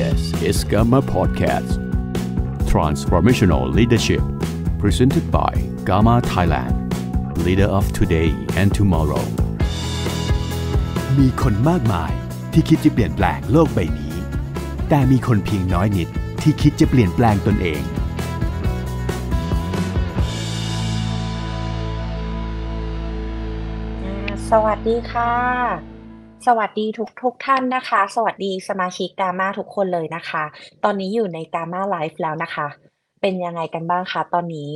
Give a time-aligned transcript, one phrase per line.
[0.00, 1.76] This is Gamma Podcast
[2.64, 4.22] Transformational Leadership
[4.78, 5.52] Presented by
[5.84, 6.74] Gamma Thailand
[7.44, 9.24] Leader of today and tomorrow
[11.18, 12.12] มีคนมากมาย
[12.52, 14.14] ที่คิดจะเปลี่ยนแปลงโลกใบนี้
[14.88, 16.08] แต่มีคนเพียงน้อยนิด
[16.42, 17.82] ที่คิดจะเปลี่ยนแปลงตนเอง
[24.50, 25.32] สวัสดีค่ะ
[26.46, 30.44] สวัสดีทุกทุกท่านนะคะ สวัสดีสมาชิกกามาทุกคนเลยนะคะ
[30.84, 32.66] ตอนนี้อยู่ในกามาไลฟ์แล้วนะคะ
[33.20, 34.70] เป็นยังไงกันบ้างคะตอนนี้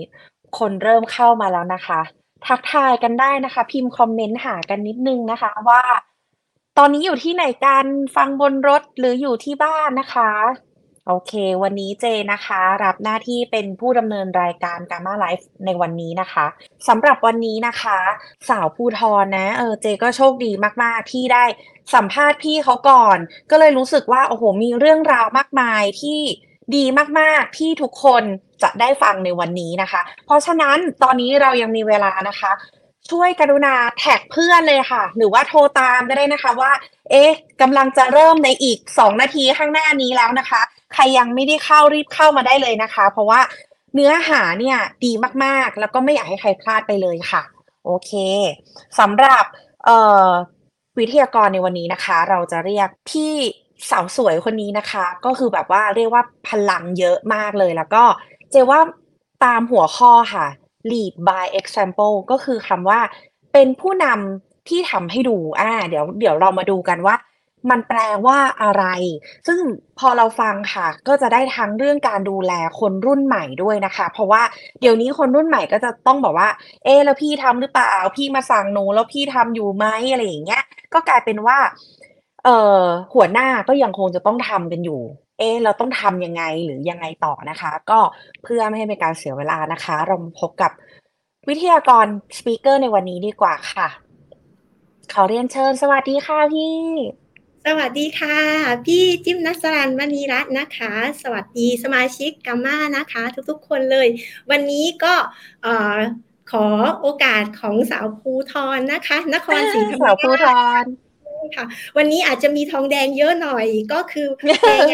[0.59, 2.00] คนเริ่มเข้ามาแล้วนะคะ
[2.46, 5.82] ทักทายกันได้นะคะ พิมพ์คอมเมนต์หากันนิดนึงนะคะว่า
[6.78, 10.30] ตอนนี้อยู่ที่ไหนกันฟังบนรถหรืออยู่ที่บ้านนะคะ
[11.09, 16.46] โอเค วันนี้เจนะคะ รับหน้าที่เป็นผู้ดำเนินรายการ Gamma Life ในวันนี้นะคะ
[16.88, 17.98] สำหรับวันนี้นะคะ
[18.48, 21.45] สาวภูทรนะเออเจก็โชคดีมากๆที่ได้
[21.95, 23.19] สัมภาษณ์พี่เขาก่อน
[23.51, 26.20] ก็เลยรู้สึกว่าโอ้โหมีเรื่องราวมากมายที่
[26.77, 26.84] ดี
[27.18, 28.23] มากๆที่ทุกคน
[28.63, 32.52] จะได้ฟังในวันนี้นะคะ เพราะฉะนั้นตอนนี้เรายังมีเวลานะคะ
[33.10, 36.73] ช่วยกรุณาแท็กเพื่อนเลยค่ะ หรือว่าโทรตามก็ได้นะคะว่า
[37.10, 40.62] เอ๊ะกำลังจะเริ่มในอีก 2 นาทีข้างหน้านี้แล้วนะคะ
[40.95, 43.40] ใครยังไม่ได้เข้ารีบเข้ามาได้เลยนะคะ เพราะว่า
[43.95, 45.13] เนื้อหาเนี่ยดี
[45.45, 47.43] มากๆ แล้วก็ไม่อยากให้ใครพลาดไปเลยค่ะ
[47.85, 48.13] โอเค
[48.98, 49.45] สำหรับ
[49.85, 50.29] เอ่อ
[50.98, 53.35] วิทยากรในวันนี้นะคะ เราจะเรียกพี่
[53.91, 58.04] สาวสวยคนนี้นะคะ ก็คือแบบว่าเรียกว่าพลังเยอะมากเลยแล้วก็
[58.51, 58.80] เจว่า
[59.45, 60.46] ตามหัวข้อค่ะ
[60.91, 63.01] lead by example ก็คือคำว่า
[63.52, 67.16] เป็นผู้นำ ที่ทำให้ดูอ่าเดี๋ยวเดี๋ยวเรามาดูกันว่า
[67.70, 68.84] มันแปลว่าอะไร
[69.47, 69.60] ซึ่ง
[69.98, 74.42] พอเราฟังค่ะ ก็จะได้ทั้งเรื่องการดูแลคนรุ่นใหม่ด้วยนะคะ เพราะว่า
[74.81, 76.48] เดี๋ยวนี้คนรุ่นใหม่ก็จะต้องบอกว่า
[76.84, 80.62] เอ๊แล้วพี่ทำหรือเปล่า พี่มาสั่งหนูแล้วพี่ทำอยู่ไหมอะไรอย่างเงี้ย
[80.94, 81.58] ก็กลายเป็นว่า
[82.44, 82.82] เอ่อ
[83.14, 85.00] หัวหน้าก็ยังคงจะต้องทำกันอยู่
[85.38, 87.98] เอ๊เราต้องทำยังไงหรือยังไงต่อนะคะ ก็
[88.42, 90.72] เพื่อไม่ให้เป็นการเสียเวลานะคะ เราพบกับ
[91.48, 92.06] วิทยากร
[92.38, 93.88] สปีกเกอร์ในวันนี้ดีกว่าค่ะ
[95.12, 96.76] ขอเรียนเชิญสวัสดีค่ะพี่
[97.66, 98.38] สวัสดีค่ะ
[98.86, 104.08] พี่จิ้มนัสรันมณีรัตน์นะคะ สวัสดีสมาชิกกัมมานะคะ ทุกๆคนเลย
[104.50, 105.14] วันนี้ก็
[105.62, 105.96] เอ่อ
[106.50, 106.66] ขอ
[107.00, 110.46] โอกาสของสาวภูทรนะคะ นครศรีธรรมสาราวภูทช
[110.82, 110.84] ร
[111.56, 111.64] ค่ะ
[111.96, 114.52] วันนี้อาจจะมีทองแดงเยอะหน่อยก็คือแด
[114.82, 114.84] ง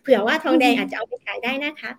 [0.00, 1.90] เผื่อว่าทองแดงอาจจะเอาไปขายได้นะคะ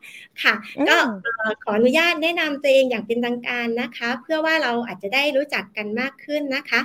[0.42, 6.80] ค่ะอืมก็เอ่อขออนุญาตแนะนำตัวเองอย่างเป็นทางการนะคะ เพื่อว่าเราอาจจะได้รู้จักกันมากขึ้นนะคะ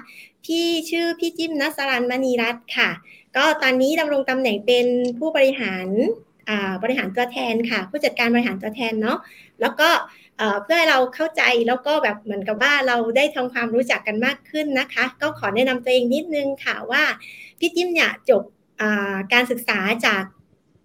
[0.44, 2.90] พี่ชื่อพี่จิ้มนัสรันมณีรัตน์ค่ะ
[3.36, 4.86] ก็ตอนนี้ดำรงตำแหน่งเป็น
[5.18, 5.88] ผู้บริหาร
[6.48, 9.18] อ่าบริหารตัวแทนค่ะ ผู้จัดการบริหารตัวแทนเนาะ
[9.60, 9.88] แล้วก็
[10.38, 17.02] เอ่อเพื่อให้เราเข้าใจแล้วก็แบบเหมือนกับว่าเราได้ทำความรู้จักกันมากขึ้นนะคะ ก็ขอแนะนำตัวเองนิดนึงค่ะว่า
[17.58, 18.57] พี่จิ้มเนี่ยจบอ่า
[19.32, 20.22] การศึกษาจาก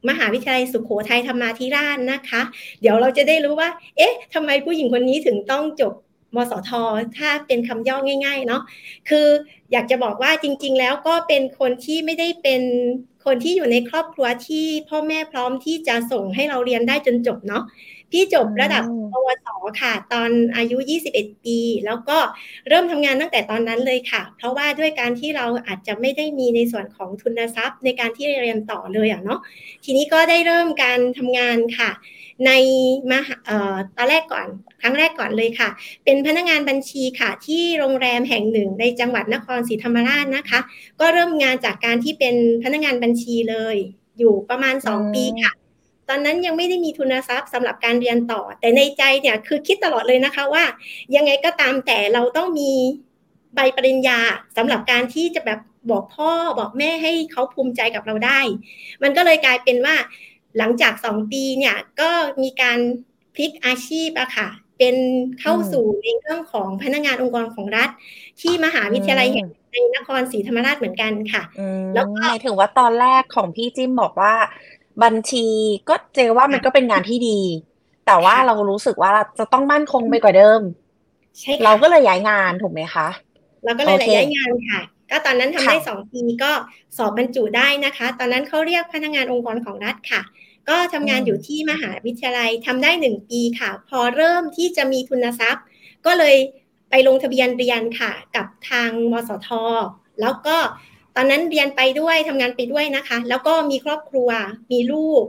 [0.10, 2.42] มหาวิทยาลัยสุขโขทัยธรรมาธิราชนะคะ
[2.82, 5.94] เดี๋ยวเราจะได้รู้ว่า เอ๊ะทำไมผู้หญิงคนนี้ถึงต้องจบ
[6.36, 6.72] มสท
[7.18, 8.62] ถ้าเป็นคำย่อง่าย ๆ เนาะ
[9.10, 9.28] คือ
[9.72, 12.62] อยากจะบอกว่าจริง ๆ แล้วก็เป็นคนที่ไม่ได้เป็น
[13.26, 17.64] คนที่อยู่ในครอบครัวที่พ่อแม่พร้อมที่จะส่งให้เราเรียนได้จนจบเนาะ
[18.14, 19.48] พี่จบระดับอืมปวส
[19.82, 22.18] ค่ะ ตอนอายุ 21 ปี แล้วก็
[22.70, 29.40] เริ่มทำงานตั้งแต่ตอนนั้นเลยค่ะ เพราะว่าด้วยการที่เราอาจจะไม่ได้มีในส่วนของทุนทรัพย์ ในการที่เรียนต่อเลยอะเนาะ
[29.84, 31.90] ทีนี้ก็ได้เริ่มการทำงานค่ะ
[32.46, 32.52] ใน
[33.12, 34.48] มหาเอ่อตอนแรกก่อน
[34.82, 35.70] ครั้งแรกก่อนเลยค่ะ
[36.04, 40.60] เป็นพนักงานบัญชีค่ะ ที่โรงแรมแห่งหนึ่งในจังหวัดนครศรีธรรมราชนะคะ
[41.00, 43.76] ก็เริ่มงานจากการที่เป็นพนักงานบัญชีเลย
[44.20, 45.63] อยู่ประมาณอืม2ปีค่ะ
[46.10, 50.64] ตอนนั้นยังไม่ได้มีทุนทรัพย์สำหรับการเรียนต่อ แต่ในใจเนี่ยคือคิดตลอดเลยนะคะว่า
[51.16, 52.72] ยังไงก็ตามแต่เราต้องมี
[53.56, 54.20] ใบปริญญา
[54.58, 55.60] สำหรับการที่จะแบบ
[55.92, 58.40] บอกพ่อบอกแม่ให้เขาภูมิใจกับเราได้
[59.04, 59.96] มันก็เลยกลายเป็นว่า
[60.58, 62.10] หลังจากสองปีเนี่ยก็
[62.44, 62.80] มีการ
[63.36, 64.48] พลิกอาชีพอะค่ะ
[64.78, 64.96] เป็น
[65.40, 67.90] เข้าอืมสู่ในเรื่องของพนักงานองค์กรของรัฐ
[68.42, 74.34] ที่มหาวิทยาลัยแห่งในนครศรีธรรมราชเหมือนกันค่ะอืมแล้วก็หมายถึงว่าตอนแรกของพี่จิ้มบอกว่า
[75.04, 75.48] บัญชี
[75.90, 77.40] ก็เจว่ามันก็เป็นงานที่ดี
[78.06, 80.62] แต่ว่าค่ะเรารู้สึกว่าจะต้องมั่นคงไปกว่าเดิม
[81.40, 83.08] ใช่ค่ะเราก็เลยย้ายงานถูกไหมคะ
[83.64, 84.82] เราก็เลยโอเคย้ายงานค่ะ
[85.12, 86.52] ก็ตอนนั้นทำได้ค่ะสองปีก็
[86.98, 90.22] สอบบรรจุได้นะคะ ตอนนั้นเขาเรียกพนักงานองค์กรของรัฐค่ะ
[90.70, 95.66] ก็ทำงานอืมอยู่ที่มหาวิทยาลัยทำได้หนึ่งปีค่ะ พอเริ่มที่จะมีทุนทรัพย์
[96.06, 96.36] ก็เลย
[96.90, 99.50] ไปลงทะเบียนเรียนค่ะ กับทางมสท
[100.22, 100.58] แล้วก็
[101.16, 104.30] ตอนนั้นเรียนไปด้วยทำงานไปด้วยนะคะ แล้วก็มีครอบครัว
[104.72, 105.24] มีลูก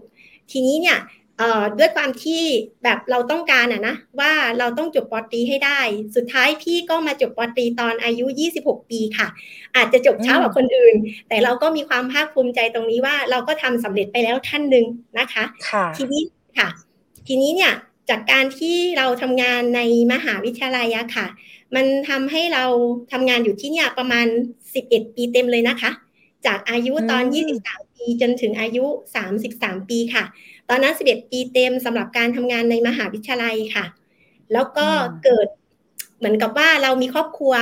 [0.51, 0.99] ทีนี้เนี่ย
[1.39, 2.43] เอ่อด้วยความที่
[2.85, 5.81] แบบเราต้องการอะนะว่าเราต้องจบปอตรีให้ได้
[6.17, 8.27] สุดท้ายพี่ก็มาจบปอตรีตอนอายุ
[8.61, 9.29] 26 ปีค่ะ
[9.77, 10.97] อาจจะจบเช้ากว่าคนอื่น
[11.29, 14.87] แต่เราก็มีความภาคภูมิใจตรงนี้ว่าเราก็ทำสำเร็จไปแล้วท่านหนึ่ง
[15.19, 16.23] นะคะค่ะทีนี้
[16.59, 16.69] ค่ะ
[17.27, 17.73] ทีนี้เนี่ย
[18.11, 19.81] จากการที่เราทำงานใน
[20.13, 21.27] มหาวิทยาลัยอะค่ะ
[21.75, 22.65] มันทำให้เรา
[23.13, 24.27] ทำงานอยู่ที่เนี่ยประมาณ
[24.75, 25.91] 11 ปีเต็มเลยนะคะ
[26.47, 28.85] จากอายุตอนอืม23 ปีจนถึงอายุ
[29.37, 30.25] 33 ปีค่ะ
[30.69, 33.85] ตอนนั้น 11 ปีเต็มสำหรับการทำงานในมหาวิทยาลัยค่ะ
[34.53, 35.49] แล้วก็อืมเกิด
[36.19, 37.55] เหมือนกับว่าเรามีครอบครัว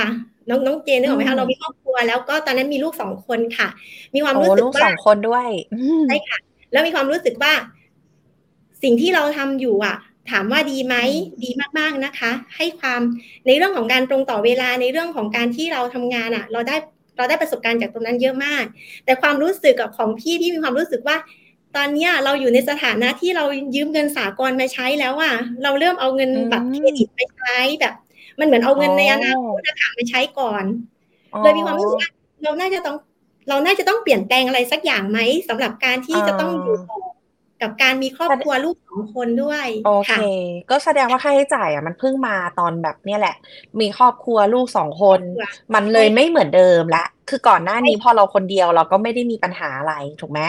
[0.49, 3.67] น้องน้องเจนนึกออกไหมอืคะมเรามีครอบครัว แล้วก็ตอนนั้นมีลูกสองคนค่ะ
[4.15, 6.37] มีความโอ้รู้สึกลูกว่าสองคนด้วยอืมใช่ค่ะ
[6.71, 7.53] แล้วมีความรู้สึกว่า
[8.83, 9.95] สิ่งที่เราทำอยู่อะ
[10.31, 10.95] ถามว่าดีไหม
[11.29, 11.49] อืมดี
[11.79, 13.01] มากๆนะคะ ให้ความ
[13.47, 16.75] ในเรื่องของการตรงต่อเวลาในเรื่องของการที่เราทำงานอะ เราได้
[17.17, 18.63] เราได้ประสบการณ์จากตรงนั้นเยอะมาก
[19.05, 21.17] แต่ความรู้สึกกับของพี่พี่มีความรู้สึกว่า
[21.75, 23.43] ตอนเนี้ยเราอยู่ในสถานะที่เรา
[23.75, 25.33] ยืมเงินสากลมาใช้แล้วอะ
[25.63, 27.93] เราเริ่มเอาเงินอืมบัตรเครดิตไปใช้แบบ
[28.39, 30.63] มันเหมือนเอาเงินในอนาคตนะคะมาใช้ก่อน
[31.41, 32.09] เลยมีความรู้สึกว่า
[32.43, 32.97] เราน่าจะต้อง
[33.49, 35.19] เราน่าจะต้องเปลี่ยนแปลงอะไรสักอย่างไหม
[35.49, 36.97] สำหรับการที่จะต้องอยู่ต่อ
[37.63, 40.19] กับการมีครอบครัวลูกสองคนด้วยโอเคค่ะ
[40.71, 43.35] ก็แสดงว่าค่าใช้จ่ายอะมันเพิ่งมาตอนแบบเนี่ยแหละ
[43.79, 50.41] มีครอบครัวลูกสองคนครอบครัวมันเลยใช่ไม่เหมือนเดิมละคือก่อนหน้านี้ใช่พอเราคนเดียวเราก็ไม่ได้มีปัญหาอะไรถูกไหม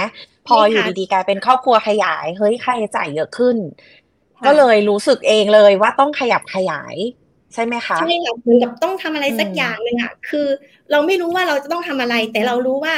[0.49, 3.57] พอใช่อยู่ค่ะดีๆกลายเป็นครอบครัวขยายเฮ้ยค่าใช้จ่ายเยอะขึ้น
[4.39, 6.97] ค่ะก็เลยรู้สึกเองเลยว่าต้องขยับขยาย
[7.55, 10.47] ใช่ไหมคะใช่ค่ะเหมือนกับต้องทำอะไรสักอืมอย่างหนึ่งอะคือ
[10.91, 12.95] เราไม่รู้ว่าเราจะต้องทำอะไร แต่เรารู้ว่า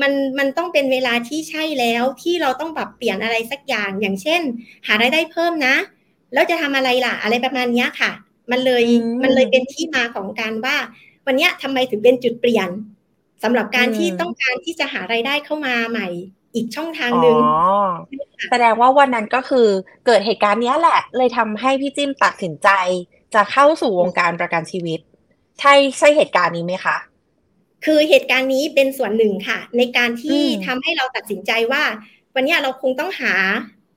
[0.00, 4.42] มันมันต้องเป็นเวลาที่ใช่แล้วที่เราต้องปรับเปลี่ยนอะไรสักอย่าง อย่างเช่น
[4.86, 5.74] หารายได้เพิ่มนะ
[6.32, 8.10] แล้วจะทำอะไรล่ะ อะไรประมาณเนี้ยค่ะ
[8.50, 10.76] มันเลยอืมมันเลยเป็นที่มาของการว่า
[11.26, 12.68] วันเนี้ยทำไมถึงเป็นจุดเปลี่ยน
[13.42, 16.06] สำหรับการอืมที่ต้องการที่จะหารายได้เข้ามาใหม่
[16.54, 17.38] อีกช่องทางอ๋อหนึ่ง
[18.48, 19.68] แสดงว่าวันนั้นก็คือ
[20.06, 22.68] เกิดเหตุการณ์เนี้ยแหละ เลยทำให้พี่จิ้มตัดสินใจ
[23.34, 25.00] จะเข้าสู่วงการประกันชีวิต
[25.60, 26.96] ใช่ใช่เหตุการณ์นี้ไหมคะ
[27.84, 31.82] คือเหตุการณ์นี้เป็นส่วนหนึ่งค่ะ ในการที่อืมทำให้เราตัดสินใจว่า
[32.34, 33.34] วันเนี้ยเราคงต้องหา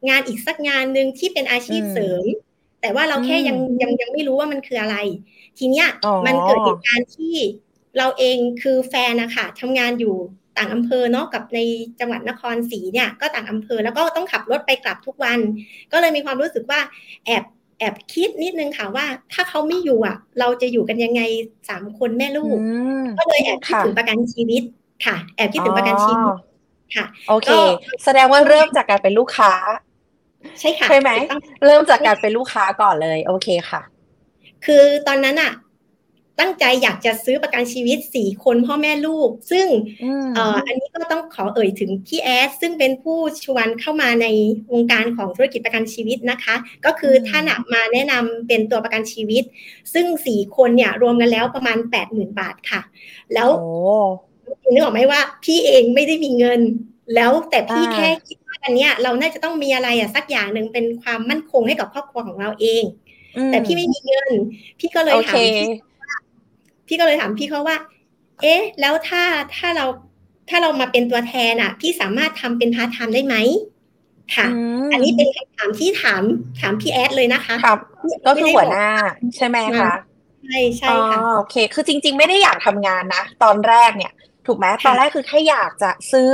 [0.09, 2.24] งานอีกสักงานหนึ่งที่เป็นอาชีพอืมเสริม
[2.81, 4.97] แต่ว่าเราแค่ยังอืมยังยังไม่รู้ว่ามันคืออะไร
[5.57, 7.35] ทีเนี้ยอ๋อมันเกิดเหตุการณ์ที่
[7.97, 10.15] เราเองคือแฟนนะคะทำงานอยู่
[10.57, 11.59] ต่างอำเภอเนาะกับใน
[12.00, 15.39] จังหวัดนครศรีเนี่ยก็ต่างอำเภอแล้วก็ต้องขับรถไปกลับทุกวัน
[15.91, 16.79] ก็เลยมีความรู้สึกว่า
[17.25, 17.44] แอบ
[17.83, 21.21] แอบคิดนิดนึงค่ะว่า ถ้าเขาไม่อยู่อะ เราจะอยู่กันยังไง
[21.69, 22.65] สามคนแม่ลูกอื
[23.01, 24.63] มก็เลยแอบคิดค่ะถึงประกันชีวิต
[25.06, 26.35] ค่ะ แอบคิดถึงประกันชีวิตอ๋อ
[26.95, 27.57] ค่ะ โอเคก็
[28.03, 29.53] แสดงว่าเริ่มจากการเป็นลูกค้า
[30.59, 33.81] ใช่ค่ะใช่ไหมถูกต้องเริ่มจากการเป็นลูกค้าก่อนเลย โอเคค่ะ
[34.65, 35.51] คือตอนนั้นอะ
[36.39, 39.68] ตั้งใจอยากจะซื้อประกันชีวิตสี่คนพ่อแม่ลูก ซึ่ง
[40.03, 44.27] อืมเอ่ออันนี้ก็ต้องขอเอ่ยถึงพี่แอดซึ่งเป็นผู้ชวนเข้ามาใน
[44.71, 49.44] วงการของธุรกิจประกันชีวิตนะคะ ก็คืออมท่านอะมาแนะนำเป็นตัวประกันชีวิต
[49.94, 52.81] ซึ่งสี่คนเนี่ยรวมกันแล้วประมาณแปดหมื่นบาทค่ะ
[53.33, 53.71] แล้วโอ้
[54.71, 56.62] นึกออกไหมว่าพี่เองไม่ได้มีเงิน
[57.15, 62.83] แล้วแต่พี่อ่าแค่คิดว่าอันเนี้ยเราน่าจะต้องมีอะไรอะสักอย่างหนึ่งเป็นความมั่นคงให้กับครอบครัวของเราเอง
[63.38, 64.31] อืมแต่พี่ไม่มีเงิน
[64.79, 65.47] พี่ก็เลยโอเค ถาม
[66.93, 67.77] พี่ว่าพี่ก็เลยถามพี่เขาว่า
[68.43, 69.23] เอ๊ะ แล้วถ้า
[69.55, 69.85] ถ้าเรา
[70.49, 73.35] ถ้าเรามาเป็นตัวแทนอะ พี่สามารถทำเป็นพาร์ทไทม์ได้ไหม
[74.35, 76.21] ค่ะอืมอันนี้เป็นคำถามที่ถาม
[76.59, 77.79] ถามพี่แอดเลยนะคะครับ
[78.27, 78.87] ก็คือหัวหน้า
[79.19, 79.93] ไม่ได้ใช่ไหมบอกคะ
[80.43, 84.13] ใช่ใช่อ๋อค่ะโอเค คือจริง ๆ ไม่ได้อยากทำงานนะ ตอนแรกเนี่ย
[84.47, 86.33] ถูกไหมค่ะตอนแรกคือแค่อยากจะซื้อ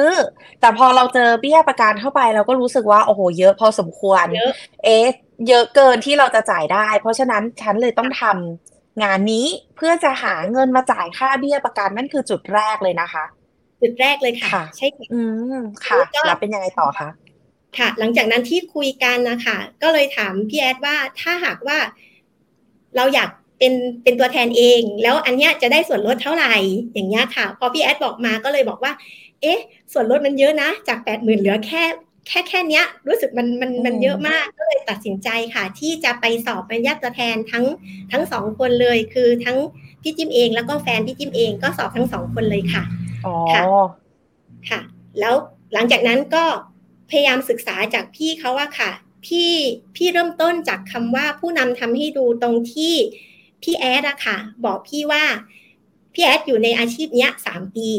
[0.60, 4.52] แต่พอเราเจอเบี้ยประกันเข้าไปเราก็รู้สึกว่าโอ้โหเยอะพอสมควรเยอะ
[4.86, 5.08] เอ๊ะ
[5.48, 8.69] เยอะเกินที่เราจะจ่ายได้ เพราะฉะนั้นฉันเลยต้องทำ
[9.04, 13.26] งานนี้เพื่อจะหาเงินมาจ่ายค่าเบี้ยประกันนั่นคือจุดแรกเลยนะคะ
[13.82, 15.22] จุดแรกเลยค่ะค่ะใช่ค่ะอื
[15.56, 17.10] มค่ะแล้วก็แล้วเป็นยังไงต่อคะ
[17.78, 21.78] ค่ะ หลังจากนั้นที่คุยกันนะคะก็เลยถามพี่แอดว่าถ้าหากว่า
[22.96, 23.30] เราอยาก
[23.60, 26.54] เป็นเป็นตัวแทนเอง แล้วอันเนี้ยจะได้ส่วนลดเท่าไหร่
[26.94, 28.92] อย่างเงี้ยค่ะ พอพี่แอดบอกมาก็เลยบอกว่า
[29.42, 29.60] เอ๊ะ
[29.94, 31.84] ส่วนลดมันเยอะนะ จากแปดหมื่นเหลือแค่
[32.28, 37.66] แค่แค่เนี้ยรู้สึกมันมันมันอืมเยอะมากก็เลยตัดสินใจค่ะ ที่จะไปสอบเป็นญาติตัวแทนทั้ง
[38.12, 39.58] ทั้งสองคนเลย คือทั้ง
[40.02, 42.84] พี่จิ้มเองแล้วก็แฟนพี่จิ้มเองก็สอบทั้งสองคนเลยค่ะ
[43.26, 43.64] อ๋อค่ะ
[44.70, 44.80] ค่ะ
[45.20, 45.36] แล้ว
[45.74, 46.44] หลังจากนั้นก็
[47.10, 48.92] พยายามศึกษาจากพี่เขาว่าค่ะ
[49.26, 49.52] พี่
[49.96, 52.94] พี่เริ่มต้นจากคำว่าผู้นำทำให้ดูตรงที่
[53.64, 55.24] พี่แอดอะค่ะ บอกพี่ว่า
[56.14, 57.90] พี่แอดอยู่ในอาชีพเนี้ยสามปี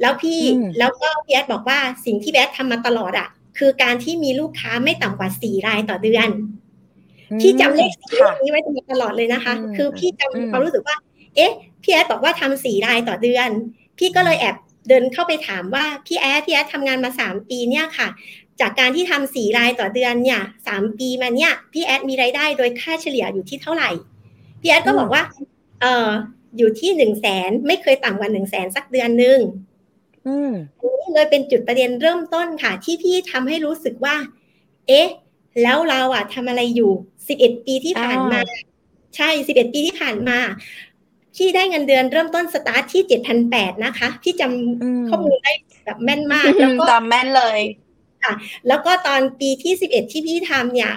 [0.00, 6.28] แล้วพี่อืมแล้วก็พี่แอดบอกว่าสิ่งที่พี่แอดทำมาตลอดอะ คือการที่มีลูกค้าไม่ต่ำกว่าสี่รายต่อเดือน
[7.40, 8.60] พี่จำเลขสี่เลค่ะขนี้ไว้
[8.92, 10.96] ตลอดเลยนะคะอืมคือพี่จำอืมความรู้สึกว่า
[11.36, 13.48] เอ๊ะ พี่แอดบอกว่าทำสี่รายต่อเดือน
[13.98, 14.56] พี่ก็เลยแอบ
[14.88, 18.08] เดินเข้าไปถามว่าพี่แอดพี่แอดทำงานมาสามปีเนี่ยค่ะ
[18.60, 23.90] จากการที่ทำสี่รายต่อเดือนเนี่ยสามปีมาเนี่ยพี่แอดมีรายได้โดยค่าเฉลี่ยอยู่ที่เท่าไหร่
[24.60, 25.22] พี่แอดก็บอกว่า
[25.80, 26.08] เออ
[26.56, 29.73] อยู่ที่หนึ่งแสนไม่เคยต่ำกว่าหนึ่งแสนสักเดือนหนึ่งอืม
[30.82, 34.16] นี่เลยเป็นจุดประเด็นเริ่มต้นค่ะ ที่พี่ทำให้รู้สึกว่า
[34.88, 35.08] เอ๊ะ
[35.62, 36.92] แล้วเราอะทำอะไรอยู่
[37.28, 38.40] สิบเอ็ดปีที่ผ่านมา
[39.16, 40.38] ใช่สิบเอ็ดปีที่ผ่านมา
[41.36, 44.42] พี่ได้เงินเดือนเริ่มต้นสตาร์ทที่เจ็ดพันแปดนะคะพี่จ
[44.82, 45.52] อืมำข้อมูลได้
[45.84, 47.60] แบบแม่นมากแล้วก็จำแม่นเลย
[48.68, 50.92] แล้วก็ตอนปีที่สิบเอ็ดที่พี่ทำเนี่ย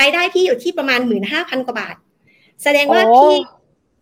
[0.00, 1.96] รายได้พี่อยู่ที่ประมาณหมื่นห้าพันกว่าบาท
[2.62, 3.36] แสดงว่าโอ้พี่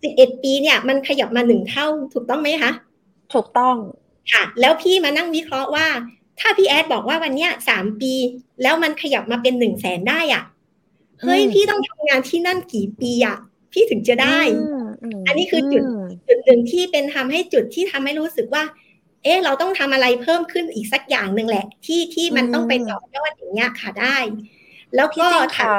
[0.02, 2.73] สิบเอ็ดปีเนี่ย มันขยับมาหนึ่งเท่าถูกต้องไหมคะ
[3.35, 3.76] ถูกต้อง
[4.33, 5.87] ค่ะ แล้วพี่มานั่งวิเคราะห์ว่า
[6.40, 8.12] ถ้าพี่แอดบอกว่าวันเนี้ยสามปี
[8.62, 10.42] แล้วมันขยับมาเป็นหนึ่งแสนได้อะ
[11.23, 13.37] เฮ้ยอืมพี่ต้องทำงานที่นั่นกี่ปีอะ
[13.73, 14.40] พี่ถึงจะได้
[15.16, 15.87] มอันนี้คือจุดม
[16.28, 18.64] จุดหนึ่งที่เป็นทำให้จุดที่ทำให้รู้สึกว่า
[19.23, 24.16] เอ๊ะเราต้องทำอะไรเพิ่มขึ้นอีกสักอย่างหนึ่งแหละ ที่ที่มันต้องไปต่อยอดอย่างเงี้ยค่ะได้
[24.95, 25.75] แล้วพี่ก็จิ้มคะ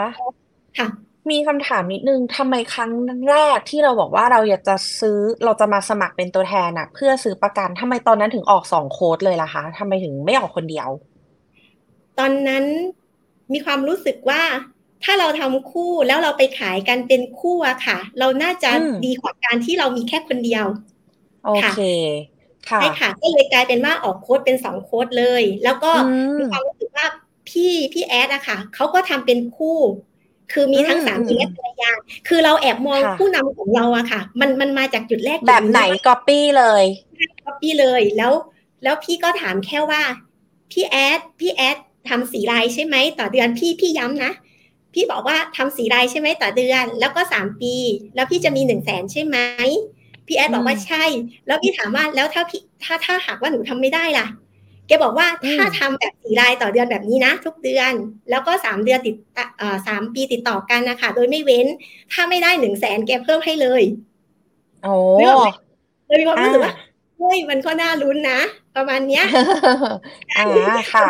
[0.77, 0.88] ค่ะ
[1.31, 2.91] มีคำถามนิดนึงทำไมครั้ง
[3.29, 10.89] แรกที่เราบอกว่าเราอยากจะซื้อ เราจะมาสมัครเป็นตัวแทนอะเพื่อซื้อประกันทำไมตอนนั้นถึงออกสองโค้ดเลยล่ะคะทำไมถึงไม่ออกคนเดียว
[12.17, 12.65] ตอนนั้น
[13.51, 14.43] มีความรู้สึกว่า
[15.03, 20.65] ถ้าเราทำคู่แล้วเราไปขายกันเป็นคู่อะค่ะ เราน่าจะอืมดีกว่าการที่เรามีแค่คนเดียว
[21.41, 21.74] โอเค
[22.69, 25.98] ค่ะใช่ค่ะก็เลยกลายเป็นว่าออกโค้ดเป็นสองโค้ดเลย แล้วก็อื
[26.31, 27.05] มมีความรู้สึกว่า
[27.48, 29.67] พี่พี่แอดอะค่ะเขาก็ทำเป็นคู่
[30.51, 31.92] คือมีทั้งอืมสามีและภรรยา
[32.27, 36.84] คือเราแอบมองค่ะผู้นำของเราอะค่ะ มันมันมาจากจุดแรกแบบไหนก๊อปปี้เลย
[37.44, 38.34] ก๊อปปี้เลยแล้ว
[38.84, 40.01] แล้วพี่ก็ถามแค่ว่า
[40.72, 41.77] พี่แอดพี่แอด
[42.10, 44.32] ทำสี่รายใช่ไหมต่อเดือนพี่พี่ย้ำนะ
[44.94, 47.75] พี่บอกว่าทำสี่รายใช่ไหมต่อเดือน แล้วก็สามปี
[48.16, 49.38] แล้วพี่จะมีหนึ่งแสนใช่ไหม
[50.27, 51.04] พี่แอดบอกว่าอืมใช่
[51.48, 54.25] แล้วพี่ถามว่าแล้วถ้าพี่ถ้าถ้าหากว่าหนูทำไม่ได้ล่ะ
[54.88, 57.94] แกบอกว่าอืมถ้าทำแบบสี่รายต่อเดือนแบบนี้นะ ทุกเดือน
[58.29, 61.67] แล้วก็สามเดือนติดตะเอ่อสามปีติดต่อกันนะคะโดยไม่เว้น
[62.12, 63.84] ถ้าไม่ได้หนึ่งแสนแกเพิ่มให้เลย
[64.84, 65.50] โอ้นึกออกไหม
[66.08, 66.74] เลยมีความอ่ารู้สึกว่า
[67.17, 68.39] เฮ้ยมันก็น่าลุ้นนะ
[68.75, 69.24] ประมาณเนี้ย
[70.38, 70.46] อ่า
[70.94, 71.06] ค่ะ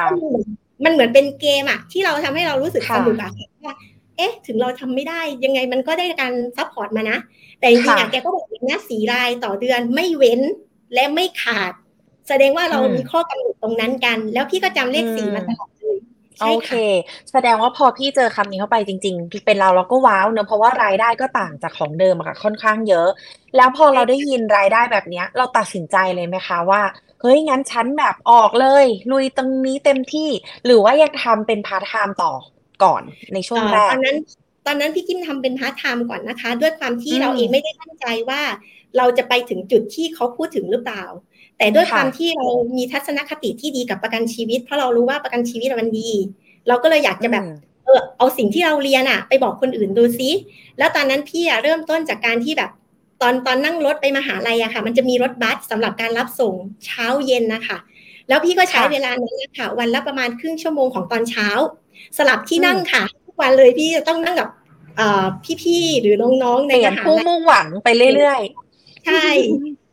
[0.84, 3.32] มันเหมือนเป็นเกมอะที่เราทำให้เรารู้สึกค่ะสนุกอะ
[3.66, 3.76] ว่า
[4.18, 7.18] เอ๊ะ ถึงเราทำไม่ได้ยังไงมันก็ได้การ support มานะ
[7.60, 10.42] แต่จริงๆอะค่ะแกก็บอกอย่างนี้สี่รายต่อเดือนไม่เว้น
[10.94, 11.72] และไม่ขาด
[12.28, 15.98] แสดงว่าเราอืมมีข้อกำหนดตรงนั้นกัน แล้วพี่ก็จำเลขสี่อืมมาตลอดเลย
[16.42, 16.80] โอใช่เคค่ะ
[17.32, 23.08] แสดงว่าพอพี่เจอคำนี้เข้าไปจริง ๆ เป็นเราเราก็ wow เนอะเพราะว่ารายได้ก็ต่างจากของเดิมอะค่ะค่อนข้างเยอะ
[23.56, 26.82] แล้วพอเราได้ยินรายได้แบบเนี้ย เราตัดสินใจเลยไหมคะว่า
[27.22, 30.30] เฮ้ยงั้นฉันแบบออกเลยลุยตรงนี้เต็มที่
[30.66, 32.34] หรือว่ายังทำเป็นพาร์ทไทม์ต่อ
[32.84, 33.04] ก่อน
[33.34, 34.18] ในช่วงเอ่อแรกตอนนั้น
[34.66, 38.42] ตอนนั้นพี่จิ้มทำเป็นพาร์ทไทม์ก่อนนะคะ ด้วยความที่อืมเราเองไม่ได้มั่นใจว่า
[38.98, 41.04] เราจะไปถึงจุดที่เขาพูดถึงหรือเปล่า
[41.58, 42.48] แต่ด้วยค่ะความที่เรา
[42.78, 46.10] มีทัศนคติที่ดีกับประกันชีวิต เพราะเรารู้ว่าประกันชีวิตมันดี
[46.68, 50.30] เราก็เลยอยากจะแบบอืมเออเอาสิ่งที่เราเรียนอะไปบอกคนอื่นดูซิ
[50.78, 52.72] แล้วตอนนั้นพี่อะเริ่มต้นจากการที่แบบ
[53.22, 56.54] ตอนตอนนั่งรถไปมหาลัยอะค่ะ มันจะมีรถบัสสำหรับการรับส่ง
[56.86, 57.78] เช้าเย็นนะคะ
[58.28, 61.48] แล้วพี่ก็ใช้ค่ะเวลานั้นนะคะวันละประมาณครึ่งชั่วโมงของตอนเช้า
[62.18, 64.50] สลับที่อืมนั่งค่ะทุกวันเลยพี่จะต้องนั่งกับ
[64.98, 65.26] เอ่อ
[65.64, 68.42] พี่ๆหรือน้องๆในเปลี่ยมนหาผู้ลัยมุ่งหวังไปเรื่อย
[69.06, 69.28] ใช่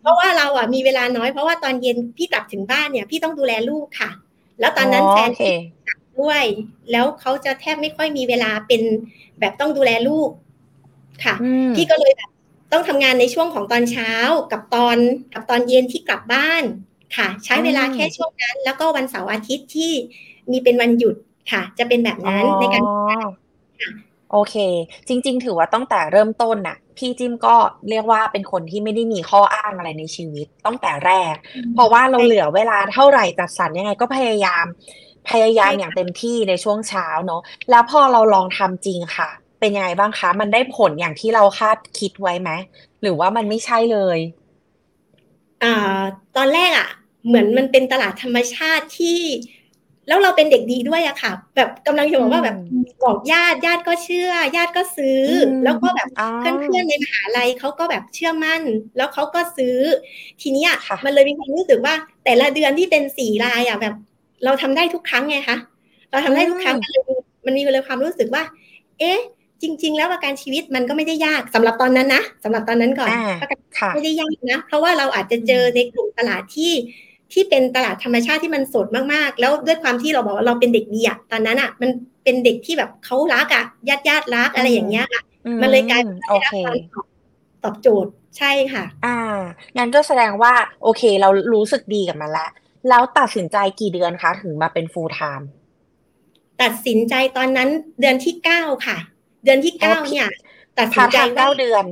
[0.04, 4.10] เพราะว่าเราอะมีเวลาน้อยเพราะว่าตอนเย็นพี่กลับถึงบ้านเนี่ย พี่ต้องดูแลลูกค่ะ
[4.60, 5.42] แล้วๆตอนนั้นอ๋อแฟนโอเค
[5.86, 6.44] พี่ด้วย
[6.90, 8.82] แล้วเขาจะแทบไม่ค่อยมีเวลาเป็น
[9.40, 10.30] แบบต้องดูแลลูก
[11.24, 12.30] ค่ะอืมพี่ก็เลยแบบ
[12.72, 14.12] ต้องทำงานในช่วงของตอนเช้า
[14.52, 14.96] กับตอน
[15.34, 16.62] กับตอนเย็นที่กลับบ้าน
[17.16, 19.92] ค่ะ ใช้เวลาอืมแค่ช่วงนั้น แล้วก็วันเสาร์อาทิตย์ที่
[20.50, 21.16] มีเป็นวันหยุด
[21.52, 22.94] ค่ะ จะเป็นแบบนั้นในการอ๋อ
[23.80, 23.90] ค่ะ
[24.30, 24.54] โอเค
[25.08, 27.54] จริง ๆ ถือว่าตั้งแต่เริ่มต้นน่ะ พี่จิ้มก็
[27.88, 31.34] เรียกว่าเป็นคนที่ไม่ได้มีข้ออ้างอะไรในชีวิตตั้งแต่แรก
[31.74, 34.64] เพราะว่าเราเหลือเวลาเท่าไหร่จัดสรรยังไงก็พยายาม
[35.30, 42.50] พยายามใช่ค่ะอย่างเต็มที่ในช่วงเช้าเนอะแล้วพอเราลองทำจริงค่ะ เป็นยังไงบ้างคะ มันได้ผลอย่างที่เราคาดคิดไว้ไหม
[43.02, 44.18] หรือว่ามันไม่ใช่เลย
[45.62, 45.74] อ่า
[46.36, 46.88] ตอนแรกอะ
[47.26, 49.20] เหมือนมันเป็นตลาดธรรมชาติที่
[50.08, 58.62] แล้วเราเป็นเด็กดีด้วยอะค่ะ แบบกำลังจะบอกว่าแบบอืมบอกญาติญาติก็เชื่อ ญาติก็ซื้ออมแล้วก็แบบอ๋อเพื่อนๆในมหาลัยเขาก็แบบเชื่อมั่น
[58.96, 59.76] แล้วเขาก็ซื้อ
[60.40, 61.94] ทีเนี้ยค่ะมันเลยมีความรู้สึกว่า
[62.24, 63.94] แต่ละเดือนที่เป็นสี่รายอะแบบ
[64.44, 65.56] เราทำได้ทุกครั้งไงคะ
[66.10, 68.42] เราทำได้ทุกครั้งมันเลยมันมีเลยความรู้สึกว่า
[69.00, 69.20] เอ๊ะ
[69.62, 76.72] จริง ๆ แล้วประกันชีวิตมันก็ไม่ได้ยากสำหรับตอนนั้นนะสำหรับตอนนั้นก่อนอ่าประกันค่ะไม่ได้ยากนะเพราะว่าเราอาจจะเจอในกลุ่มตลาดที่
[77.34, 81.90] ที่เป็นตลาดธรรมชาติที่มันสดมากๆ แล้วด้วยความที่เราบอกว่าเราเป็นเด็กดีอะตอนนั้นอะมัน
[82.24, 85.22] เป็นเด็กที่แบบเขารักอะญาติญาติรักอะไรอย่างเงี้ยค่ะ
[85.62, 87.06] มันเลยกลายเป็นโอได้รับเคความตอบ
[87.64, 89.18] ตอบโจทย์ใช่ค่ะ อ่า
[89.76, 92.50] งั้นก็แสดงว่าโอเค เรารู้สึกดีกับมันแล้ว
[92.88, 95.44] แล้วตัดสินใจกี่เดือนคะ ถึงมาเป็น full time
[96.62, 97.68] ตัดสินใจตอนนั้น
[98.00, 98.96] เดือนที่เก้าค่ะ
[99.44, 100.28] เดือนที่เก้าเนี่ย
[100.78, 101.84] ตัดสินใจเก้าเดือน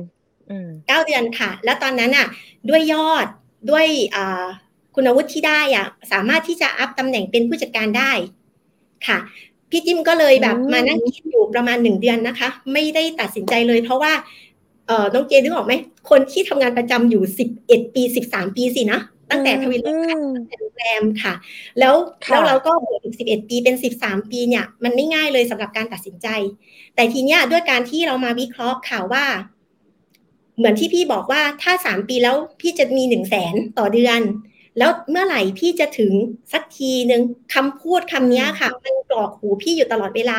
[0.87, 2.27] เก้าเดือนค่ะ แล้วตอนนั้นอะ
[2.69, 3.27] ด้วยยอด
[3.69, 3.87] ด้วย
[4.95, 8.11] คุณวุฒิที่ได้อะสามารถที่จะอัพตำแหน่งเป็นผู้จัดการได้
[9.07, 9.17] ค่ะ
[9.69, 14.13] พี่จิ้มก็เลยแบบมานั่งคิดอยู่ประมาณหนึ่งเดือนนะคะ ไม่ได้ตัดสินใจเลย เพราะว่า
[14.87, 15.73] เออน้องเจนึกออกไหม
[16.09, 18.99] คนที่ทำงานประจำอยู่สิบเอ็ดปีสิบสามปีสินะ
[19.31, 19.99] ตั้งแต่ทวินตั้ง
[20.47, 21.33] แต่โรงแรมค่ะ
[21.79, 21.95] แล้ว
[22.29, 26.27] แล้วเราก็บวกอีกสิบเอ็ดปีเป็นสิบสามปีเนี่ย มันไม่ง่ายเลยสำหรับการตัดสินใจ
[26.95, 29.25] แต่ทีเนี้ยด้วยการที่เรามาวิเคราะห์ข่าวว่า
[30.57, 34.19] เหมือนที่พี่บอกว่าถ้าสามปีแล้วพี่จะมีหนึ่งแสนต่อเดือน
[34.77, 36.13] แล้วเมื่อไหร่พี่จะถึง
[36.53, 37.21] สักทีหนึ่ง
[37.53, 40.37] คำพูดคำนี้ค่ะ มันกรอกหูพี่อยู่ตลอดเวลา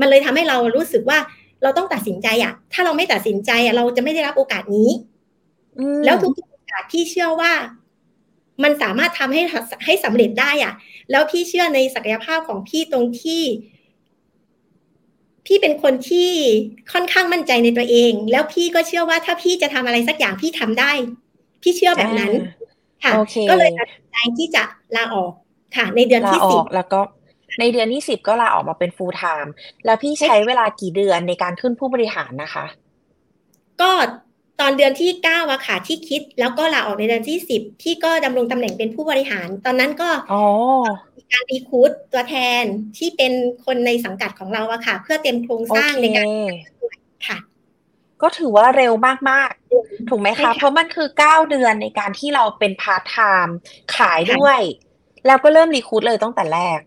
[0.00, 1.18] มันเลยทำให้เรารู้สึกว่า
[1.62, 4.90] เราต้องตัดสินใจอะถ้าเราไม่ตัดสินใจอะเราจะไม่ได้รับโอกาสนี้
[6.04, 7.52] แล้วทุกโอกาสที่เชื่อว่า
[8.62, 9.42] มันสามารถทำให้
[9.84, 10.74] ให้สำเร็จได้อะ
[11.10, 13.42] แล้วพี่เชื่อในศักยภาพของพี่ตรงที่
[15.46, 16.30] พี่เป็นคนที่
[16.92, 20.92] ค่อนข้างมั่นใจในตัวเอง แล้วพี่ก็เชื่อว่าถ้าพี่จะทำอะไรสักอย่างพี่ทำได้
[21.62, 22.32] พี่เชื่อแบบนั้น
[23.06, 23.12] ค่ะ
[23.50, 24.62] ก็เลยตัดสินใจที่จะ
[24.96, 25.32] ลาออก
[25.76, 27.00] ค่ะ ในเดือนที่สิบแล้วก็
[27.60, 29.50] ในเดือนที่สิบก็ลาออกมาเป็น full time
[29.84, 32.66] แล้วพี่ใช้เวลากี่เดือนในการขึ้นผู้บริหารนะคะ
[33.80, 33.90] ก็
[34.60, 40.08] ตอนเดือนที่เก้าอะค่ะที่คิด แล้วก็ลาออกในเดือนที่สิบที่ก็ดำรงตำแหน่งเป็นผู้บริหาร ตอนนั้นก็
[41.16, 42.62] มีการ recruit ตัวแทน
[42.98, 43.32] ที่เป็น
[43.64, 46.26] คนในสังกัดของเราอะค่ะ เพื่อเตรียมโครงสร้างในการ
[47.28, 47.38] ค่ะ
[48.22, 48.92] ก็ถือว่าเร็ว
[49.30, 53.56] มาก ๆ ถูกไหมคะ เพราะมันคือเก้าเดือนในการที่เราเป็นพาร์ทไทม์
[53.96, 54.60] ขายด้วย
[55.26, 56.80] แล้วก็เริ่ม recruit เลยตั้งแต่แรก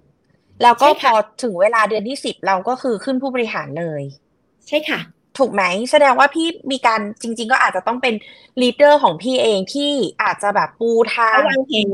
[0.63, 4.01] แล้วก็พอถึงเวลาเดือนที่สิบเราก็คือขึ้นผู้บริหารเลย
[4.67, 4.99] ใช่ค่ะ
[5.37, 8.13] ถูกไหม แสดงว่าพี่มีการจริง ๆ ก็อาจจะต้องเป็น
[8.61, 9.91] leader ของพี่เองที่
[10.23, 11.87] อาจจะแบบปูทางวางแผน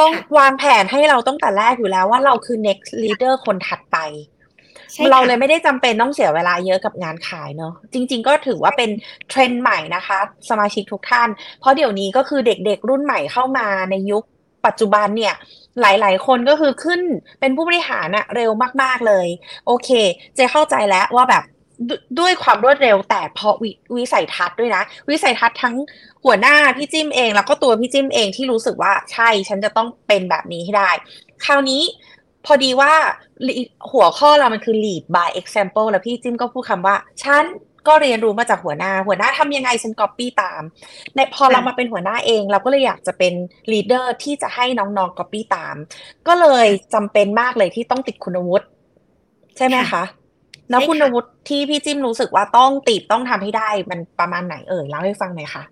[0.00, 3.96] ต้องวางแผนให้เราตั้งแต่แรกอยู่แล้วว่าเราคือ next leader คนถัดไป
[5.10, 8.90] เราเลยไม่ได้จำเป็นต้องเสียเวลาเยอะกับงานขายเนาะจริง ๆ ก็ถือว่าเป็น
[9.28, 10.18] เทรนด์ใหม่นะคะ
[10.50, 11.28] สมาชิกทุกท่าน
[11.60, 14.22] เพราะเดี๋ยวนี้ก็คือเด็กๆรุ่นใหม่เข้ามาในยุค
[14.66, 15.34] ปัจจุบันเนี่ย
[15.80, 17.00] หลาย ๆ คนก็คือขึ้น
[17.40, 18.50] เป็นผู้บริหารอะเร็ว
[18.82, 19.26] มาก ๆ เลย
[19.66, 19.90] โอเค
[20.34, 21.44] เจเข้าใจแล้วว่าแบบ
[22.18, 23.64] ด้วยความรวดเร็วแต่เพราะว
[23.96, 25.74] วิสัยทัศน์ด้วยนะ วิสัยทัศน์ทั้ง
[26.24, 30.90] หัวหน้าพี่จิ้มเอง แล้วก็ตัวพี่จิ้มเองที่รู้สึกว่าใช่ฉันจะต้องเป็นแบบนี้ให้ได้
[31.44, 31.82] คราวนี้
[32.46, 32.92] พอดีว่า
[33.92, 37.44] หัวข้อเรามันคือ lead by example แล้วพี่จิ้มก็พูดคำว่า ฉัน
[37.88, 40.62] ก็เรียนรู้มาจากหัวหน้า หัวหน้าทำยังไงฉันก๊อปปี้ตาม
[41.16, 43.32] ในพอเรามาเป็นหัวหน้าเอง เราก็เลยอยากจะเป็น
[43.72, 45.76] leader ที่จะให้น้องๆก๊อปปี้ตาม
[46.28, 48.66] ก็เลยจำเป็นมากเลยที่ต้องติดคุณวุฒิ
[49.56, 50.04] ใช่ไหมคะ
[50.70, 55.64] แล้วคุณวุฒิที่พี่จิ้มรู้สึกว่าต้องติดต้องทำให้ได้มันประมาณไหนเอ่ยเล่าให้ฟังหน่อยค่ะ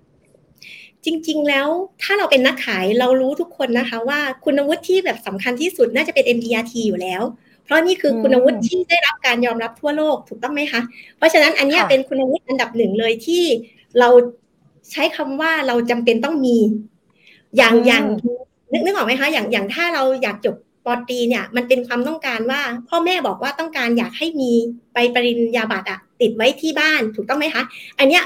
[1.06, 1.68] จริง ๆ แล้ว
[2.02, 7.22] ถ้าเราเป็นนักขายเรารู้ทุกคนนะคะว่าคุณวุฒิที่แบบสำคัญที่สุดน่าจะเป็น MDRT อยู่แล้ว
[7.64, 10.80] เพราะนี่คือคุณวุฒิที่ได้รับการยอมรับทั่วโลกถูกต้องไหมคะ
[11.16, 13.42] เพราะฉะนั้นอันนี้เป็นคุณวุฒิอันดับหนึ่งเลยที่
[13.98, 14.08] เรา
[14.90, 16.56] ใช้คำว่าเราจำเป็นต้องมี
[17.56, 18.04] อย่างอย่าง
[18.72, 24.50] นึกนึกออกไหมคะอย่างอย่างถ้าเราอยากจบปอตีเนี่ยมันเป็นความต้องการว่า พ่อแม่บอกว่าต้องการอยากให้มี
[24.92, 27.62] ใบปริญญาบัตรอะติดไว้ที่บ้านถูกต้องไหมคะ
[27.98, 28.22] อันเนี้ย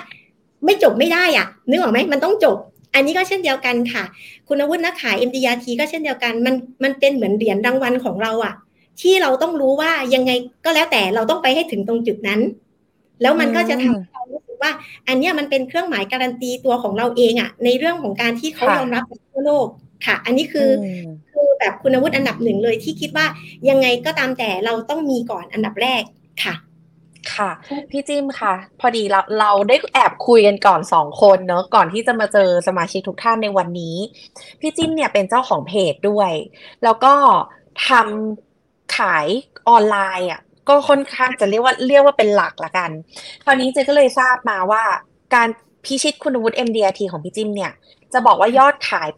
[0.64, 2.56] ไม่จบไม่ได้อะนึกออกไหมมันต้องจบ
[2.94, 4.04] อันนี้ก็เช่นเดียวกันค่ะ
[4.48, 8.54] คุณวุฒินักขาย MDRT ก็เช่นเดียวกัน มันมันเป็นเหมือนเหรียญรางวัลของเราอะ
[9.00, 10.30] ที่เราต้องรู้ว่ายังไง
[10.64, 12.40] ก็แล้วแต่เราต้องไปให้ถึงตรงจุดนั้น
[13.22, 14.72] แล้วมันก็จะทำให้เรารู้สึกว่า
[15.08, 19.66] อันนี้มันเป็นเครื่องหมายการันตีตัวของเราเองอะในเรื่องของการที่เขายอมรับทั่วโลก
[20.06, 20.68] ค่ะ อันนี้คือ
[21.32, 23.26] คือแบบคุณวุฒิอันดับหนึ่งเลยที่คิดว่า
[23.70, 26.02] ยังไงก็ตามแต่เราต้องมีก่อนอันดับแรก
[26.44, 26.54] ค่ะ
[27.34, 27.50] ค่ะ
[27.90, 33.96] พี่จิ้มค่ะ พอดีเราเราได้แอบคุยกันก่อนสองคนเนาะก่อนที่จะมาเจอสมาชิกทุกท่านในวันนี้
[34.60, 36.32] พี่จิ้มเนี่ยเป็นเจ้าของเพจด้วย
[36.84, 37.14] แล้วก็
[37.88, 39.26] ทำขาย
[39.68, 42.90] ออนไลน์อะก็ค่อนข้างจะเรียกว่าเรียกว่าเป็นหลักละกัน
[43.44, 44.82] คราวนี้เจก็เลยทราบมาว่า
[45.34, 45.48] การ
[45.84, 47.72] พิชิตคุณวุฒิ MDRT ของพี่จิ้มเนี่ย
[48.12, 49.08] จะบอกว่ายอดขาย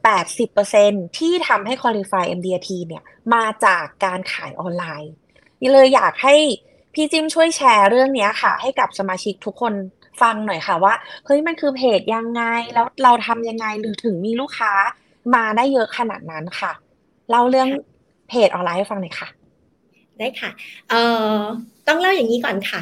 [0.54, 3.02] 80%ที่ทำให้ qualify MDRT เนี่ย
[3.34, 5.12] มาจากการขายออนไลน์
[5.60, 6.36] นี่เลยอยากให้
[6.94, 9.74] พี่จิมช่วยแชร์เรื่องนี้ค่ะ ให้กับสมาชิกทุกคน
[10.22, 10.94] ฟังหน่อยค่ะว่า
[11.26, 12.42] เฮ้ยมันคือเพจยังไง
[12.74, 14.72] แล้วเราทำยังไงหรือถึงมีลูกค้า
[15.34, 16.72] มาได้เยอะขนาดนั้นค่ะ
[17.30, 17.68] เล่าเรื่อง
[18.28, 19.28] เพจออนไลน์ให้ฟังหน่อยค่ะ
[20.18, 20.50] ได้ค่ะ
[20.88, 21.00] เอ่
[21.36, 21.38] อ
[21.86, 22.80] ต้องเล่าอย่างนี้ก่อนค่ะ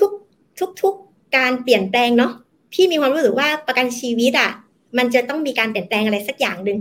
[0.00, 2.32] ทุกๆทุกๆการเปลี่ยนแปลงเนาะ
[2.72, 4.50] พี่มีความรู้สึกว่าประกันชีวิตอะ่ะ
[4.98, 6.78] มันจะต้องมีการเปลี่ยนแปลงอะไรสักอย่างหนึ่ง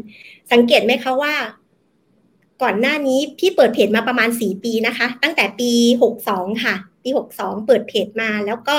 [0.52, 1.34] สังเกตไหมคะว่า
[2.62, 5.72] ก่อนหน้านี้พี่เปิดเพจมาประมาณสี่ปีนะคะ ตั้งแต่ปี
[6.04, 8.76] หกสองค่ะ ปีหกสองเปิดเพจมาแล้วก็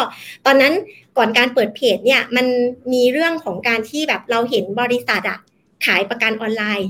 [0.46, 0.72] ตอนนั้น
[1.16, 2.46] ก่อนการเปิดเพจเนี่ยมัน
[2.92, 5.38] มีเรื่องของการที่แบบเราเห็นบริษัทอะ
[5.84, 6.88] ขายประกันออนไลน์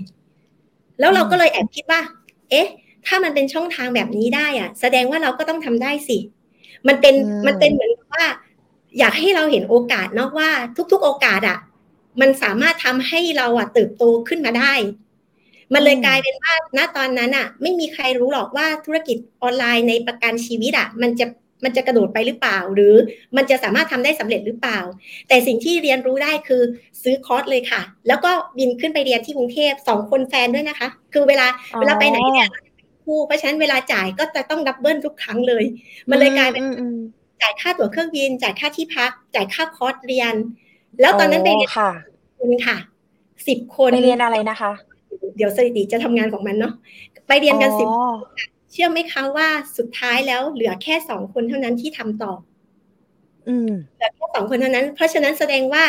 [0.98, 2.00] แล้วเราก็เลยแอบคิดว่า
[2.50, 2.68] เอ๊ะ
[3.06, 6.18] ถ้ามันเป็นช่องทางแบบนี้ได้อะแสดงว่าเราก็ต้องทำได้สิ
[6.88, 7.14] มันเป็น
[7.46, 8.24] มันเป็นเหมือนว่า
[8.98, 10.50] อยากให้เราเห็นโอกาสเนาะว่า
[10.92, 11.58] ทุกๆ โอกาสอะ
[12.20, 14.72] มันสามารถทำให้เราอะเติบโตขึ้นมาได้
[15.74, 21.26] มันเลยกลายเป็นว่าณตอนนั้นอะไม่มีใครรู้หรอกว่าธุรกิจออนไลน์ในประกันชีวิตอะมันจะ
[21.64, 22.94] มันจะกระโดดไปหรือเปล่า หรือ
[23.36, 24.78] มันจะสามารถทำได้สำเร็จหรือเปล่า
[25.28, 26.62] แต่สิ่งที่เรียนรู้ได้คือ
[27.02, 31.46] ซื้อคอร์สเลยค่ะ แล้วก็บินขึ้นไปเรียนที่กรุงเทพสองคนแฟนด้วยนะคะ คือเวลา
[31.80, 32.48] เวลาไปไหนเนี่ย
[33.04, 35.64] คู่เพราะฉะนั้นเวลาจ่ายก็จะต้อง double ทุกครั้งเลย
[36.10, 36.64] มันเลยกลายเป็น
[37.42, 40.34] จ่ายค่าตั๋วเครื่องบิน จ่ายค่าที่พัก จ่ายค่าคอร์สเรียน
[41.00, 41.90] แล้วตอนนั้นไปเรียนค่ะ
[42.38, 42.76] คนค่ะ
[43.48, 44.72] สิบคนไปเรียนอะไรนะคะ
[45.38, 46.74] เดี๋ยวสถิติจะทำงานของมันเนาะ
[47.26, 47.88] ไปเรียนกันสิบ
[48.72, 49.48] เชื่อไหมคะว่า
[49.78, 52.32] สุดท้ายแล้วเหลือแค่สองคนเท่านั้นที่ทำต่อ
[53.48, 55.84] อืมเหลือแค่สองคนเท่านั้น เพราะฉะนั้นแสดงว่า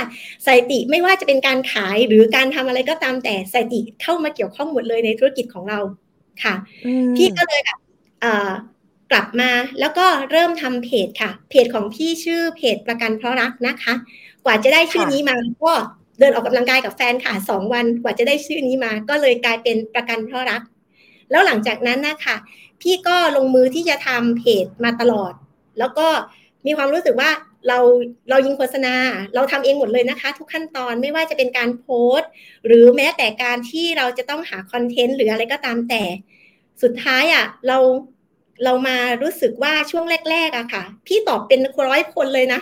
[0.46, 5.80] สถิติไม่ว่าจะเป็นการขายหรือการทำอะไรก็ตามแต่สถิติเข้ามาเกี่ยวข้องหมดเลยในธุรกิจของเรา
[6.44, 6.56] ค่ะ
[7.16, 7.80] พี่ก็เลยแบบ
[9.12, 13.94] กลับมาแล้วก็เริ่มทำเพจค่ะ เพจของพี่ชื่อเพจประกันเพราะรักนะคะ
[14.46, 15.74] กว่าจะได้ชื่อนี้มาก็
[16.20, 20.62] เดินออกกำลังกายกับแฟนค่ะสองวันกว่าจะได้ชื่อนี้มา ก็เลยกลายเป็นประกันเพราะรัก
[21.32, 22.36] แล้วหลังจากนั้นนะคะ
[22.82, 25.34] พี่ก็ลงมือที่จะทำเพจมาตลอด
[25.80, 26.08] แล้วก็
[26.66, 27.30] มีความรู้สึกว่า
[27.68, 27.80] เรา
[28.30, 28.96] เรายิงโฆษณา
[29.36, 32.30] เราทำเองหมดเลยนะคะ ทุกขั้นตอนไม่ว่าจะเป็นการโพสต์
[32.66, 36.04] หรือแม้แต่การที่เราจะต้องหาคอนเทนต์หรืออะไรก็ตามแต่
[36.84, 37.78] สุดท้ายอะ่ะเรา
[38.64, 42.62] เรามารู้สึกว่าช่วงแรกๆอะค่ะ พี่ตอบเป็นร้อยคนเลยนะ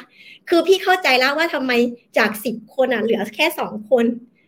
[0.50, 1.72] คือพี่เข้าใจแล้วว่าทำไม
[2.18, 4.06] จากสิบคนอะเหลือแค่สองคน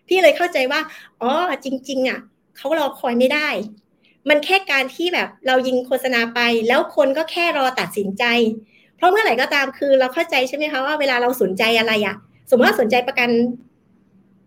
[0.08, 0.82] พี่เลยเข้าใจว่า
[1.22, 1.32] อ๋อ
[1.66, 2.20] จริง ๆ อะ
[2.58, 3.50] เขารอคอยไม่ได้
[4.30, 8.24] มันแค่การที่แบบเรายิงโฆษณาไป แล้วคนก็แค่รอตัดสินใจ
[8.96, 12.16] เพราะเมื่อไหร่ก็ตามคือเราเข้าใจใช่ไหมคะว่าเวลาเราสนใจอะไรอะ
[12.50, 13.30] สมมติว่าสนใจประกัน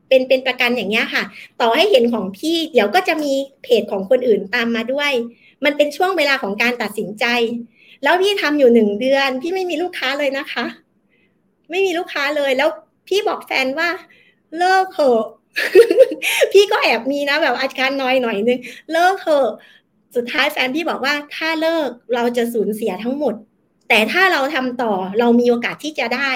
[0.09, 1.23] เป็นเป็นประกันอย่างเงี้ยค่ะ
[1.61, 5.12] ต่อให้เห็นของพี่เดี๋ยวก็จะมีเพจของคนอื่นตามมาด้วย
[5.65, 7.25] มันเป็นช่วงเวลาของการตัดสินใจ
[8.03, 10.65] แล้วพี่ทำอยู่หนึ่งเดือน พี่ไม่มีลูกค้าเลยนะคะ
[11.73, 12.71] ไม่มีลูกค้าเลย แล้ว
[13.09, 13.89] พี่บอกแฟนว่า
[14.59, 15.23] เลิกเถอะ
[16.53, 18.59] พี่ก็แอบมีนะแบบอาการน้อยหน่อยนึง
[18.93, 19.47] เลิกเถอะ
[20.17, 23.35] สุดท้ายแฟนพี่บอกว่าถ้าเลิกเราจะสูญเสียทั้งหมด
[23.89, 26.31] แต่ถ้าเราทำต่อเรามีโอกาสที่จะได้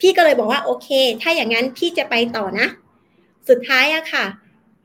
[0.00, 0.88] พี่ก็เลยบอกว่าโอเค
[1.22, 2.66] ถ้าอย่างนั้นพี่จะไปต่อนะ
[3.48, 4.26] สุดท้ายอะค่ะ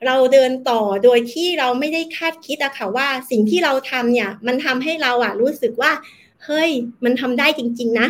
[0.06, 5.92] เราเดินต่อโดยที่เราไม่ได้คาดคิดอะค่ะว่า สิ่งที่เราทำเนี่ย มันทำให้เราอะรู้สึกว่า
[6.46, 6.70] เฮ้ย
[7.04, 8.08] มันทำได้จริง ๆ นะ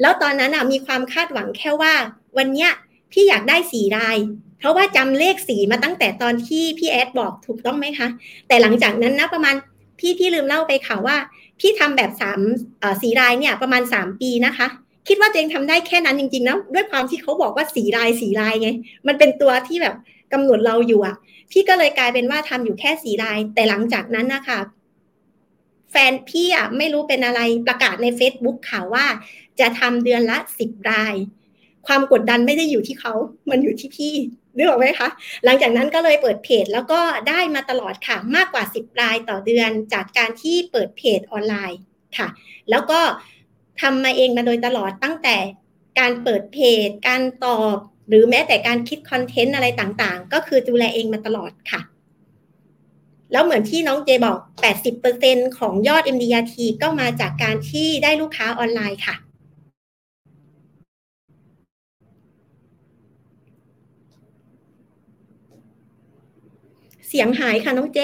[0.00, 1.94] แล้วตอนนั้นอะมีความคาดหวังแค่ว่า
[2.36, 2.70] วันเนี้ย
[3.12, 4.16] พี่อยากได้สี่ราย
[4.58, 8.08] เพราะว่าจำเลขสีมาตั้งแต่ตอนที่พี่แอดบอกถูกต้องไหมคะ
[8.48, 9.54] แต่หลังจากนั้นนะประมาณ
[9.98, 11.16] พี่พี่ลืมเล่าไปค่ะว่า
[11.60, 12.40] พี่ทำแบบสาม
[13.02, 14.66] สีรายเนี่ยประมาณสามปีนะคะ
[15.08, 18.68] คิดว่าตัวเองทำได้แค่นั้นจริงๆนะด้วยความที่เขาบอกว่าสีรายสีรายไง
[19.06, 19.94] มันเป็นตัวที่แบบ
[20.32, 21.16] กำหนดเราอยู่อะ
[21.52, 24.60] พี่ก็เลยกลายเป็นว่าทำอยู่แค่สีราย แต่หลังจากนั้นนะคะ
[25.90, 29.06] แฟนพี่อะไม่รู้เป็นอะไรประกาศใน Facebook ข่าวว่า
[29.60, 31.14] จะทำเดือนละสิบราย
[31.86, 33.12] ความกดดันไม่ได้อยู่ที่เขา
[33.50, 34.14] มันอยู่ที่พี่
[34.56, 35.08] นึกออกไหมคะ
[35.44, 41.80] หลังจากนั้นก็เลยเปิดเพจแล้วก็ได้มาตลอดค่ะ มากกว่า 10 รายต่อเดือนจากการที่เปิดเพจออนไลน์
[42.16, 42.28] ค่ะ
[42.70, 43.00] แล้วก็
[43.80, 45.36] ทำมาเองมาโดยตลอดตั้งแต่
[45.98, 47.76] การเปิดเพจ การตอบ
[48.08, 51.80] หรือแม้แต่การคิดคอนเทนต์อะไรต่างๆ ก็คือดูแลเองมาตลอดค่ะ
[53.32, 54.38] แล้วเหมือนที่น้องเจบอก
[54.98, 59.16] 80%ของยอด MDRT ก็มาจากการที่ได้ลูกค้าออนไลน์ค่ะ
[67.05, 68.00] เสียงหายค่ะน้องเจ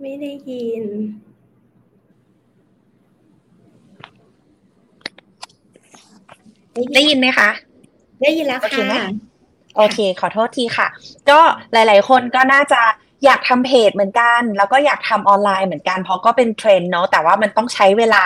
[0.00, 0.84] ไม่ได้ยิน
[6.94, 7.50] ได้ยินไหมคะ
[8.22, 8.88] ได้ยินแล้วค่ะ
[9.76, 10.88] โอเค ขอโทษทีค่ะ
[11.30, 11.40] ก็
[11.72, 12.82] หลาย ๆ คนก็น่าจะ
[13.24, 18.24] อยากทำเพจเหมือนกัน แล้วก็อยากทำออนไลน์เหมือนกัน เพราะก็เป็นเทรนเนาะแต่ว่ามันต้องใช้เวลา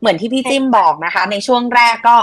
[0.00, 2.16] เหมือนที่พี่จิ้มบอกนะคะ ในช่วงแรกก็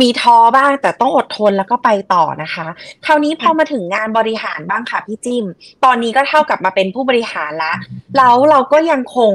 [0.00, 2.66] มีท้อบ้างแต่ต้องอดทนแล้วก็ไปต่อนะคะ
[3.04, 5.44] คราวนี้พอมาถึงงานบริหารบ้างค่ะพี่จิ้ม
[5.84, 7.74] ตอนนี้ก็เท่ากับมาเป็นผู้บริหารละ
[8.16, 9.32] แล้วเราก็ยังคง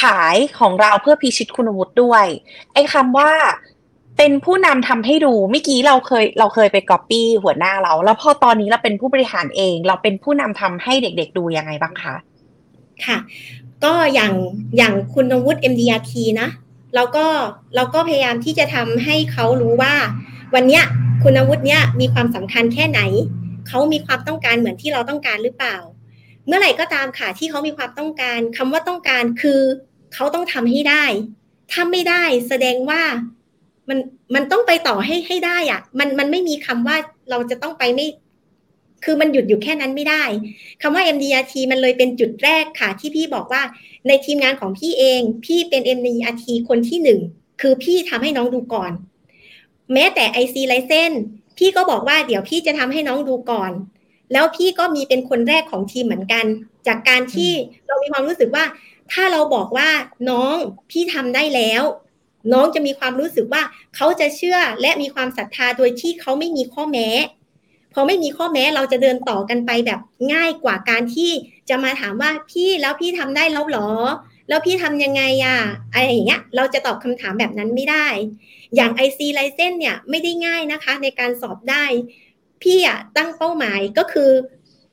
[0.00, 2.24] ขายของเราเพื่อพิชิตคุณวุฒิด้วย
[2.72, 3.30] ไอ้คำว่า
[4.18, 12.14] เป็นผู้นำทำให้ดูเมื่อกี้เราเคยเราเคยไปก๊อปปี้หัวหน้าเรา แล้วพอตอนนี้เราเป็นผู้บริหารเอง เราเป็นผู้นำทำให้เด็ก ๆ ดูยังไงบ้างคะ
[13.04, 13.18] ค่ะ
[13.84, 14.32] ก็อย่าง
[14.76, 16.48] อย่างคุณนวุฒิ MDRT นะ
[16.94, 17.26] เราก็
[17.76, 19.94] เราก็พยายามที่จะทำให้เขารู้ว่า
[20.54, 20.84] วันเนี้ย
[21.22, 23.00] คุณวุฒิเนี้ยมีความสำคัญแค่ไหน
[23.68, 25.76] เขามีความต้องการเหมือนที่เราต้องการหรือเปล่า
[26.46, 29.60] เมื่อไหร่ก็ตามค่ะที่เขามีความต้องการคำว่าต้องการคือ
[30.14, 31.04] เขาต้องทำให้ได้
[31.72, 33.02] ถ้าไม่ได้แสดงว่า
[33.88, 33.98] มัน
[34.34, 36.96] มันต้องไปต่อให้ให้ได้อะมันมันไม่มีคำว่า
[37.30, 38.06] เราจะต้องไปไม่
[39.04, 40.24] คือมันหยุดอยู่แค่นั้นไม่ได้
[40.82, 43.62] คำว่า MDRT มันเลยเป็นจุดแรกค่ะ ที่พี่บอกว่า
[44.08, 47.20] ในทีมงานของพี่เอง พี่เป็น MDRT คนที่หนึ่ง
[47.60, 48.92] คือพี่ทำให้น้องดูก่อน
[49.92, 51.12] แม้แต่ IC ไลเซน
[51.58, 53.72] พี่ก็บอกว่าเดี๋ยวพี่จะทำให้น้องดูก่อน
[54.32, 56.44] แล้วพี่ก็มีเป็นคนแรกของทีมเหมือนกัน
[56.86, 57.50] จากการที่
[57.86, 58.64] เรามีความรู้สึกว่า
[59.12, 59.88] ถ้าเราบอกว่า
[60.30, 60.54] น้อง
[60.90, 61.82] พี่ทำได้แล้ว
[62.52, 63.62] น้องจะมีความรู้สึกว่า
[63.96, 67.08] เขาจะเชื่อและมีความศรัทธาโดยที่เขาไม่มีข้อแม้
[67.94, 70.00] พอไม่มีข้อแม้เราจะเดินต่อกันไปแบบ
[70.32, 71.30] ง่ายกว่าการที่
[71.68, 73.90] จะมาถามว่าพี่แล้วพี่ทำได้แล้วหรอ
[74.48, 75.58] แล้วพี่ทำยังไงอะ
[75.92, 78.06] อะไรอย่างเงี้ยเราจะตอบคำถามแบบนั้นไม่ได้
[78.74, 81.84] อย่าง IC ไลเซนเนี่ยไม่ได้ง่ายนะคะ ในการสอบได้
[82.62, 84.30] พี่อะตั้งเป้าหมายก็คือ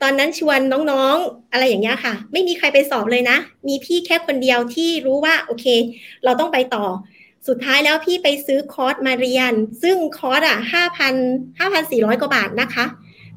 [0.02, 3.38] ตอนนั้นชวนน้องๆ อะไรอย่างเงี้ยค่ะ ไม่มีใครไปสอบเลยนะ
[3.68, 5.66] มีพี่แค่คนเดียวที่รู้ว่าโอเค
[6.24, 6.84] เราต้องไปต่อ
[7.48, 9.52] สุดท้ายแล้วพี่ไปซื้อคอร์สมาเรียน
[9.82, 11.14] ซึ่งคอร์สอะห้าพัน
[11.58, 12.84] ห้าพันสี่ร้อยกว่าบาทนะคะ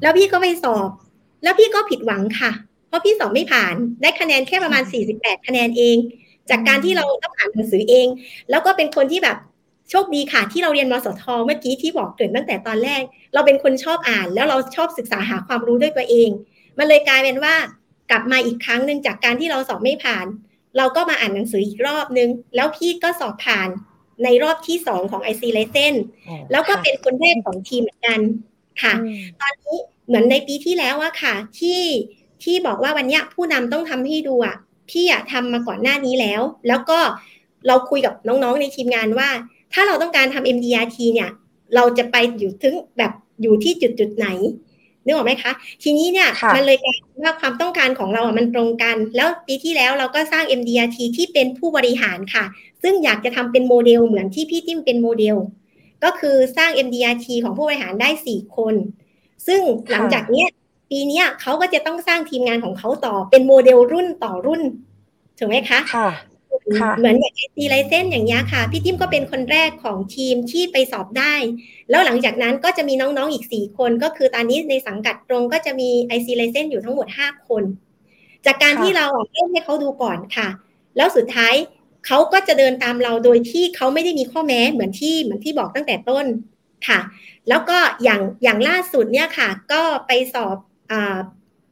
[0.02, 0.90] แล้วพี่ก็ไปสอบ
[1.42, 2.50] แล้วพี่ก็ผิดหวังค่ะ
[2.88, 4.82] เพราะพี่สอบไม่ผ่าน ได้คะแนนแค่ประมาณ
[5.14, 5.96] 48 คะแนนเอง
[6.50, 8.06] จากการที่เราต้องอ่านหนังสือเอง
[8.50, 9.36] แล้วก็เป็นคนที่แบบ
[9.90, 13.02] โชคดีค่ะ ที่เราเรียนมสทเมื่อกี้ที่บอกเกิดตั้งแต่ตอนแรก
[13.34, 16.30] เราเป็นคนชอบอ่าน แล้วเราชอบศึกษาหาความรู้ด้วยตัวเอง
[16.78, 17.54] มันเลยกลายเป็นว่า
[18.10, 20.26] กลับมาอีกครั้งหนึ่งจากการที่เราสอบไม่ผ่าน
[20.76, 23.68] เราก็มาอ่านหนังสืออีกรอบนึง แล้วพี่ก็สอบผ่าน
[24.24, 25.94] ในรอบที่สองของ IC l i c e n
[26.50, 28.20] แล้วก็เป็นคนแรกของทีมเหมือนกัน
[28.82, 28.94] ค่ะ
[29.40, 31.80] ตอนนี้เหมือนในปีที่แล้วอะค่ะ ที่
[32.42, 34.56] ที่บอกว่าวันนี้ผู้นำต้องทำให้ดูอะ
[34.90, 36.98] พี่อะทำมาก่อนหน้านี้แล้ว แล้วก็
[37.66, 39.28] เราคุยกับน้องๆในทีมงานว่า
[39.72, 41.30] ถ้าเราต้องการทำ MDRT เนี่ย
[41.74, 44.28] เราจะไปอยู่ถึงแบบอยู่ที่จุดจุดไหน
[45.08, 52.44] นึกออกไหมคะ ทีนี้เนี่ยมันเลยกลายว่าความต้องการของเราอะมันตรงกัน แล้วปีที่แล้วเราก็สร้าง MDRT ที่เป็นผู้บริหารค่ะ
[52.82, 55.36] ซึ่งอยากจะทำเป็นโมเดลเหมือนที่พี่จิ้มเป็นโมเดล
[56.04, 58.74] ก็คือสร้าง MDRT ของผู้บริหารได้สี่คน
[59.46, 60.48] ซึ่งหลังจากเนี้ย
[60.90, 64.62] ปีนี้เขาก็จะต้องสร้างทีมงานของเขาต่อเป็นโมเดลรุ่นต่อรุ่น
[65.38, 66.08] ถูกไหมคะค่ะ
[66.98, 71.34] เหมือนอย่าง IC license อย่างเงี้ยค่ะ พี่จิ้มก็เป็นคนแรกของทีมที่ไปสอบได้
[71.90, 77.62] แล้วหลังจากนั้นก็จะมีน้องๆอีกสี่คนก็คือตอนนี้ในสังกัดตรงก็จะมี IC license อยู่ทั้งหมดห้าคน
[78.46, 80.48] จากการที่เราเล่นให้เขาดูก่อนค่ะ
[80.96, 81.54] แล้วสุดท้าย
[82.06, 86.26] เขาก็จะเดินตามเราโดยที่เขาไม่ได้มีข้อแม้เหมือนที่เหมือนที่บอกตั้งแต่ต้น
[86.88, 87.00] ค่ะ
[87.48, 90.56] แล้วก็อย่างอย่างล่าสุดเนี่ยค่ะ ก็ไปสอบ
[90.90, 90.94] อ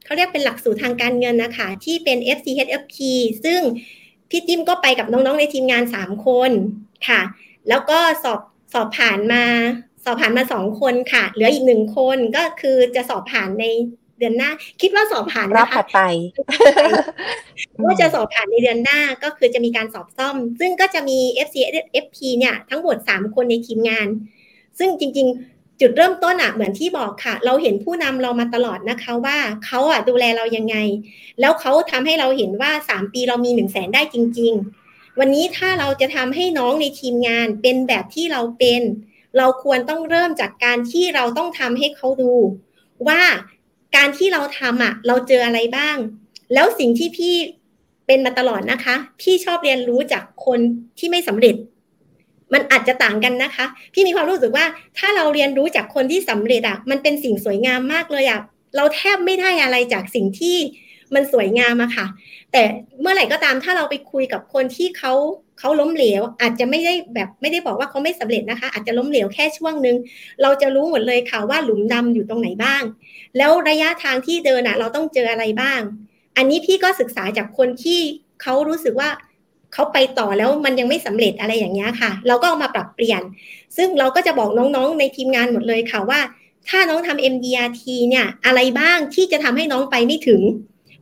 [0.04, 2.96] เขาเรียกเป็นหลักสูตรทางการเงินนะคะ ที่เป็น FCHFP
[3.44, 3.60] ซึ่ง
[4.30, 6.50] พี่จิ้มก็ไปกับน้องๆในทีมงานสามคน
[7.08, 7.20] ค่ะ
[7.68, 8.40] แล้วก็สอบ
[8.72, 9.44] สอบผ่านมา
[10.04, 13.64] สอบผ่านมาสองคนค่ะ เหลืออีกหนึ่งคนก็คือจะสอบผ่านใน
[14.18, 14.50] เดือนหน้า
[14.82, 16.00] คิดว่าสอบผ่านนะคะถัดไป
[17.86, 21.56] ก็จะสอบผ่านในเดือนหน้าก็คือจะมีการสอบซ่อม ซึ่งก็จะมี FC
[22.04, 24.06] FP เนี่ยทั้งหมดสามคนในทีมงาน
[24.78, 30.76] ซึ่งจริง ๆ จุดเริ่มต้นอะเหมือนที่บอกค่ะ เราเห็นผู้นำเรามาตลอดนะคะว่าเขาอะดูแลเรายังไง
[31.40, 34.52] แล้วเขาทำให้เราเห็นว่าสามปีเรามีหนึ่งแสนได้จริง
[34.86, 38.82] ๆ วันนี้ถ้าเราจะทำให้น้องในทีมงานเป็นแบบที่เราเป็น
[39.38, 42.32] เราควรต้องเริ่มจากการที่เราต้องทำให้เขาดู
[43.08, 43.22] ว่า
[43.96, 45.96] การที่เราทำอะเราเจออะไรบ้าง
[46.54, 47.34] แล้วสิ่งที่พี่
[48.06, 50.60] เป็นมาตลอดนะคะ พี่ชอบเรียนรู้จากคน
[50.98, 51.54] ที่ไม่สำเร็จ
[52.52, 54.64] มันอาจจะต่างกันนะคะ พี่มีความรู้สึกว่า
[54.98, 58.40] ถ้าเราเรียนรู้จากคนที่สำเร็จอะมันเป็นสิ่งสวยงามมากเลยอะ
[58.76, 60.56] เราแทบไม่ได้อะไรจากสิ่งที่
[61.14, 62.06] มันสวยงามอะค่ะ
[62.52, 62.62] แต่
[63.00, 65.12] เมื่อไหร่ก็ตามถ้าเราไปคุยกับคนที่เขา
[65.58, 69.96] เขาล้มเหลว อาจจะไม่ได้แบบไม่ได้บอกว่าเขาไม่สำเร็จนะคะ อาจจะล้มเหลวแค่ช่วงหนึ่ง
[70.42, 72.82] เราจะรู้หมดเลยค่ะว่าหลุมดำอยู่ตรงไหนบ้าง
[73.36, 75.80] แล้วระยะทางที่เดินอะเราต้องเจออะไรบ้าง
[76.36, 78.00] อันนี้พี่ก็ศึกษาจากคนที่
[78.42, 79.10] เขารู้สึกว่า
[79.76, 83.22] เขาไปต่อแล้วมันยังไม่สำเร็จอะไรอย่างเงี้ยค่ะ เราก็เอามาปรับเปลี่ยน
[83.76, 86.20] ซึ่งเราก็จะบอกน้องๆในทีมงานหมดเลยค่ะว่า
[86.68, 90.40] ถ้าน้องทำ MDRT เนี่ยอะไรบ้างที่จะทำให้น้องไปไม่ถึง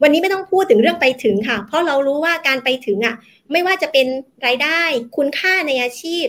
[0.03, 3.15] วันนี้ไม่ต้องพูดถึงเรื่องไปถึงค่ะ เพราะเรารู้ว่าการไปถึงอะ
[3.53, 4.07] ไม่ว่าจะเป็น
[4.47, 4.81] รายได้
[5.17, 6.27] คุณค่าในอาชีพ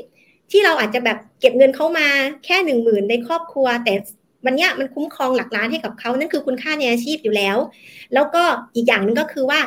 [0.52, 2.08] ที่เราอาจจะแบบเก็บเงินเข้ามา
[2.46, 3.94] แค่หนึ่งหมื่นในครอบครัว แต่
[4.46, 7.58] วันนี้มันคุ้มครองหลักล้านให้กับเขานั่นคือคุณค่าในอาชีพอยู่แล้ว
[8.14, 8.44] แล้วก็
[8.76, 9.60] อีกอย่างหนึ่งก็คือว่า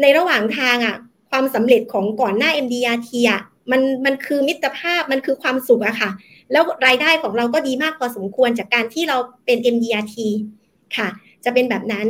[0.00, 0.96] ในระหว่างทางอะ
[1.30, 3.40] ความสำเร็จของก่อนหน้า MDRT อะ
[3.70, 6.10] มันมันคือมิตรภาพมันคือความสุขอะค่ะ
[6.52, 10.16] แล้วรายได้ของเราก็ดีมากพอสมควรจากการที่เราเป็น MDRT
[10.96, 11.08] ค่ะ
[11.44, 12.06] จะเป็นแบบนั้น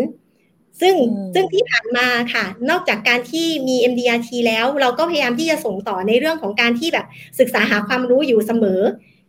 [0.81, 0.95] ซึ่ง
[1.35, 7.07] ซึ่งที่ผ่านมาค่ะ นอกจากการที่มี MDRT แล้วเราก็พยายามที่จะส่งต่อในเรื่องของการที่แบบ
[7.39, 8.81] ศึกษาหาความรู้อยู่เสมอ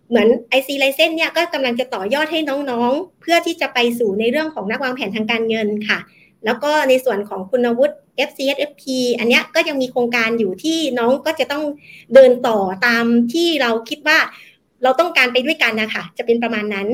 [0.10, 0.28] เหมือน
[0.58, 6.00] IC l i c e n s เนี่ยก็กำลังจะต่อยอดให้น้องๆ เพื่อที่จะไปสู่ในเรื่องของนักวางแผนทางการเงินค่ะ
[6.46, 8.84] แล้วก็ในส่วนของคุณวุฒิแก FCSFP
[9.20, 11.64] อันเนี้ยก็ยังมีโครงการอยู่ที่น้องก็จะต้อง
[12.14, 14.18] เดินต่อตามที่เราคิดว่า
[14.84, 16.88] เราต้องการไปด้วยกันนะคะจะเป็นประมาณนั้น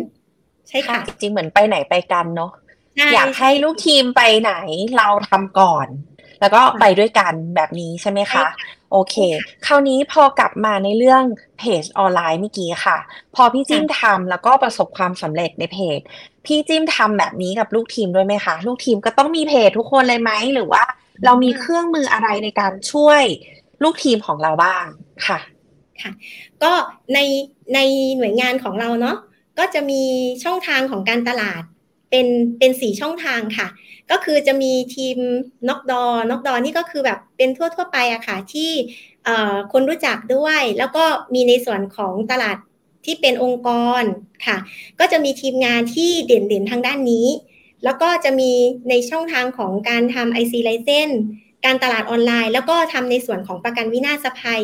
[0.70, 2.52] ใช่ค่ะ จริงๆเหมือนไปไหนไปกันเนาะ
[2.98, 4.54] ใช่อยากให้ลูกทีมไปไหน
[4.98, 5.88] เราทำก่อน
[6.42, 8.44] แล้วก็ไปด้วยกันแบบนี้ใช่ไหมคะ
[8.92, 9.16] โอเค
[9.66, 11.24] คราวนี้พอกลับมาในเรื่อง
[11.60, 12.98] เพจออนไลน์เมื่อกี้ค่ะ
[13.36, 16.00] พอพี่จิ้มทำแล้วก็ประสบความสำเร็จในเพจ
[16.46, 20.84] พี่จิ้มทำแบบนี้กับลูกทีมด้วยไหมคะ ลูกทีมก็ต้องมีเพจทุกคนเลยไหมหรือว่า
[21.26, 23.24] เรามีเครื่องมืออะไรในการช่วย
[23.84, 24.86] ลูกทีมของเราบ้าง
[25.28, 25.40] ค่ะ
[26.64, 26.72] ก็
[27.14, 27.20] ใน
[27.74, 27.80] ใน
[28.18, 29.18] หน่วยงานของเราเนาะ
[29.60, 30.04] ก็จะมี
[30.44, 31.62] ช่องทางของการตลาด
[32.10, 32.28] เป็น
[32.60, 33.68] เป็นสี่ช่องทางค่ะ
[34.12, 35.18] ก็คือจะมีทีม
[35.70, 38.72] น็อกดอนอกดอนี่ก็คือแบบเป็นทั่วทั่วๆไปอะค่ะ ที่
[39.26, 41.04] เอ่อคนรู้จักด้วย แล้วก็
[41.34, 42.58] มีในส่วนของตลาด
[43.06, 43.70] ที่เป็นองค์ก
[44.02, 44.04] ร
[44.46, 44.58] ค่ะ
[45.00, 47.28] ก็จะมีทีมงานที่เด่นๆทางด้านนี้
[47.84, 48.52] แล้วก็จะมี
[48.90, 51.18] ในช่องทางของการทำ IC License
[51.66, 54.62] การตลาดออนไลน์ แล้วก็ทำในส่วนของประกันวินาศภัย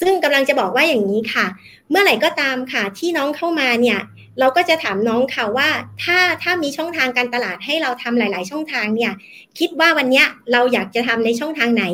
[0.00, 1.46] ซึ่งกำลังจะบอกว่าอย่างนี้ค่ะ
[1.90, 4.00] เมื่อไหร่ก็ตามค่ะที่น้องเข้ามาเนี่ย
[4.40, 5.68] เราก็จะถามน้องค่ะว่า
[6.02, 9.12] ถ้าถ้ามีช่องทางการตลาดให้เราทำหลาย ๆ ช่องทางเนี่ย
[9.58, 11.84] คิดว่าวันเนี้ยเราอยากจะทำในช่องทางไหน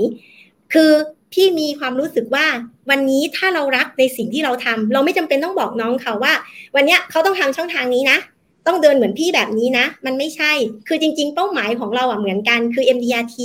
[0.72, 0.90] คือ
[1.32, 2.46] พี่มีความรู้สึกว่า
[2.90, 6.34] วันนี้ถ้าเรารักในสิ่งที่เราทำเราไม่จำเป็นต้องบอกน้องเขาว่า
[6.76, 8.18] วันเนี้ยเขาต้องทำช่องทางนี้นะ
[8.68, 10.52] ต้องเดินเหมือนพี่แบบนี้นะ มันไม่ใช่
[10.88, 13.36] คือจริง ๆ เป้าหมายของเราอะเหมือนกันคือ MDRT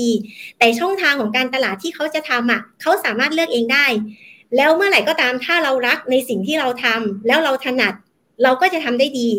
[0.60, 3.86] แต่ช่องทางของการตลาดที่เขาจะทำอะเขาสามารถเลือกเองได้
[4.58, 7.94] แล้วเมื่อไหร่ก็ตามถ้าเรารักในสิ่งที่เราทำแล้วเราถนัด
[8.44, 9.30] เราก็จะทำได้ดี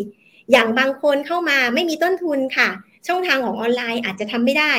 [0.51, 2.69] อย่างบางคนเข้ามาไม่มีต้นทุนค่ะ
[3.07, 4.73] ช่องทางของออนไลน์อาจจะทำไม่ได้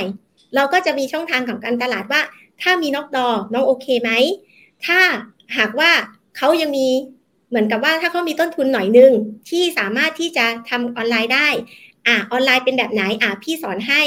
[0.55, 2.23] เราก็จะมีช่องทางของการตลาดว่า
[2.63, 4.11] ถ้ามีนอกดอน้องโอเคไหม
[4.87, 5.01] ถ้า
[5.57, 5.91] หากว่า
[6.37, 6.89] เขายังมี
[7.49, 9.13] เหมือนกับว่าถ้าเขามีต้นทุนหน่อยนึง
[9.51, 11.49] ที่สามารถที่จะทำออนไลน์ได้
[12.07, 14.03] อะออนไลน์เป็นแบบไหนอะพี่สอนให้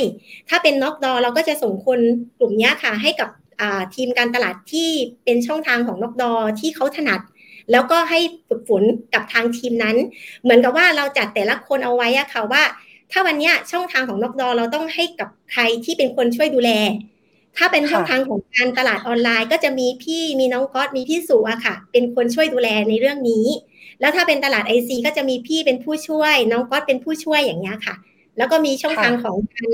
[0.49, 1.99] ถ้าเป็นน็อกดอเราก็จะส่งคน
[2.39, 3.29] กลุ่มนี้ค่ะ ให้กับ
[3.61, 4.89] อ่าทีมการตลาดที่
[5.23, 7.19] เป็นช่องทางของน็อกดอที่เขาถนัด
[7.71, 9.95] แล้วก็ให้ฝึกฝนกับทางทีมนั้น
[10.43, 12.63] เหมือนกับว่าเราจัดแต่ละคนเอาไว้อะค่ะว่า
[13.11, 16.71] ถ้าวันเนี้ยช่องทางของน็อกดอเราต้องให้กับใครที่เป็นคนช่วยดูแล
[17.59, 23.45] ถ้าเป็นช่องทางของการตลาดออนไลน์ ก็จะมีพี่มีน้องก๊อตมีพี่สุอะค่ะ เป็นคนช่วยดูแลในเรื่องนี้
[24.01, 27.95] แล้วถ้าเป็นตลาดไอซีก็จะมีพี่เป็นผู้ช่วย น้องก๊อตเป็นผู้ช่วยอย่างเงี้ยค่ะ
[28.37, 29.71] แล้วก็มีช่องทางของการ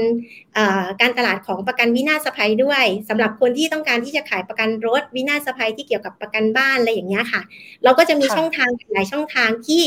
[0.53, 7.41] เอ่อการตลาดของประกันวินาศภัยด้วยสำหรับคนที่ต้องการที่จะขายประกันรถวินาศภัยที่เกี่ยวกับประกันบ้านอะไรอย่างเงี้ยค่ะ
[7.83, 9.83] เราก็จะมีค่ะช่องทางหลายช่องทางที่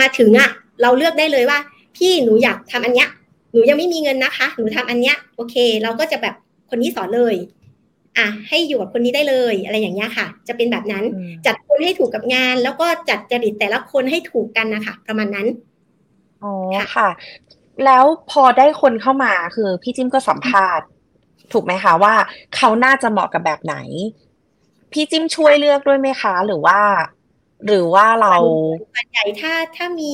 [0.00, 0.50] มาถึงอะ
[0.82, 1.58] เราเลือกได้เลยว่า
[1.96, 3.08] พี่หนูอยากทำอันเนี้ย
[3.52, 6.34] หนูยังไม่มีเงินนะคะ หนูทำอันเนี้ยโอเค เราก็จะแบบ
[6.74, 7.36] คนนี้สอนเลย
[8.18, 15.46] อะให้อยู่กับคนนี้ได้เลยอะไรอย่างเงี้ยค่ะ จะเป็นแบบนั้นอืมจัดคนให้ถูกกับงาน แล้วก็จัดจริตแต่ละคนให้ถูกกันนะคะประมาณนั้น
[16.42, 17.08] อ๋อค่ะค่ะ
[17.84, 20.86] แล้วพอได้คนเข้ามาคือพี่จิ้มก็สัมภาษณ์
[21.52, 22.14] ถูกไหมคะว่า
[22.56, 23.76] เขาน่าจะเหมาะกับแบบไหน
[24.92, 26.78] พี่จิ้มช่วยเลือกด้วยไหมคะ หรือว่า
[27.66, 28.34] หรือว่าเรา
[28.94, 30.12] ส่วนใหญ่ถ้าถ้ามี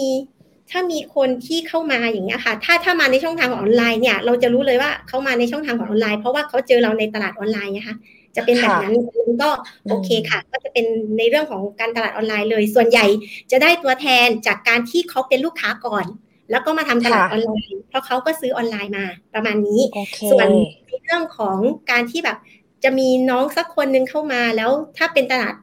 [0.70, 7.96] ถ้ามีคนที่เข้ามาอย่างเงี้ยค่ะ ถ้าถ้ามาในช่องทางของออนไลน์เนี่ย เราจะรู้เลยว่าเขามาในช่องทางของออนไลน์เพราะว่าเขาเจอเราในตลาดออนไลน์นะคะ
[8.36, 8.94] จะเป็นแบบนั้น
[9.42, 9.50] ก็
[9.88, 10.86] โอเคค่ะ ก็จะเป็น
[11.18, 13.06] ในเรื่องของการตลาดออนไลน์เลย ส่วนใหญ่
[13.50, 16.06] จะได้ตัวแทนจากการที่เขาเป็นลูกค้าก่อน
[16.50, 19.04] แล้วก็มาทำตลาดออนไลน์ เพราะเขาก็ซื้อออนไลน์มา
[19.34, 20.46] ประมาณนี้โอเคส่วน
[20.86, 21.58] ในเรื่องของ
[21.90, 22.38] การที่แบบ
[22.84, 25.54] จะมีน้องสักคนหนึ่งเข้ามาแล้วถ้าเป็นตลาด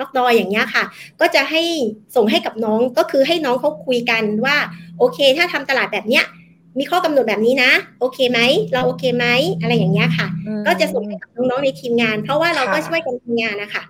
[0.00, 0.84] นอกดอยอย่างเงี้ยค่ะ
[1.20, 1.62] ก็จะให้
[2.16, 4.56] ส่งให้กับน้องก็คือให้น้องเขาคุยกันว่า
[4.98, 6.24] โอเค ถ้าทำตลาดแบบเนี้ย
[6.78, 8.40] มีข้อกำหนดแบบนี้นะ โอเคไหม
[8.72, 9.26] เราโอเคไหม
[9.60, 13.82] อะไรอย่างเงี้ยค่ะอืมก็จะส่งให้กับน้องๆในทีมงาน เพราะว่าเราก็ค่ะช่วยกันทำงานนะคะ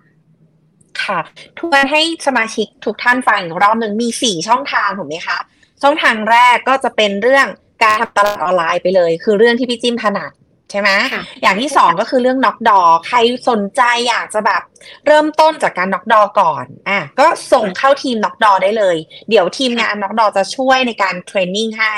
[1.03, 1.19] ค่ะ
[1.59, 5.39] ทวนให้สมาชิกทุกท่านฟังอีกรอบหนึ่งมีสี่ช่องทางถูกไหมคะ
[5.83, 7.47] ช่องทางแรกก็จะเป็นเรื่อง
[7.83, 14.63] การทำตลาดออนไลน์ไปเลย คือเรื่องที่พี่จิ้มถนัดใช่ไหมค่ะอย่างที่สองก็คือเรื่องน็อกดอ ใครสนใจอยากจะแบบ
[15.07, 18.97] เริ่มต้นจากการน็อกดอก่อน อะ ก็ส่งเข้าทีมน็อกดอได้เลย
[19.29, 21.95] เดี๋ยวทีมงานน็อกดอจะช่วยในการเทรนนิ่งให้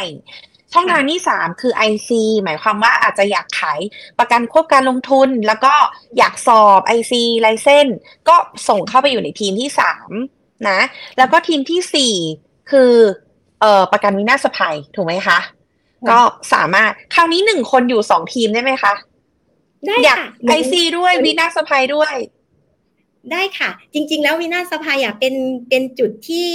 [0.72, 2.10] ช่องทางที่สามคือ IC
[2.42, 3.80] หมายความว่าอาจจะอยากขาย
[4.18, 5.74] ประกันควบการลงทุน แล้วก็
[6.18, 7.86] อยากสอบ IC ไลเซน
[8.28, 8.36] ก็
[8.68, 10.10] ส่งเข้าไปอยู่ในทีมที่สาม
[10.68, 10.80] นะ
[11.18, 12.14] แล้วก็ทีมที่สี่
[12.70, 12.92] คือ
[13.60, 15.38] เอ่อประกันวินาศภัยถูกไหมคะ
[16.10, 16.20] ก็
[16.52, 18.94] สามารถ คราวนี้หนึ่งคนอยู่สองทีมได้ไหมคะ
[19.86, 22.14] ได้อยากค่ะไอซีด้วยวินาศภัยด้วย
[23.32, 25.34] ได้ค่ะ จริง ๆ แล้ววินาศภัยอะเป็น
[25.68, 26.50] เป็นจุดที่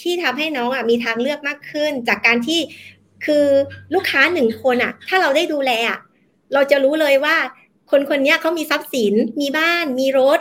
[0.00, 2.60] ที่ทำให้น้องอะมีทางเลือกมากขึ้น จากการที่
[3.24, 3.44] คือ
[3.94, 5.98] ลูกค้าหนึ่งคนอะ ถ้าเราได้ดูแลอะ
[6.54, 7.36] เราจะรู้เลยว่า
[7.90, 10.40] คนคนเนี้ยเขามีทรัพย์สิน มีบ้าน มีรถ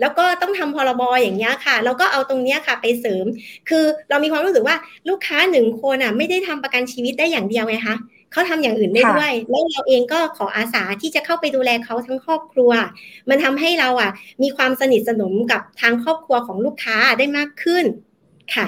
[0.00, 3.24] แล้วก็ต้องทำพรบอย่างเงี้ยค่ะเราก็เอาตรงเนี้ยค่ะไปเสริม
[3.68, 4.76] คือเรามีความรู้สึกว่า
[5.08, 7.96] ลูกค้าหนึ่งคนอะไม่ได้ทำประกันชีวิตได้อย่างเดียวไงคะ
[8.32, 12.70] เขาทำอย่างอื่นได้ด้วย แล้วเราเองก็ขออาสาที่จะเข้าไปดูแลเขาทั้งครอบครัว
[13.28, 14.10] มันทำให้เราอะ
[14.42, 17.84] มีความสนิทสนมกับทางครอบครัวของลูกค้าได้มากขึ้น
[18.54, 18.66] ค่ะ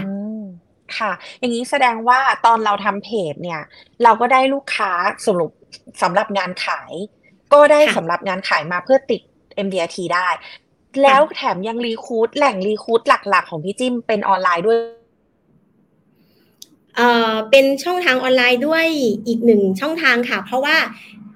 [0.96, 3.62] ค่ะ อย่างนี้แสดงว่าตอนเราทำเพจเนี่ย
[4.04, 4.90] เราก็ได้ลูกค้า
[5.26, 5.50] สรุป
[6.02, 6.92] สำหรับงานขาย
[7.52, 9.20] ก็ได้สำหรับงานขายมาเพื่อติด
[9.66, 10.28] MDRT ได้
[11.02, 14.78] แล้วแถมยังรีคูดแหล่งรีคูดหลัก ๆ ของพี่จิ้มเป็นออนไลน์ด้วย
[16.96, 18.86] เอ่อเป็นช่องทางออนไลน์ด้วย
[19.26, 20.76] อีกหนึ่งช่องทางค่ะ เพราะว่า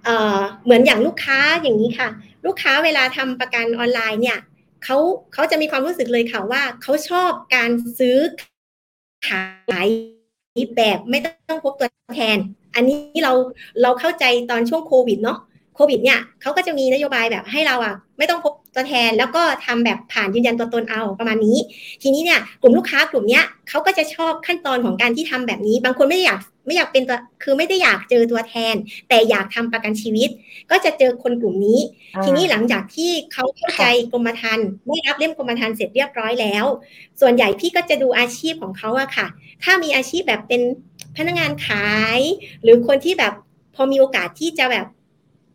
[0.05, 2.09] เอ่อเหมือนอย่างลูกค้าอย่างนี้ค่ะ
[2.47, 4.39] ลูกค้าเวลาทำประกันออนไลน์เนี่ย
[4.85, 4.97] เขา
[5.33, 8.17] เขาจะมีความรู้สึกเลยค่ะว่าเขาชอบการซื้อ
[9.29, 9.43] ขา
[9.87, 9.89] ย
[10.77, 12.39] แบบไม่ต้องพบตัวแทน
[12.75, 13.33] อันนี้เรา
[13.83, 15.39] เราเข้าใจตอนช่วงโควิดเนาะ
[15.75, 21.59] โควิดเนี่ยเขาก็จะมีนโยบายแบบให้เราอะไม่ต้องพบ ตัวแทนแล้วก็ทำแบบผ่านยืนยันตัวตนเอาประมาณนี้
[22.03, 28.75] ทีนี้เนี่ยกลุ่มลูกค้ากลุ่มเนี้ยเขาก็จะชอบขั้นตอนของการที่ทำแบบนี้ บางคนไม่อยากไม่อยากเป็นตัวคือไม่ได้อยากเจอตัวแทน
[29.09, 30.29] แต่อยากทำประกันชีวิต
[30.71, 31.81] ก็จะเจอคนกลุ่มนี้
[32.25, 36.65] ทีนี้หลังจากที่เขาเข้าใจกรมธรรม์ได้รับเล่มกรมธรรม์เสร็จเรียบร้อยแล้ว
[37.21, 39.27] ส่วนใหญ่พี่ก็จะดูอาชีพของเขาอะค่ะ
[39.63, 40.63] ถ้ามีอาชีพแบบเป็น
[41.17, 42.21] พนักงานขาย
[42.63, 43.35] หรือคนที่แบบ
[43.75, 44.87] พอมีโอกาสที่จะแบบ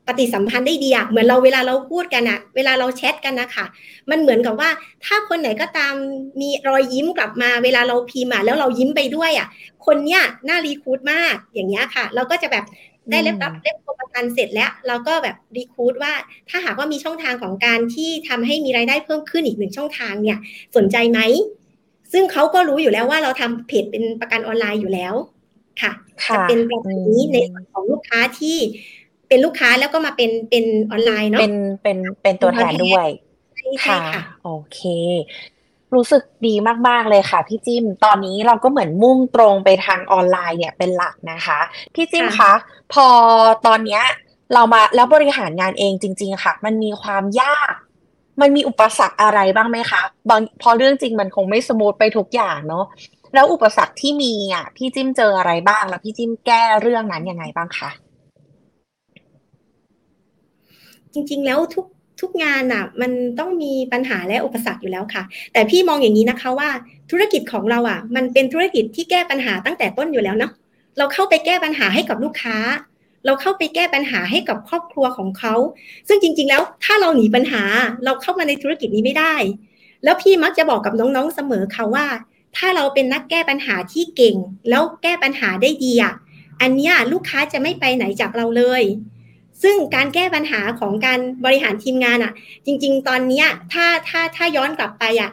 [0.08, 3.66] ปฏิสัมพันธ์ได้ดีอะเหมือนเราเวลาเราพูดกันอะเวลาเราแชทกันนะคะ
[4.10, 4.70] มันเหมือนกับว่า
[5.06, 5.94] ถ้าคนไหนก็ตาม
[6.42, 9.48] มีรอยยิ้มกลับมา เวลาเราพิมพ์อะแล้วเรายิ้มไปด้วยอะ
[9.86, 12.66] คนเนี้ยน่ารีคูดมากอย่างเงี้ยค่ะ เราก็จะแบบ
[13.10, 16.14] ได้เล็บรับเล็บโปรประกันเสร็จแล้ว เราก็แบบรีคูดว่า
[16.50, 20.38] ถ้าหากว่ามีช่องทางของการที่ทำให้มีรายได้เพิ่มขึ้นอีกหนึ่งช่องทางเนี่ย
[20.76, 21.20] สนใจไหม
[22.12, 25.14] ซึ่งเขาก็รู้อยู่แล้วว่าเราทำเพจเป็นประกันออนไลน์อยู่แล้ว
[25.82, 25.92] ค่ะ
[26.34, 28.58] จะเป็นแบบนี้ในส่วนของลูกค้าที่
[29.28, 33.08] เป็นลูกค้าแล้วก็มาเป็นเป็นออนไลน์เนาะเป็นเป็นเป็นตัวแทนด้วย
[33.86, 34.02] ค่ะ
[34.44, 34.80] โอเค
[35.96, 36.54] รู้สึกดี
[36.88, 41.60] มาก ๆ เลยค่ะ พี่จิ้ม ตอนนี้เราก็เหมือนมุ่งตรงไปทางออนไลน์เนี่ยเป็นหลักนะคะ
[41.96, 42.52] พี่จิ้มคะ
[42.94, 43.08] พอ
[43.66, 44.04] ตอนเนี้ย
[44.54, 47.74] เรามาแล้วบริหารงานเองจริง ๆ ค่ะ มันมีความยาก
[48.42, 52.86] มันมีอุปสรรคอะไรบ้างไหมคะ บางพอเรื่องจริงมันคงไม่สมูทไปทุกอย่างเนาะ
[53.34, 57.90] แล้วอุปสรรคที่มีอะ พี่จิ้มเจออะไรบ้าง แล้วพี่จิ้มแก้เรื่องนั้นยังไงบ้างคะ
[61.14, 61.86] จริง ๆ แล้วทุก
[62.22, 66.70] ทุกงานอะมันต้องมีปัญหาและอุปสรรคอยู่แล้วค่ะ แต่พี่มองอย่างนี้นะคะว่า
[67.12, 70.52] ธุรกิจของเราอะ มันเป็นธุรกิจที่แก้ปัญหาตั้งแต่ต้นอยู่แล้วเนาะ
[70.98, 72.58] เราเข้าไปแก้ปัญหาให้กับลูกค้า
[73.26, 75.54] เราเข้าไปแก้ปัญหาให้กับครอบครัวของเขา
[76.08, 77.64] ซึ่งจริง ๆ แล้วถ้าเราหนีปัญหา
[78.06, 79.36] เราเข้ามาในธุรกิจนี้ไม่ได้
[80.04, 82.06] แล้วพี่มักจะบอกกับน้องๆเสมอค่ะว่า
[82.58, 84.36] ถ้าเราเป็นนักแก้ปัญหาที่เก่ง
[84.70, 86.14] แล้วแก้ปัญหาได้ดีอะ
[86.62, 88.84] อันนี้ลูกค้าจะไม่ไปไหนจากเราเลย
[89.64, 92.34] ซึ่งการแก้ปัญหาของการบริหารทีมงานอะ่ะ
[92.66, 93.44] จริง ๆ ตอนนี้
[93.74, 95.32] ถ้าถ้าถ้าย้อนกลับไปอะ่ะ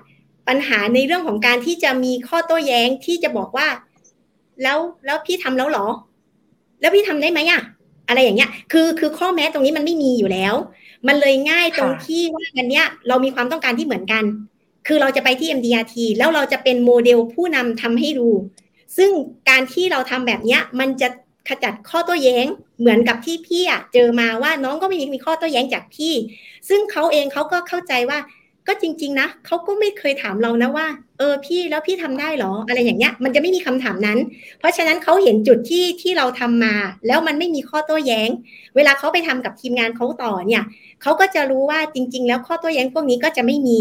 [0.49, 3.69] ปัญหาในเรื่องของการที่จะมีข้อโต้แย้งที่จะบอกว่า
[4.63, 5.87] แล้วแล้วพี่ทำแล้วหรอ
[6.81, 7.61] แล้วพี่ทำได้ไหมอะ่ะ
[8.09, 10.55] อะไรอย่างเงี้ย คือคือข้อแม้ตรงนี้มันไม่มีอยู่แล้ว
[11.07, 14.25] มันเลยง่ายตรงที่ว่าอันเนี้ยเรามีความต้องการที่เหมือนกัน
[14.87, 18.29] คือเราจะไปที่ MDRT แล้วเราจะเป็นโมเดลผู้นำทำให้ดู
[18.97, 19.11] ซึ่ง
[19.49, 21.09] การที่เราทำแบบเนี้ยมันจะ
[21.49, 22.47] ขจัดข้อโต้แย้ง
[22.81, 26.13] เหมือนกับที่พี่อะเจอมาว่าน้องก็ไม่มีข้อโต้แย้งจากพี่
[26.69, 28.19] ซึ่งเขาเองเขาก็เข้าใจว่า
[28.67, 30.87] ก็จริง ๆ นะเขาก็ไม่เคยถามเรานะว่า
[31.19, 34.19] เออพี่แล้วพี่ทำได้หรอ อะไรอย่างเงี้ย มันจะไม่มีคำถามนั้น
[34.59, 36.75] เพราะฉะนั้นเขาเห็นจุดที่ที่เราทำมา
[37.07, 38.29] แล้วมันไม่มีข้อโต้แย้ง
[38.77, 40.63] เวลาเขาไปทำกับทีมงานเขาต่อเนี่ย
[41.03, 43.79] เขาก็จะรู้ว่าจริง ๆ แล้วข้อโต้แย้งพวกนี้ก็จะไม่มี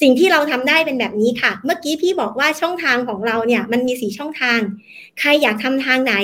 [0.00, 4.60] สิ่งที่เราทำได้เป็นแบบนี้ค่ะ เมื่อกี้พี่บอกว่าช่องทางของเราเนี่ยมันมีสีช่องทาง
[5.20, 6.14] ใครอยากทำทางไหน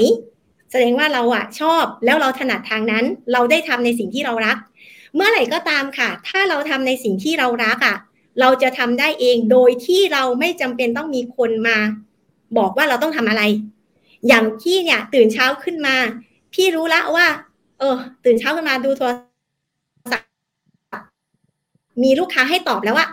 [0.74, 4.56] แสดงว่าเราอะชอบแล้วเราถนัดทางนั้น เราได้ทำในสิ่งที่เรารัก
[5.14, 7.96] เมื่อไหร่ก็ตามค่ะ ถ้าเราทำในสิ่งที่เรารักอะ
[8.40, 11.78] เราจะทำได้เองโดยที่เราไม่จำเป็นต้องมีคนมา
[12.58, 13.42] บอกว่าเราต้องทำอะไร
[14.28, 15.96] อย่างที่เนี่ย ตื่นเช้าขึ้นมา
[16.54, 17.26] พี่รู้ละว่า
[17.78, 19.10] เออ ตื่นเช้าขึ้นมาดูโทร
[20.12, 20.28] ศัพท์
[22.02, 23.06] มีลูกค้าให้ตอบแล้วว่า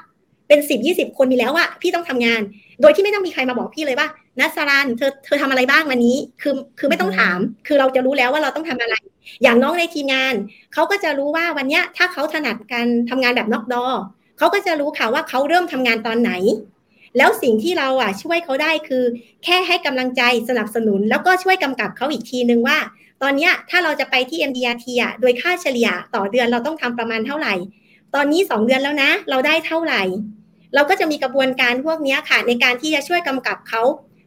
[0.48, 2.42] เป็นสิบยี่สิบคนมีแล้วว่าพี่ต้องทำงาน
[2.82, 4.08] โดยที่ไม่ต้องมีใครมาบอกพี่เลยว่า
[4.40, 8.96] นัสรันเธอเธอทำอะไรบ้างวันนี้ คือคือไม่ต้องถาม คือเราจะรู้แล้วว่าเราต้องทำอะไร
[9.44, 10.34] อย่างน้องในทีมงาน
[10.74, 13.86] เขาก็จะรู้ว่าวันเนี้ยถ้าเขาถนัดการทำงานแบบนอกดอ
[14.38, 16.32] เขาก็จะรู้ค่ะว่าเขาเริ่มทำงานตอนไหน
[17.18, 19.04] แล้วสิ่งที่เราอะช่วยเขาได้คือ
[19.44, 22.78] แค่ให้กำลังใจสนับสนุน แล้วก็ช่วยกำกับเขาอีกทีนึงว่า
[23.22, 27.54] ตอนเนี้ยถ้าเราจะไปที่ MDRT อะโดยค่าเฉลี่ยต่อเดือนเราต้องทำประมาณเท่าไหร่
[28.16, 30.04] ตอนนี้สองเดือนแล้วนะ เราได้เท่าไหร่
[30.76, 33.82] เราก็จะมีกระบวนการพวกนี้ค่ะในการที่จะช่วยกำกับเขา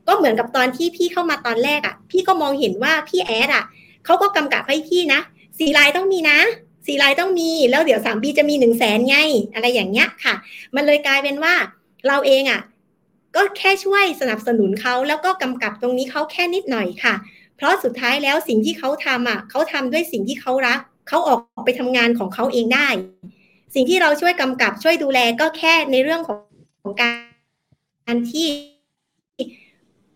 [0.08, 3.64] ก็เหมือนกับตอนที่พี่เข้ามาตอนแรกอะ่ะ พี่ก็มองเห็นว่าพี่แอดอะ
[4.04, 5.20] เขาก็กำกับให้พี่นะ
[5.58, 6.38] สีลายต้องมีนะ
[6.86, 9.16] สีลายต้องมีแล้วเดี๋ยวสามปีจะมีหนึ่งแสนไง
[9.54, 10.34] อะไรอย่างเงี้ยค่ะ
[10.74, 11.54] มันเลยกลายเป็นว่า
[12.06, 12.60] เราเองอะ่ะ
[13.34, 17.14] ก็แค่ช่วยสนับสนุนเขาแล้วก็กำกับตรงนี้เขาแค่นิดหน่อยค่ะ
[17.56, 22.88] เพราะสุดท้ายแล้วสิ่งที่เขาทำอะเขาทำด้วยสิ่งที่เขารักเขาออกไปทำงานของเขาเองได้
[23.74, 26.38] สิ่งที่เราช่วยกำกับช่วยดูแลก็แค่ในเรื่องของ
[26.82, 27.10] ของกา
[28.14, 28.46] รที่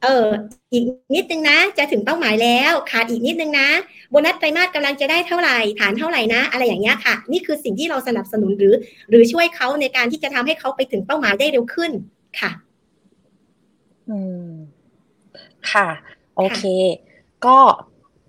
[0.03, 0.27] เออ
[0.73, 0.85] อีก
[1.15, 3.69] นิดนึงนะ จะถึงเป้าหมายแล้ว ขาดอีกนิดนึงนะ
[4.11, 8.75] โบนัสไตรมาสกำลังจะได้เท่าไหร่ฐานเท่าไหร่นะ อะไรอย่างเงี้ยค่ะ นี่คือสิ่งที่เราสนับสนุนหรือ
[9.11, 11.93] หรือช่วยเขาในการที่จะทำให้เขาไปถึงเป้าหมายได้เร็วขึ้น
[12.41, 12.51] ค่ะ
[14.09, 14.19] อื
[14.49, 14.51] ม
[15.73, 15.89] ค่ะ
[16.37, 16.63] โอเค
[17.47, 17.59] ก็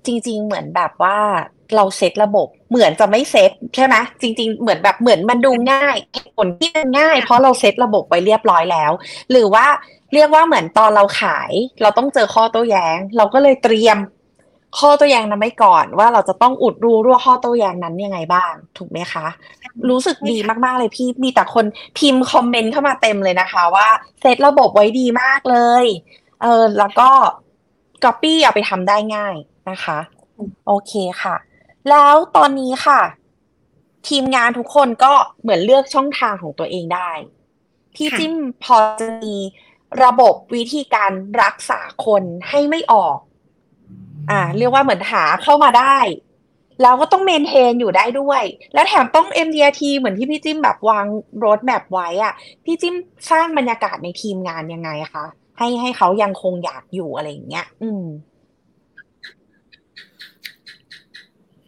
[0.06, 1.20] จริง ๆ เหมือนแบบว่า
[1.76, 8.92] เราเซตระบบ เหมือนจะไม่เซตใช่ไหมจริง ๆ เหมือนแบบเหมือนมันดูง่ายเหตุผลที่มันง่าย เพราะเราเซตระบบไว้เรียบร้อยแล้ว
[9.32, 9.66] หรือว่า
[10.14, 11.52] เรียกว่าเหมือนตอนเราขาย
[11.82, 13.98] เราต้องเจอข้อโต้แย้ง เราก็เลยเตรียม
[14.80, 19.26] ข้อโต้แย้งนั้นไว้ก่อนว่าเราจะต้องอุดรูรั่วข้อโต้แย้งนั้นยังไงบ้าง ถูกไหมคะ
[19.90, 21.66] รู้สึกดีมากๆเลยพี่มีแต่คน
[21.98, 23.88] พิมพ์คอมเมนต์เข้ามาเต็มเลยนะคะ ว่า
[24.22, 25.86] เซตระบบไว้ดีมากเลย
[26.42, 27.10] เออแล้วก็
[28.04, 29.36] Copy เอาไปทำได้ง่าย
[29.70, 30.00] นะคะ
[30.68, 31.36] โอเคค่ะ
[31.90, 33.02] แล้วตอนนี้ค่ะ
[34.08, 37.12] ทีมงานทุกคนก็เหมือนเลือกช่องทางของตัวเองได้
[37.96, 39.36] พี่จิ้มพอจะมี
[40.04, 41.12] ระบบวิธีการ
[41.42, 43.18] รักษาคนให้ไม่ออก
[44.30, 45.98] อ่า เรียกว่าเหมือนหาเข้ามาได้
[46.82, 51.06] แล้วก็ต้องเมนเทนอยู่ได้ด้วย แล้วแถมต้อง MDRT เหมือนที่พี่จิ้มแบบวาง
[51.38, 52.34] โรดแมปไว้อะ
[52.66, 52.96] พี่จิ้ม
[53.32, 55.26] สร้างบรรยากาศในทีมงานยังไงคะ
[55.58, 58.04] ให้ให้เขายังคงอยากอยู่อะไรอย่างเงี้ย อืม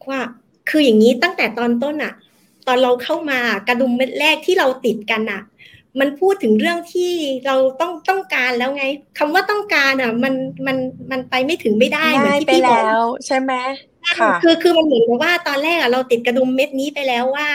[0.10, 0.20] ว่า
[0.70, 2.14] คืออย่างนี้ตั้งแต่ตอนต้นอะ
[2.68, 5.42] ตอนเราเข้ามากระดุมเม็ดแรกที่เราติดกันอะ
[6.00, 7.12] มันพูดถึงเรื่องที่
[7.46, 8.86] เราต้องต้องการแล้วไง
[9.18, 10.34] คำว่าต้องการอะมัน
[10.68, 10.78] มัน
[11.12, 13.54] มันไปไม่ถึงไม่ได้เหมือนง่ายที่ไปพี่บอกแล้วใช่ไหม
[14.20, 17.48] ค่ะคือคือมันเหมือนกับว่าตอนแรกอะเราติดกระดุมเม็ดนี้ไปแล้วว่า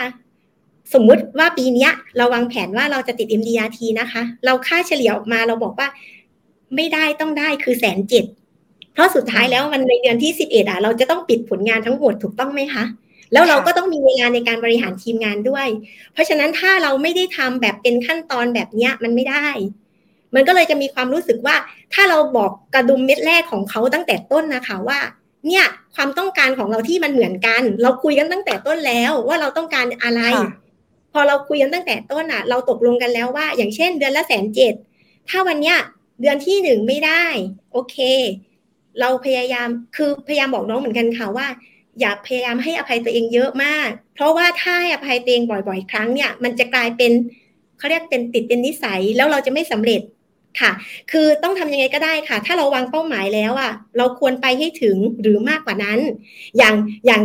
[0.94, 5.88] สมมุติว่าปีเนี้ย เราวางแผนว่าเราจะติด MDRT นะคะ เราค่าเฉลี่ยออกมาเราบอกว่า
[6.76, 8.24] ไม่ได้ต้องได้คือแสนเจ็ด
[8.96, 12.84] เพราะสุดท้ายแล้วมันในเดือนที่สิบเอ็ดอะเราจะต้องปิดผลงานทั้งหมดถูกต้องไหมคะ
[13.32, 15.66] แล้วเราก็ต้องมีเวลาในการบริหารทีมงานด้วย
[16.12, 19.46] เพราะฉะนั้นถ้าเราไม่ได้ทำแบบเป็นขั้นตอนแบบเนี้ยมันไม่ได้
[20.34, 21.56] มันก็เลยจะมีความรู้สึกว่า
[21.94, 24.98] ถ้าเราบอกกระดุมเม็ดแรกของเขาตั้งแต่ต้นนะคะว่า
[25.46, 30.52] เนี่ยความต้องการของเราที่มันเหมือนกัน เราคุยกันตั้งแต่ต้นแล้วว่าเราต้องการอะไรค่ะ
[31.12, 34.74] พอเราคุยกันตั้งแต่ต้นอะ เราตกลงกันแล้วว่า อย่างเช่น เดือนละแสนเจ็ด
[35.28, 35.78] ถ้าวันเนี้ย
[36.20, 37.24] เดือนที่หนึ่งไม่ได้
[37.72, 37.96] โอเค
[39.00, 41.46] เราพยายามคือพยายามบอกน้องเหมือนกันค่ะว่า
[42.00, 47.12] อย่าพยายามให้อภัยตัวเองเยอะมาก เพราะว่าถ้าให้อภัยตัวเองบ่อย ๆ ครั้งเนี่ยมันจะกลายเป็น
[47.78, 50.00] เขาเรียกเป็นติดเป็นนิสัยแล้วเราจะไม่สำเร็จ
[50.60, 50.72] ค่ะ
[51.10, 55.98] คือต้องทำยังไงก็ได้ค่ะ ถ้าเราวางเป้าหมายแล้วอะเราควรไปให้ถึงหรือมากกว่านั้น
[56.56, 56.74] อย่าง
[57.06, 57.22] อย่าง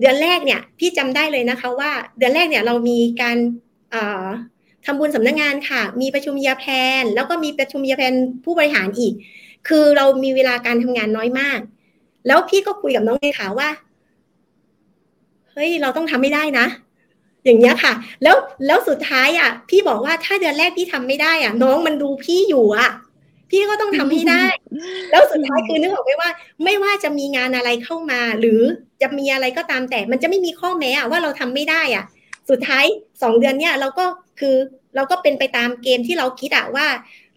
[0.00, 3.36] เดือนแรกเนี่ยพี่จำได้เลยนะคะว่าเดือนแรกเนี่ยเรามีการ
[3.94, 4.24] อ่อ
[4.86, 6.72] ทำบุญสำนักงานค่ะ มีประชุมยาแพล
[7.02, 8.14] นแล้วก็มีประชุมยาแพลน
[8.44, 9.14] ผู้บริหารอีก
[9.68, 11.58] คือเรามีเวลาการทำงานน้อยมาก
[12.26, 13.68] แล้วพี่ก็คุยกับน้องเลขาว่า
[15.50, 16.66] เฮ้ย เราต้องทำไม่ได้นะ
[17.44, 22.90] อย่างเงี้ยค่ะ แล้วแล้วสุดท้ายอะ พี่บอกว่าถ้าเดือนแรกพี่ทำไม่ได้อะ น้องมันดูพี่อยู่อะ
[23.50, 24.44] พี่ก็ต้องทำให้ได้
[25.10, 26.30] แล้วสุดท้ายคือนึกออกไหมว่า
[26.64, 28.60] ไม่ว่าจะมีงานอะไรเข้ามา หรือ
[29.02, 32.04] จะมีอะไรก็ตามแต่ มันจะไม่มีข้อแม้อะว่าเราทำไม่ได้อะ
[32.50, 32.84] สุดท้าย
[33.22, 34.04] สองเดือนเนี้ยเราก็
[34.40, 34.54] คือ
[34.96, 36.86] เราก็เป็นไปตามเกมที่เราคิดอะว่า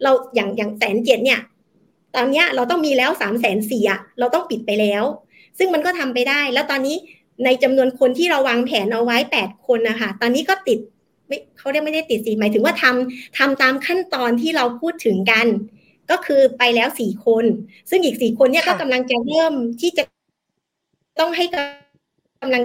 [0.02, 1.40] เราอย่างอย่างแสนเจ็ดเนี่ย
[2.14, 5.04] ตอนเนี้ยเราต้องมีแล้วสามแสนสี่อะเราต้องปิดไปแล้ว
[5.58, 6.96] ซึ่งมันก็ทำไปได้ แล้วตอนนี้
[7.44, 10.78] ในจำนวนคนที่เราวางแผนเอาไว้แปดคนนะคะตอนนี้ก็ติด
[11.26, 15.46] ไม่เขาเรียกไม่ได้ติดสิหมายถึงว่าทำทำตามขั้นตอนที่เราพูดถึงกัน
[16.10, 17.44] ก็คือไปแล้วสี่คน
[17.90, 20.04] ซึ่งอีกสี่คนเนี่ยค่ะก็กำลังจะเริ่มที่จะ
[21.20, 21.44] ต้องให้
[22.42, 22.62] กำลัง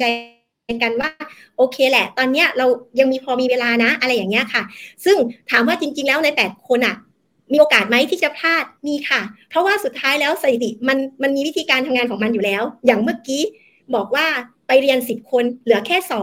[0.00, 0.04] ใจ
[0.82, 1.10] กันว่า
[1.56, 2.66] โอเคแหละ ตอนเนี้ยเรา
[3.00, 4.62] ยังมีพอมีเวลานะ อะไรอย่างเงี้ยค่ะ
[5.04, 5.16] ซึ่ง
[5.50, 6.96] ถามว่าจริง ๆ แล้วในแปดคนอะ
[7.52, 13.42] มีโอกาสไหมที่จะพลาดมีค่ะ เพราะว่าสุดท้ายแล้วสถิติมันมันมีวิธีการทำงานของมันอยู่แล้ว อย่างเมื่อกี้
[13.94, 14.26] บอกว่า
[14.66, 16.14] ไปเรียนสิบคนเหลือแค่ส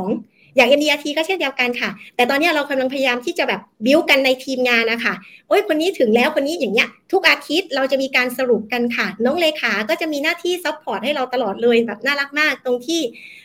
[0.56, 5.14] องอย่าง MDRT ก็เช่นเดียวกันค่ะ แต่ตอนเนี้ยเรากำลังพยายามที่จะแบบบิ้วกันในทีมงานนะคะ
[5.48, 13.02] โอ้ยคนนี้ถึงแล้วคนนี้อย่างเงี้ยทุกอาทิตย์เราจะมีการสรุปกันค่ะ น้องเลขาก็จะมีหน้าที่ support ให้เราตลอดเลยแบบน่ารักมาก ตรงที่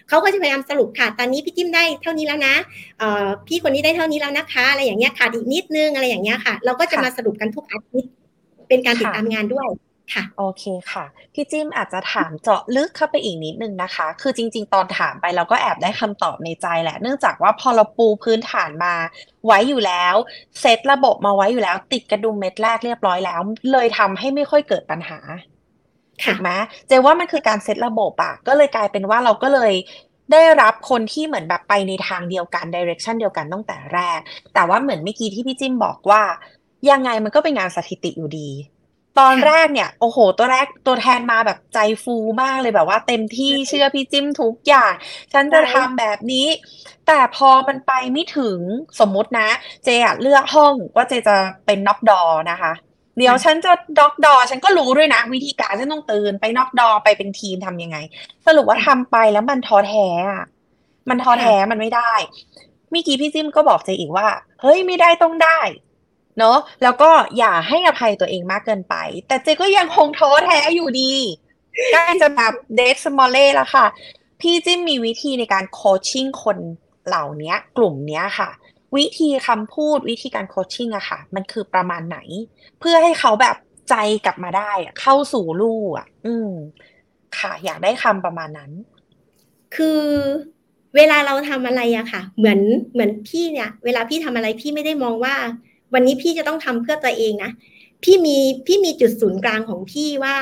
[0.08, 2.54] เขาก็จะพยายามสรุปค่ะ ตอนนี้พี่จิ้มได้เท่านี้แล้วนะ
[2.98, 8.10] เอ่อพี่คนนี้ได้เท่านี้แล้วนะคะอะไรอย่างเงี้ยขาดอีกนิดนึงอะไรอย่างเงี้ยค่ะ เราก็จะค่ะมาสรุปกันทุกอาทิตย์
[8.68, 9.68] เป็นการติดค่ะตามงานด้วย
[10.14, 11.04] ค่ะโอเคค่ะ
[11.34, 18.94] พี่จิ้มอาจจะถามเจาะลึกเข้าไปอีกนิดนึงนะคะ คือจริง ๆ ตอนถามไปเราก็แอบได้คำตอบในใจแหละ เนื่องจากว่าพอเราปูพื้นฐานมา
[19.46, 20.14] ไว้อยู่แล้ว
[20.60, 23.40] เซตระบบมาไว้อยู่แล้ว ติดกระดุมเม็ดแรกเรียบร้อยแล้ว
[23.72, 25.18] เลยทำให้ไม่ค่อยเกิดปัญหา
[26.24, 26.50] ค่ะถูกไหม
[26.88, 29.72] เจว่ามันคือการเซตระบบอะก็เลยกลายเป็นว่าเราก็เลย
[30.32, 34.20] ได้รับคนที่เหมือนแบบไปในทางเดียวกันดิเรกชันเดียวกันตั้งแต่แรก
[34.54, 36.22] แต่ว่าเหมือนเมื่อกี้ที่พี่จิ้มบอกว่า
[36.90, 38.48] ยังไงมันก็เป็นงานสถิติอยู่ดี
[39.18, 44.92] ตอนแรกเนี่ย โอ้โห ตัวแรกตัวแทนมาแบบใจฟูมากเลยแบบว่าเต็มที่เชื่อพี่จิ้มทุกอย่าง
[45.32, 46.46] ฉันจะทำแบบนี้
[47.06, 48.58] แต่พอมันไปไม่ถึง
[49.00, 49.48] สมมุตินะ
[49.84, 51.36] เจอะเลือกห้องว่าเจจะ
[51.66, 52.72] เป็นน็อกดอนะคะ
[53.18, 57.96] เดี๋ยวฉันจะด็อกดอ ฉันก็รู้ด้วยนะ วิธีการฉันต้องตื่นไปน็อกดอไปเป็นทีมทำยังไง
[58.46, 60.44] สรุปว่าทำไปแล้วมันท้อแท้อะ
[61.08, 62.12] มันท้อแท้มันไม่ได้
[62.90, 64.28] เมื่อกี้พี่จิ้มก็บอกเจอีกว่า
[64.62, 65.58] เฮ้ยไม่ได้ต้องได้
[66.38, 68.94] เนอะแล้วก็อย่าให้อภัยตัวเองมากเกินไป
[69.28, 71.12] แต่เจก็ยังคงท้อแท้อยู่ดี
[71.92, 73.86] ใกล้จะแบบเดทสมอลเล่แล้วค่ะ
[74.40, 76.58] พี่จิ้มมีวิธีในการโคชชิ่งคน
[77.06, 78.50] เหล่านี้กลุ่มเนี้ยค่ะ
[78.96, 82.18] วิธีคำพูดวิธีการโคชชิ่งอะค่ะ มันคือประมาณไหน
[82.80, 83.56] เพื่อให้เขาแบบ
[83.90, 86.50] ใจกลับมาได้เข้าสู่ลู่อะอืม
[87.38, 88.70] ค่ะ อยากได้คำประมาณนั้น
[89.76, 90.00] คือ
[90.96, 92.60] เวลาเราทำอะไรอะค่ะ เหมือน
[92.92, 95.34] เหมือนพี่เนี่ย เวลาพี่ทำอะไรพี่ไม่ได้มองว่า
[95.94, 97.50] วันนี้พี่จะต้องทำเพื่อตัวเองนะ
[98.04, 98.36] พี่มี
[98.66, 100.36] พี่มีจุดศูนย์กลางของพี่ว่า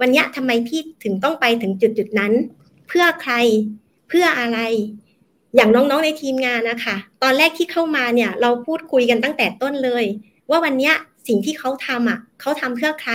[0.00, 2.32] วันนี้ทำไมพี่ถึงต้องไปถึงจุดจุดนั้น
[2.88, 3.34] เพื่อใคร
[4.08, 4.58] เพื่ออะไร
[5.54, 10.04] อย่างน้องๆในทีมงานนะคะตอนแรกที่เข้ามาเนี่ย เราพูดคุยกันตั้งแต่ต้นเลย
[10.50, 10.92] ว่าวันนี้
[11.28, 13.12] สิ่งที่เขาทำอะเขาทำเพื่อใคร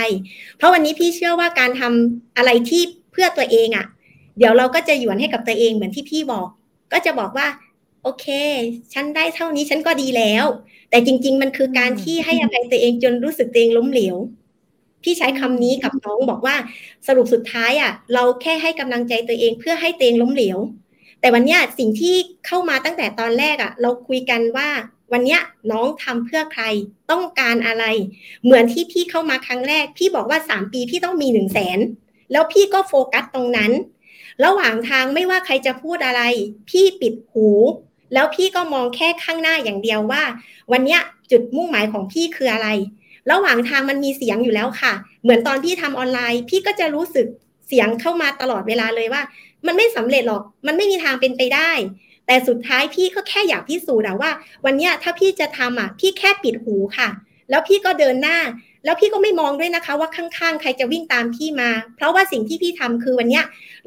[0.56, 3.86] เพราะวันนี้พี่เชื่อว่าการทำอะไรที่เพื่อตัวเองอะ
[4.38, 6.48] เดี๋ยวเราก็จะหยวนให้กับตัวเองเหมือนที่พี่บอก
[6.92, 7.46] ก็จะบอกว่า
[8.02, 8.26] โอเค
[8.92, 10.44] ฉันได้เท่านี้ฉันก็ดีแล้ว
[10.90, 14.16] แต่จริง ๆ มันคือการที่ให้อภัยตัวเองจนรู้สึกตัวเองล้มเหลว
[15.02, 16.56] พี่ใช้คำนี้กับน้องบอกว่า
[17.06, 20.58] สรุปสุดท้ายอะเราแค่ให้กำลังใจตัวเองเพื่อให้ตัวเองล้มเหลว
[21.20, 22.14] แต่วันนี้สิ่งที่
[22.46, 24.68] เข้ามาตั้งแต่ตอนแรกอะ เราคุยกันว่า
[25.12, 25.38] วันนี้
[25.70, 26.64] น้องทำเพื่อใคร
[27.10, 27.84] ต้องการอะไร
[28.44, 31.78] เหมือนที่พี่เข้ามาครั้งแรก พี่บอกว่าสามปีพี่ต้องมีหนึ่งแสน
[32.32, 33.72] แล้วพี่ก็โฟกัสตรงนั้น
[34.44, 36.22] ระหว่างทางไม่ว่าใครจะพูดอะไร
[36.70, 37.48] พี่ปิดหู
[38.14, 40.22] แล้วพี่ก็มองแค่ข้างหน้าอย่างเดียวว่า
[40.72, 40.98] วันนี้
[41.30, 42.68] จุดมุ่งหมายของพี่คืออะไร
[43.30, 44.92] ระหว่างทางมันมีเสียงอยู่แล้วค่ะ
[45.22, 47.26] เหมือนตอนพี่ทำออนไลน์ พี่ก็จะรู้สึก
[47.68, 49.22] เสียงเข้ามาตลอดเวลาเลยว่า
[49.66, 51.70] มันไม่สำเร็จหรอก มันไม่มีทางเป็นไปได้
[52.26, 54.30] แต่สุดท้ายพี่ก็แค่อยากพิสูจน์ว่า
[54.64, 57.08] วันนี้ถ้าพี่จะทำอะพี่แค่ปิดหูค่ะ
[57.50, 58.38] แล้วพี่ก็เดินหน้า
[58.84, 63.40] แล้วพี่ก็ไม่มองด้วยนะคะ ว่าข้างๆ ใครจะวิ่งตามพี่มา เพราะว่าสิ่งที่พี่ทำคือวันนี้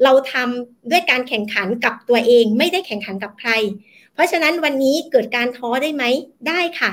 [0.04, 3.50] เราทำด้วยการแข่งขันกับตัวเอง ไม่ได้แข่งขันกับใคร
[4.14, 6.04] เพราะฉะนั้นวันนี้เกิดการท้อได้ไหม
[6.48, 6.90] ได้ค่ะ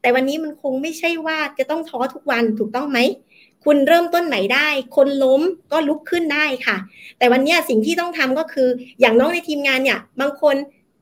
[0.00, 2.98] แต่วันนี้มันคงไม่ใช่ว่าจะต้องท้อทุกวันถูกต้องไหม
[3.64, 5.42] คุณเริ่มต้นใหม่ได้ คนล้ม
[5.72, 6.76] ก็ลุกขึ้นได้ค่ะ
[7.18, 8.68] แต่วันนี้สิ่งที่ต้องทำก็คือ
[9.00, 10.56] อย่างน้องในทีมงานเนี่ย บางคน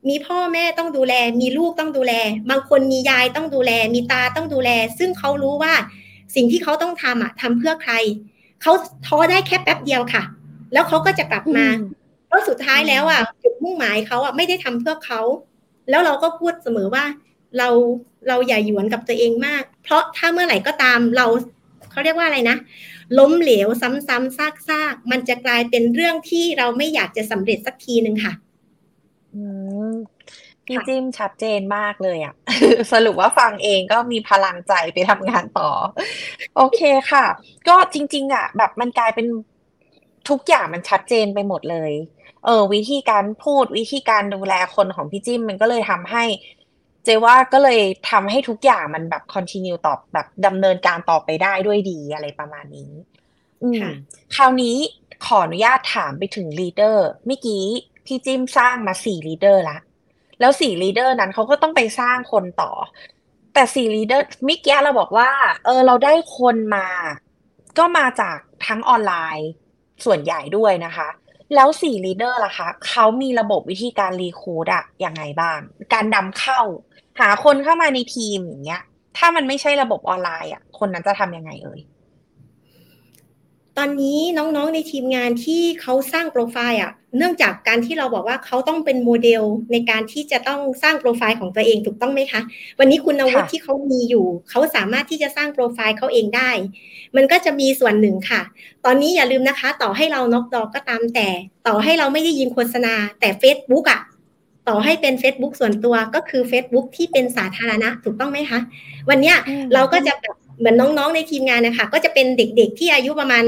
[0.08, 2.12] มีพ่อแม่ต้องดูแล มีลูกต้องดูแล
[2.50, 5.74] บางคนมียายต้องดูแล มีตาต้องดูแล ซึ่งเขารู้ว่า
[6.34, 7.92] สิ่งที่เขาต้องทำอะทำเพื่อใคร
[8.62, 8.72] เขา
[9.06, 10.22] ท้อได้แค่แป๊บเดียวค่ะ
[10.72, 11.66] แล้วเขาก็จะกลับมา
[12.26, 15.20] เพราะสุดท้ายแล้วอะจุดมุ่งหมายเขาอะไม่ได้ทำเพื่อเขา
[15.90, 17.04] แล้วเราก็พูดเสมอว่า
[17.58, 17.68] เรา
[18.28, 21.26] เราอย่าหยวนกับตัวเองมาก เพราะถ้าเมื่อไหร่ก็ตามเรา
[21.90, 22.56] เขาเรียกว่าอะไรนะ
[23.18, 24.38] ล้มเหลวซ้ำๆ
[24.68, 28.32] ซากๆ มันจะกลายเป็นเรื่องที่เราไม่อยากจะสำเร็จสักทีหนึ่งค่ะ
[29.34, 29.42] อื
[29.90, 29.92] ม
[30.66, 32.34] พี่จิ้มชัดเจนมากเลยอะ
[32.92, 35.70] สรุปว่าฟังเองก็มีพลังใจไปทำงานต่อ
[36.56, 36.80] โอเค
[37.10, 37.26] ค่ะ
[37.68, 39.26] ก็จริง ๆอะแบบมันกลายเป็น
[40.28, 41.92] ทุกอย่างมันชัดเจนไปหมดเลย
[42.44, 46.24] เออวิธีการพูดวิธีการดูแลคนของพี่จิ้มมันก็เลยทำให้
[47.04, 47.80] เจว่าก็เลย
[48.10, 52.92] ทำให้ทุกอย่างมันแบบ continue ต่อแบบดำเนินการต่อไปได้ด้วยดีอะไรประมาณนี้
[53.62, 53.90] อืมค่ะ
[54.36, 54.76] คราวนี้
[55.26, 57.64] ขออนุญาตถามไปถึง leader เมื่อกี้
[58.06, 59.78] พี่จิ้มสร้างมาสี่ leader ละ
[60.40, 62.72] แล้วสี่ leader นั้นเขาก็ต้องไปสร้างคนต่อ
[63.54, 65.30] แต่สี่ leader เมื่อกี้เราบอกว่า
[65.64, 66.86] เออ เราได้คนมา
[67.78, 69.50] ก็มาจากทั้งออนไลน์
[70.04, 71.08] ส่วนใหญ่ด้วยนะคะ
[71.54, 75.60] แล้วสี่ leader ล่ะคะเขามีระบบวิธีการ recruit อะยังไงบ้าง
[75.92, 76.60] การนำเข้า
[77.20, 78.82] หาคนเข้ามาในทีมอย่างเงี้ย
[79.16, 81.80] ถ้ามันไม่ใช่ระบบออนไลน์อะคนนั้นจะทำยังไงเอ่ย
[83.76, 89.42] ตอนนี้น้องๆในทีมงานที่เขาสร้างโปรไฟล์อะ เนื่องจากการที่เราบอกว่าเขาต้องเป็นโมเดล
[89.72, 92.40] ในการที่จะต้องสร้างโปรไฟล์ของตัวเองถูกต้องไหมคะ
[92.78, 96.50] วันนี้คุณอาวุธค่ะที่เขามีอยู่ เขาสามารถที่จะสร้างโปรไฟล์เขาเองได้
[97.16, 98.40] มันก็จะมีส่วนหนึ่งค่ะ
[98.84, 101.28] ตอนนี้อย่าลืมนะคะ ต่อให้เราน็อกดอกก็ตามแต่
[101.66, 104.00] ต่อให้เราไม่ได้ยินโฆษณา แต่ Facebook อะ
[104.68, 108.58] ต่อให้เป็น Facebook ส่วนตัวก็คือ Facebook ที่เป็นสาธารณะถูกต้องไหมคะ
[109.08, 113.44] วันเนี้ยอืมเราก็จะแบบเหมือนน้องๆในทีมงานนะคะก็จะเป็นเด็กๆที่อายุประมาณ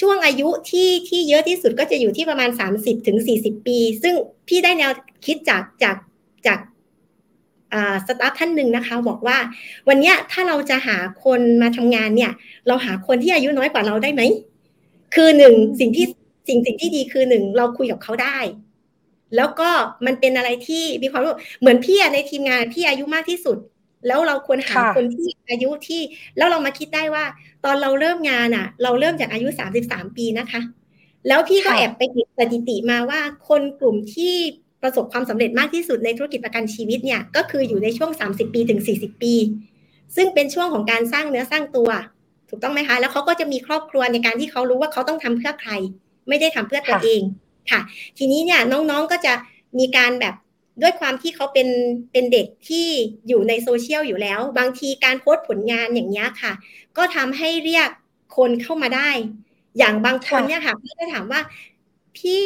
[0.00, 4.14] ช่วงอายุที่ที่เยอะที่สุดก็จะอยู่ที่ประมาณ 30ถึง40 ปี ซึ่ง
[4.48, 4.90] พี่ได้แนว
[5.26, 5.96] คิดจากจาก
[6.46, 6.58] จาก
[7.72, 9.38] อ่าสตาฟท่านหนึ่งนะคะบอกว่า
[9.88, 12.32] วันเนี้ยถ้าเราจะหาคนมาทำงานเนี่ย
[12.66, 14.22] เราหาคนที่อายุน้อยกว่าเราได้ไหม
[15.14, 16.06] คือหนึ่งสิ่งที่
[16.48, 18.38] สิ่งสิ่งที่ดีคือหนึ่งเราคุยกับเขาได้
[19.36, 19.70] แล้วก็
[20.06, 21.30] มันเป็นอะไรที่มีความรู้
[21.60, 23.58] เหมือนพี่อะในทีมงานพี่อายุมากที่สุด
[24.06, 26.02] แล้วเราควรหาค่ะคนที่อายุที่
[26.36, 27.24] แล้วเรามาคิดได้ว่า
[27.64, 30.60] ตอนเราเริ่มงานอะ เราเริ่มจากอายุสามสิบสามปีนะคะ
[31.28, 34.34] แล้วพี่ก็ค่ะแอบไปเก็บสถิติมาว่าคนกลุ่มที่
[34.82, 39.34] ประสบความสำเร็จมากที่สุดในธุรกิจประกันชีวิตเนี่ย ก็คืออยู่ในช่วง 30 ปีถึง 40 ปี
[40.16, 41.90] ซึ่งเป็นช่วงของการสร้างเนื้อสร้างตัว
[42.48, 45.72] ถูกต้องไหมคะ แล้วเขาก็จะมีครอบครัวในการที่เขารู้ว่าเขาต้องทำเพื่อใคร
[46.28, 47.22] ไม่ได้ทำเพื่อตัวค่ะเอง
[47.70, 47.80] ค่ะ
[48.18, 49.32] ทีนี้เนี่ยน้องๆก็จะ
[49.78, 50.34] มีการแบบ
[50.82, 51.68] ด้วยความที่เขาเป็น
[52.12, 52.86] เป็นเด็กที่
[53.28, 56.52] อยู่ในโซเชียลอยู่แล้ว บางทีการโพสต์ผลงานอย่างเงี้ค่ะ
[56.96, 57.88] ก็ทำให้เรียก
[58.36, 59.10] คนเข้ามาได้
[59.78, 61.40] อย่างบางคนเนี่ยค่ะพี่ก็ถามว่า
[62.18, 62.42] พี่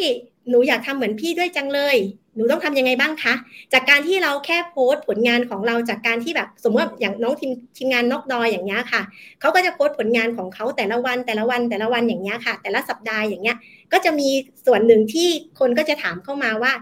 [0.49, 1.97] หนูอยากทำเหมือนพี่ด้วยจังเลย
[2.35, 3.35] หนูต้องทำยังไงบ้างคะ
[3.73, 9.03] จากการที่เราแค่โพสต์ผลงานของเราจากการที่แบบสมมติว่าอย่างน้องทีมทีมงานนอกดอยอย่างเงี้ยค่ะ
[9.41, 13.57] เขาก็จะโพสต์ผลงานของเขาแต่ละวันแต่ละวันแต่ละวันอย่างเงี้ยค่ะ แต่ละสัปดาห์อย่างเงี้ย
[13.93, 14.29] ก็จะมี
[14.67, 16.73] ส่วนหนึ่งที่คนก็จะถามเข้ามาว่า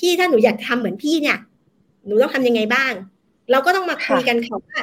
[0.00, 1.38] พี่ถ้าหนูอยากทำเหมือนพี่เนี่ย
[2.06, 2.92] หนูต้องทำยังไงบ้าง
[3.50, 4.78] เราก็ต้องมาคุยกันค่ะว่า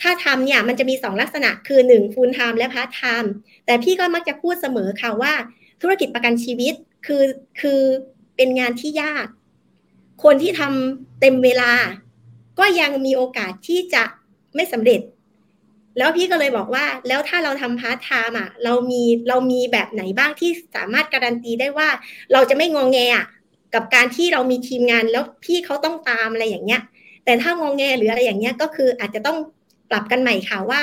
[0.00, 3.32] ถ้าทำเนี่ยมันจะมีสองลักษณะคือหนึ่ง full-time และพาร์ทไทม์
[3.66, 5.32] แต่พี่ก็มักจะพูดเสมอค่ะว่า
[5.82, 6.74] ธุรกิจประกันชีวิต
[7.06, 7.24] คือ
[7.60, 7.80] คือ
[8.36, 9.26] เป็นงานที่ยาก
[10.24, 11.72] คนที่ทำเต็มเวลา
[12.58, 14.04] ก็ยังมีโอกาสที่จะ
[14.54, 15.00] ไม่สำเร็จ
[15.98, 21.88] แล้วพี่ก็เลยบอกว่า แล้วถ้าเราทำพาร์ทไทม์อะเรามีเรามีแบบไหนบ้างที่สามารถการันตีได้ว่า
[22.32, 23.24] เราจะไม่งองแงอะ
[23.74, 26.80] กับการที่เรามีทีมงานแล้วพี่เขาต้องตามอะไรอย่างเงี้ย
[27.24, 29.38] แต่ถ้างองแงหรืออะไรอย่างเงี้ยก็คืออาจจะต้อง
[29.90, 30.80] ปรับกันใหม่ค่ะว่า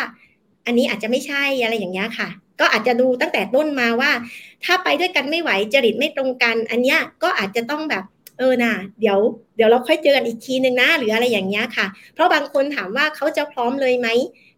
[0.66, 2.30] อันนี้อาจจะไม่ใช่อะไรอย่างเงี้ยค่ะ
[2.60, 4.12] ก็อาจจะดูตั้งแต่ต้นมาว่า
[4.64, 8.04] ถ้าไปด้วยกันไม่ไหวจริตไม่ตรงกัน อันเนี้ยก็อาจจะต้องแบบ
[8.38, 9.20] เออน่ะเดี๋ยว
[9.56, 14.08] เดี๋ยวเราค่อยเจอกันอีกทีหนึ่งนะหรืออะไรอย่างเงี้ยค่ะ เพราะบางคนถามว่าเขาจะพร้อมเลยไหม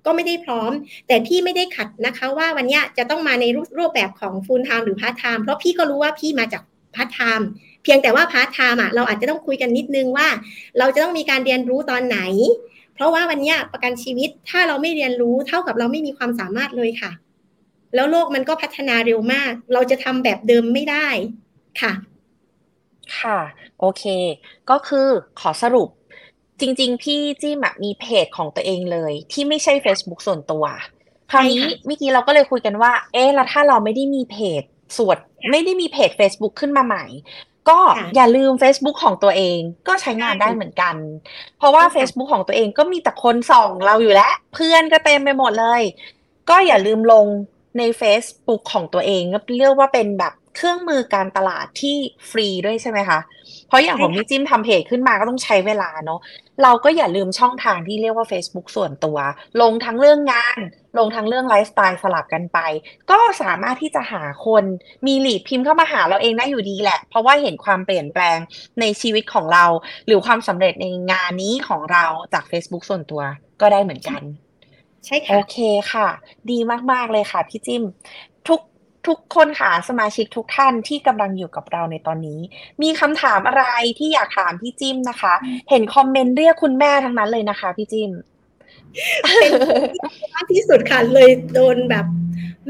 [0.06, 0.72] ก็ไม่ได้พร้อม
[1.08, 6.64] แต่พี่ไม่ได้ขัดนะคะว่าวันเนี้ยจะต้องมาในรูปรูปแบบของ full-time หรือพาร์ทไทม์เพราะพี่ก็รู้ว่าพี่มาจาก
[6.96, 7.48] พาร์ทไทม์
[7.84, 10.28] เพียงแต่ว่าพาร์ทไทม์อะเราอาจจะต้องคุยกันนิดนึงว่า
[10.80, 12.20] เราจะต้องมีการเรียนรู้ตอนไหน
[12.94, 17.12] เพราะว่าวันเนี้ยประกันชีวิตถ้าเราไม่เรียนรู้เท่ากับเราไม่มีความสามารถเลยค่ะ
[17.96, 21.08] แล้วโลกมันก็พัฒนาเร็วมาก เราจะทำแบบเดิมไม่ได้
[21.82, 21.92] ค่ะ
[23.20, 23.40] ค่ะ
[23.80, 24.04] โอเค
[24.70, 25.08] ก็คือ
[25.40, 25.90] ขอสรุป
[26.62, 30.66] จริง ๆ พี่จิ้มอะมีเพจของตัวเองเลย ที่ไม่ใช่ Facebook ส่วนตัว
[31.32, 34.64] คราวนี้ใช่ค่ะเมื่อกี้เราก็เลยคุยกันว่า เอ๊ะแล้วถ้าเราไม่ได้มีเพจ
[34.98, 35.18] ส่วน
[35.52, 37.06] ไม่ได้มีเพจ Facebook ขึ้นมาใหม่
[37.72, 40.96] ก็ค่ะอย่าลืม Facebook ของตัวเองก็ใช้งานใช่ได้เหมือนกัน
[41.58, 45.82] เพราะว่าใช่ค่ะ Facebook ของตัวเองก็มีแต่คนส่องเราอยู่แล้ว เพื่อนก็เต็มไปหมดเลย
[46.50, 47.26] ก็อย่าลืมลง
[47.78, 51.98] ใน Facebook ของตัวเองก็เรียกว่าเป็นแบบเครื่องมือการตลาดที่
[52.30, 53.20] ฟรีด้วยใช่ไหมคะ
[53.68, 56.20] เพราะอย่างของใช่ค่ะพี่จิ้มทำเพจขึ้นมาก็ต้องใช้เวลาเนาะ
[56.64, 59.18] เราก็อย่าลืมช่องทางที่เรียกว่า Facebook ส่วนตัว
[59.62, 60.60] ลงทั้งเรื่องงาน
[60.98, 62.60] ลงทั้งเรื่องไลฟ์สไตล์สลับกันไป
[63.12, 64.64] ก็สามารถที่จะหาคน
[65.06, 68.38] มีลีดพิมพ์เข้ามาหาเราเองได้อยู่ดีแหละ เพราะว่าเห็นความเปลี่ยนแปลง
[68.80, 69.66] ในชีวิตของเรา
[70.06, 73.22] หรือความสำเร็จในงานนี้ของเราจาก Facebook ส่วนตัว
[73.62, 74.22] ก็ได้เหมือนกัน
[75.06, 75.58] ใช่โอค่ะเค
[75.94, 76.08] ค่ะ
[76.52, 76.60] ดี
[76.92, 77.84] มาก ๆ เลยค่ะพี่จิ้ม
[78.48, 78.60] ทุก
[79.08, 82.40] ทุกคนค่ะสมาชิกทุกท่านที่กำลังอยู่กับเราในตอนนี้
[82.82, 83.66] มีคำถามอะไร
[84.00, 85.34] ที่อยากถามพี่จิ้มนะคะ
[85.70, 88.12] เห็นคอมเมนต์เรียกคุณแม่ทั้งนั้นเลยนะคะ พี่จิ้ม
[89.40, 92.06] เป็นคนที่มากที่สุดค่ะเลยโดนแบบ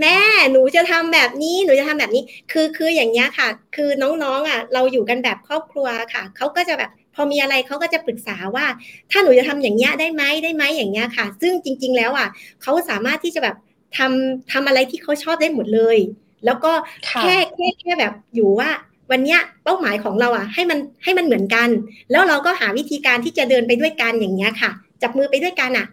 [0.01, 0.17] แม่
[0.51, 8.65] หนูจะทำแบบนี้หนูจะทำแบบนี้ คือคืออย่างเงี้ยค่ะ คือน้องๆอะ เราอยู่กันแบบครอบครัวค่ะเขาก็จะแบบพอมีอะไรเขาก็จะปรึกษาว่า
[9.11, 12.27] ถ้าหนูจะทำอย่างเงี้ยได้ไหมได้ไหมอย่างเงี้ยค่ะ ซึ่งจริง ๆ แล้วอะ
[12.61, 13.55] เขาสามารถที่จะแบบ
[13.97, 15.97] ทำทำอะไรที่เขาชอบได้หมดเลย
[16.45, 16.71] แล้วก็
[17.09, 18.69] ค่ะแค่แค่แค่แบบอยู่ว่า
[19.11, 21.69] วันเนี้ยเป้าหมายของเราอะ ให้มันให้มันเหมือนกัน
[22.11, 24.71] แล้วเราก็หาวิธีการที่จะเดินไปด้วยกันอย่างเงี้ยค่ะ
[25.01, 25.87] จับมือไปด้วยกันอะ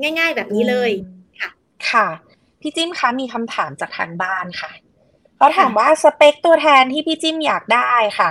[0.00, 0.90] ง่าย ๆ แบบนี้เลย
[1.40, 1.50] ค่ะ
[1.90, 2.06] ค่ะ
[2.60, 4.70] พี่จิ้มคะมีคำถามจากทางบ้านค่ะ
[5.36, 8.30] เขาถามว่าสเปคตัวแทนที่พี่จิ้มอยากได้ค่ะ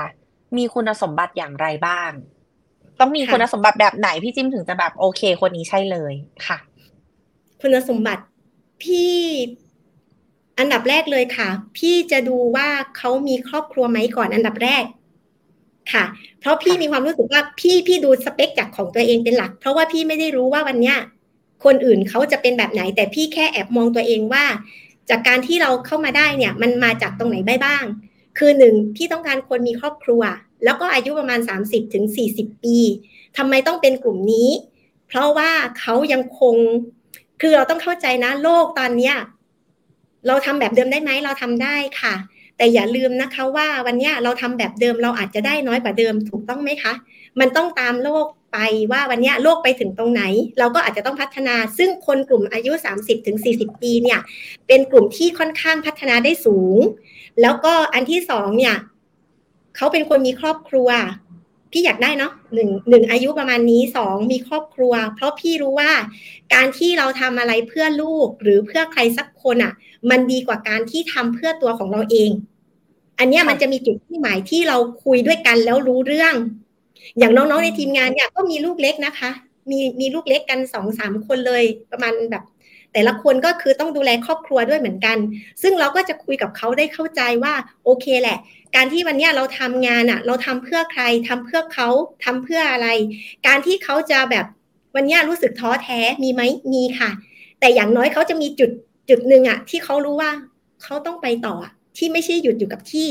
[0.58, 2.12] มีคุณสมบัติอย่างไรบ้าง
[3.00, 6.14] ต้องมีค่ะคุณสมบัติแบบไหนพี่จิ้มถึงจะแบบโอเค คนนี้ใช่เลย
[6.48, 6.58] ค่ะ
[7.62, 8.24] คุณสมบัติ
[8.84, 9.16] พี่
[10.60, 12.68] อันดับแรกเลยค่ะ พี่จะดูว่า
[12.98, 14.84] เขามีครอบครัวไหมก่อนอันดับแรก
[15.94, 16.06] ค่ะ
[16.40, 20.98] เพราะพี่มีความรู้สึกว่าพี่พี่ดูสเปคจากของตัวเองเป็นหลัก เพราะว่าพี่ไม่ได้รู้ว่าวันเนี้ย
[21.66, 24.46] คนอื่นเขาจะเป็นแบบไหน แต่พี่แค่แอบมองตัวเองว่า
[25.10, 27.84] จากการที่เราเข้ามาได้เนี่ย มันมาจากตรงไหนได้บ้าง
[28.38, 30.22] คือหนึ่งพี่ต้องการคนมีครอบครัว
[30.64, 32.06] แล้วก็อายุประมาณ 30ถึง
[32.36, 32.78] 40 ปี
[33.38, 34.50] ทำไมต้องเป็นกลุ่มนี้
[35.08, 36.56] เพราะว่าเขายังคง
[37.42, 39.16] คือเราต้องเข้าใจนะ โลกตอนเนี้ย
[40.28, 42.16] เราทำแบบเดิมได้ไหมเราทำได้ค่ะ
[42.58, 46.94] แต่อย่าลืมนะคะว่าวันนี้เราทำแบบเดิมเราอาจจะได้น้อยกว่าเดิมถูกต้องไหมคะ
[47.40, 48.58] มันต้องตามโลกไป
[48.92, 50.24] ว่าวันนี้โลกไปถึงตรงไหน
[50.60, 54.20] เราก็อาจจะต้องพัฒนา ซึ่งคนกลุ่มอายุ 30ถึง40 ปีเนี่ย
[54.68, 56.78] เป็นกลุ่มที่ค่อนข้างพัฒนาได้สูง
[57.42, 58.76] แล้วก็อันที่สองเนี่ย
[59.76, 60.90] เขาเป็นคนมีครอบครัว
[61.72, 65.92] พี่อยากได้เนาะหนึ่งหนึ่งอายุประมาณนี้สองมีครอบครัว เพราะพี่รู้ว่า
[66.54, 69.74] การที่เราทำอะไรเพื่อลูกหรือเพื่อใครสักคนอะ
[70.10, 72.32] มันดีกว่าการที่ทำเพื่อตัวของเราเอง
[73.20, 76.34] อันเนี้ยมันจะมีจุดที่หมายที่เราคุยด้วยกันแล้วรู้เรื่อง
[77.18, 79.32] อย่างน้องๆในทีมงานเนี่ยก็มีลูกเล็กนะคะ
[79.72, 82.44] มีมีลูกเล็กกันสองสามคนเลยประมาณแบบ
[82.94, 85.18] แต่ละคนก็คือต้องดูแลครอบครัวด้วยเหมือนกัน
[85.62, 87.54] ซึ่งเราก็จะคุยกับเขาได้เข้าใจว่า
[87.84, 88.38] โอเคแหละ
[88.76, 91.90] การที่วันเนี้ยเราทำงานอะเราทำเพื่อใครทำเพื่อเขา
[92.24, 92.88] ทำเพื่ออะไร
[93.48, 94.46] การที่เขาจะแบบ
[94.96, 96.42] วันเนี้ยรู้สึกท้อแท้มีไหม
[96.74, 97.10] มีค่ะ
[97.60, 98.72] แต่อย่างน้อยเขาจะมีจุด
[99.10, 100.32] จุดหนึ่งอะที่เขารู้ว่า
[100.84, 101.56] เขาต้องไปต่อ
[101.98, 103.10] ที่ไม่ใช่หยุดอยู่กับที่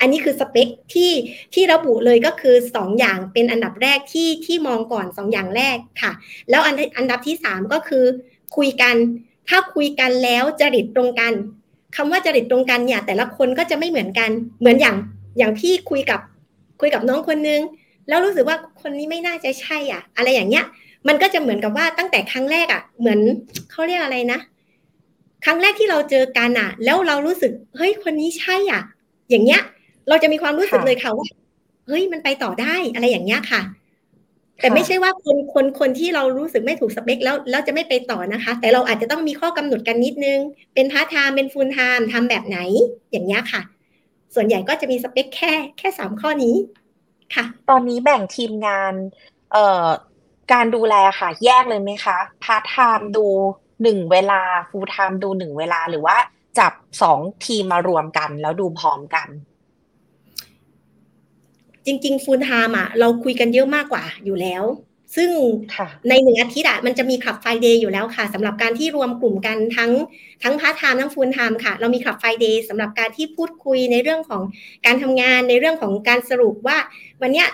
[0.00, 1.10] อันนี้คือสเปคที่
[1.54, 6.12] ที่ระบุเลยก็คือสองอย่างเป็นอันดับแรกที่ที่มองก่อนสองอย่างแรกค่ะ
[6.50, 8.04] แล้วอันอันดับที่สามก็คือ
[8.56, 8.94] คุยกัน
[9.48, 11.32] ถ้าคุยกันแล้วจริตตรงกัน
[11.96, 14.30] คำว่าจริตตรงกันเนี่ย แต่ละคนก็จะไม่เหมือนกัน
[14.60, 14.96] เหมือนอย่าง
[15.38, 16.20] อย่างพี่คุยกับ
[16.80, 17.60] คุยกับน้องคนนึง
[18.08, 20.64] แล้วรู้สึกว่าคนนี้ไม่น่าจะใช่อะ อะไรอย่างเงี้ย
[21.08, 23.20] มันก็จะเหมือนกับว่าตั้งแต่ครั้งแรกอะ เหมือน
[23.70, 24.38] เขาเรียกอะไรนะ
[25.44, 28.82] ครั้งแรกที่เราเจอกันอะ แล้วเรารู้สึกเฮ้ยคนนี้ใช่อะ
[29.30, 29.62] อย่างเงี้ย
[30.08, 31.26] เราจะมีความรู้สึกเลยค่ะว่า
[31.86, 33.60] เฮ้ยมันไปต่อได้อะไรอย่างเงี้ยค่ะ
[34.60, 40.38] แต่ไม่ใช่ว่าคนคนคนที่เรารู้สึกไม่ถูกสเปคแล้วแล้วจะไม่ไปต่อนะคะ แต่เราอาจจะต้องมีข้อกำหนดกันนิดนึง
[40.74, 42.58] เป็นพาร์ทไทม์เป็น full-time ทำแบบไหน
[43.10, 43.62] อย่างเงี้ยค่ะ
[44.34, 46.54] ส่วนใหญ่ก็จะมีสเปคแค่แค่สามข้อนี้
[47.34, 48.94] ค่ะ ตอนนี้แบ่งทีมงาน
[49.52, 49.86] เอ่อ
[50.52, 53.26] การดูแลค่ะ แยกเลยไหมคะพาร์ทไทม์ดู
[53.82, 56.16] หนึ่งเวลา full-time ดูหนึ่งเวลาหรือว่า
[56.58, 59.28] จับสองทีมมารวมกันแล้วดูพร้อมกัน
[61.86, 64.64] จริงๆ full-time อะเราคุยกันเยอะมากกว่าอยู่แล้ว
[65.16, 65.30] ซึ่ง
[65.76, 69.92] ค่ะในหนึ่งอาทิตย์อะมันจะมี Club Friday อยู่แล้วค่ะสำหรับการที่รวมกลุ่มกันทั้ง
[70.42, 74.42] ทั้งพาร์ทไทม์ทั้ง full-time ค่ะ เรามี Club Friday สำหรับการที่พูดคุยในเรื่องของ
[74.86, 76.78] การทำงานในเรื่องของการสรุปว่า
[77.22, 77.48] วันเนี้ย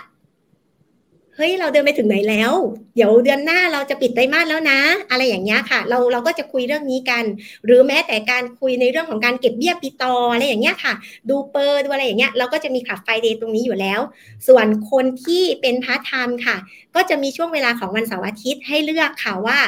[1.37, 2.51] เฮ้ยเราเดินไปถึงไหนแล้ว
[2.95, 4.79] เดี๋ยวเดือนหน้าเราจะปิดไตรมาสแล้วนะ
[5.09, 7.23] อะไรอย่างเงี้ยค่ะ เราเราก็จะคุยเรื่องนี้กัน
[7.65, 10.93] หรือแม้แต่การคุยในเรื่องของการเก็บเบี้ยปีต่ออะไรอย่างเงี้ยค่ะ
[11.29, 13.99] ดูเปอร์ดูอะไรอย่างเงี้ยเราก็จะมี Club Friday ตรงนี้อยู่แล้ว
[14.47, 16.55] ส่วนคนที่เป็นพาร์ทไทม์ค่ะ
[16.95, 19.59] ก็จะมีช่วงเวลาของวันเสาร์อาทิตย์ให้เลือกค่ะว่า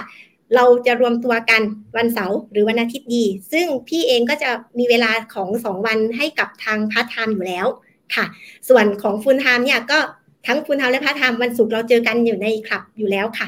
[0.55, 1.61] เราจะรวมตัวกัน
[1.97, 4.49] วันเสาร์หรือวันอาทิตย์ดี ซึ่งพี่เองก็จะ
[4.79, 7.67] มีเวลาของสองวันให้กับทางพาร์ทไทม์อยู่แล้ว
[8.15, 8.25] ค่ะ
[8.69, 9.99] ส่วนของ full-time เนี่ยก็
[10.47, 13.47] ทั้ง full-time และพาร์ทไทม์วันศุกร์เราเจอกันอยู่ในคลับอยู่แล้วค่ะ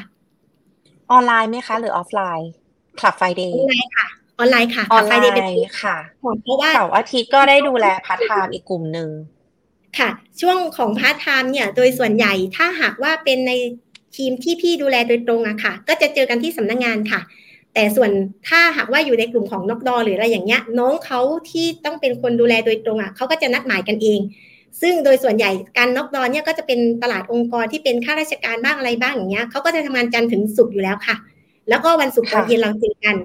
[1.10, 2.50] ออนไลน์ไหมคะ หรือออฟไลน์
[2.98, 4.06] Club Friday เป็นออนไลน์ค่ะ
[4.38, 5.96] ออนไลน์ค่ะ
[6.42, 9.08] เพราะว่าเสาร์อาทิตย์ก็ได้ดูแลพาร์ทไทม์อีกกลุ่มหนึ่ง
[9.98, 13.52] ค่ะ ช่วงของพาร์ทไทม์เนี่ย โดยส่วนใหญ่ถ้าหากว่าเป็นใน
[14.16, 17.20] ทีมที่พี่ดูแลโดยตรงอะค่ะ ก็จะเจอกันที่สำนักงานค่ะ
[17.74, 18.10] แต่ส่วน
[18.48, 21.20] ถ้าหากว่าอยู่ในกลุ่มของนกดอหรืออะไรอย่างเงี้ย น้องเขา
[21.50, 24.20] ที่ต้องเป็นคนดูแลโดยตรงอะเขาก็จะนัดหมายกันเอง
[24.80, 31.16] ซึ่งโดยส่วนใหญ่การนกดอเนี่ยก็จะเป็นตลาดองค์กรที่เป็นข้าราชการบ้างอะไรบ้างอย่างเงี้ยเขาก็จะทำงานจันทร์ถึงศุกร์อยู่แล้วค่ะ
[31.68, 33.16] แล้วก็วันศุกร์ตอนค่ะเย็นเราเจอกัน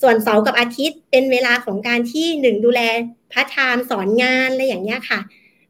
[0.00, 2.80] ส่วนเสาร์กับอาทิตย์เป็นเวลาของการที่หนึ่งดูแล
[3.32, 5.20] พาร์ทไทม์สอนงานอะไรอย่างเงี้ยค่ะ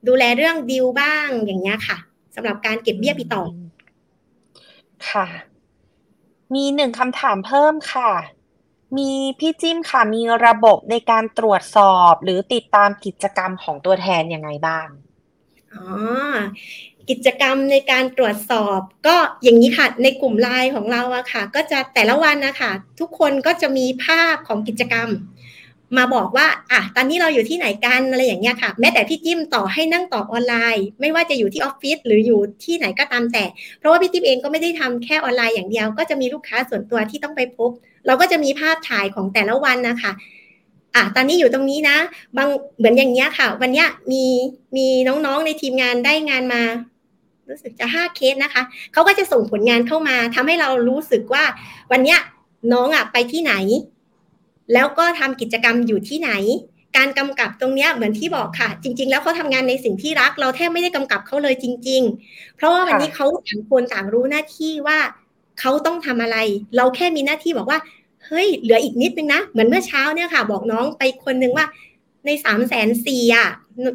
[0.09, 1.97] ดูแลเรื่อง due บ้างอย่างเงี้ยค่ะ
[2.35, 3.43] สำหรับการเก็บเบี้ยปีต่อ
[5.11, 5.27] ค่ะ
[6.55, 8.11] มีหนึ่งคำถามเพิ่มค่ะ
[8.97, 14.89] มีพี่จิ้มค่ะมีระบบในการตรวจสอบหรือติดตามกิจกรรมของตัวแทนยังไงบ้าง
[15.75, 15.85] อ๋อ
[17.11, 25.09] กิจกรรมในการตรวจสอบก็อย่างนี้ค่ะในกลุ่มไลน์ของเราอะค่ะ ก็จะแต่ละวันนะคะทุกคนก็จะมีภาพของกิจกรรม
[25.97, 33.45] มาบอกว่าอะตอนนี้เราอยู่ที่ไหนกันอะไรอย่างเงี้ยค่ะ แม้แต่พี่จิ้มต่อให้นั่งตอบออนไลน์ ไม่ว่าจะอยู่ที่ออฟฟิศหรืออยู่ที่ไหนก็ตามแต่
[33.79, 37.71] เพราะว่าพี่จิ้มเองก็ไม่ได้ทำแค่ออนไลน์อย่างเดียว ก็จะมีลูกค้าส่วนตัวที่ต้องไปพบ
[38.07, 40.13] เราก็จะมีภาพถ่ายของแต่ละวันนะคะ
[40.95, 41.97] อะตอนนี้อยู่ตรงนี้นะ
[42.37, 42.49] บาง
[42.79, 44.25] เหมือนอย่างเงี้ยค่ะ วันเนี้ยมี
[44.77, 46.63] มีน้องๆในทีมงานได้งานมา
[47.49, 51.45] รู้สึกจะห้าเคสนะคะเขาก็จะส่งผลงานเข้ามาทำให้เรารู้สึกว่า
[51.91, 52.19] วันเนี้ย
[52.73, 53.55] น้องอะไปที่ไหน
[54.75, 56.31] แล้วก็ทำกิจกรรมอยู่ที่ไหน
[56.97, 64.99] การกำกับตรงเนี้ยเหมือนที่บอกค่ะ จริง ๆ แล้วเขาทำงานในสิ่งที่รัก เราแทบไม่ได้กำกับเขาเลยจริง ๆ เพราะว่าวันนี้เขาต่างคนต่างรู้หน้าที่ว่า
[65.61, 66.37] เขาต้องทำอะไร
[66.77, 67.79] เราแค่มีหน้าที่บอกว่า
[68.27, 71.67] เฮ้ย เหลืออีกนิดนึงนะ เหมือนเมื่อเช้าเนี่ยค่ะ บอกน้องไปคนนึงว่า
[72.27, 73.49] ในสามแสนสี่อะ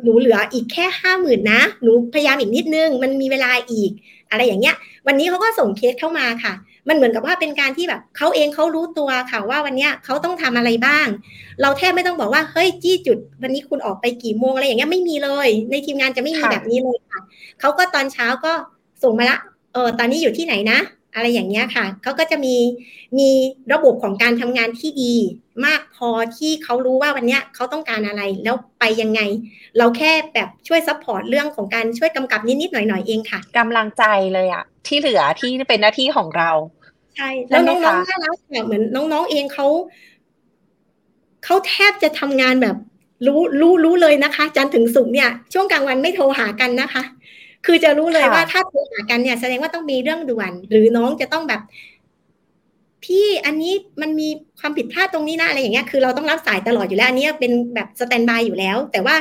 [0.04, 3.92] หนูเหลืออีกแค่ห้าหมื่นนะ หนูพยายามอีกนิดนึง มันมีเวลาอีก
[4.30, 4.76] อะไรอย่างเงี้ย
[5.08, 6.54] วันนี้เขาก็ส่งเคสเข้ามาค่ะ
[6.88, 11.08] มันเหมือนกับว่าเป็นการที่แบบเขาเองเขารู้ตัวค่ะว่าวันเนี้ยเขาต้องทำอะไรบ้าง
[11.62, 17.22] เราแทบไม่ต้องบอกว่า เฮ้ยจี้จุด วันนี้คุณออกไปกี่โมงอะไรอย่างเงี้ยไม่มีเลย ในทีมงานจะไม่มีแบบนี้เลยค่ะ
[17.60, 18.52] เขาก็ตอนเช้าก็
[19.04, 19.38] ส่งมาละ
[19.74, 20.80] เออตอนนี้อยู่ที่ไหนนะ
[21.16, 22.56] อะไรอย่างเงี้ยค่ะเขาก็จะมี
[23.18, 23.30] มี
[23.74, 25.16] ระบบของการทำงานที่ดี
[25.66, 29.22] มากพอที่เขารู้ว่าวันเนี้ยเขาต้องการอะไรแล้วไปยังไง
[29.78, 34.04] เราแค่แบบช่วย support เรื่องของการช่วยกำกับนิดๆหน่อยๆเองค่ะกำลังใจ
[34.34, 36.52] เลยอะที่เหลือที่เป็นหน้าที่ของเรา
[37.16, 39.68] ใช่แล้วใช่น้ไหมคะ น้องๆน่ารักค่ะเหมือนน้องๆเองเขา
[41.46, 42.76] เขาแทบจะทำงานแบบ
[43.26, 47.04] รู้รู้รู้เลยนะคะ จันทร์ถึงศุกร์เนี่ย ช่วงกลางวันไม่โทรหากันนะคะ
[47.66, 51.62] คือจะรู้เลยค่ะว่าถ้าโทรหากันเนี่ยแสดงว่าต้องมีเรื่องด่วน หรือน้องจะต้องแบบ
[53.04, 59.16] พี่อันนี้มันมีความผิดพลาดตรงนี้นะอะไรอย่างเงี้ยคือเราต้องรับสายตลอดอยู่แล้ว อันนี้เป็นแบบสแตนบายอยู่แล้ว แต่ว่า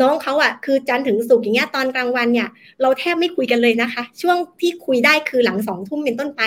[0.00, 2.48] น้องเขาอะคือจันทร์ถึงศุกร์อย่างเงี้ยตอนกลางวันเนี่ย
[2.82, 6.42] เราแทบไม่คุยกันเลยนะคะ ช่วงที่คุยได้คือหลังสองทุ่มเป็นต้นไป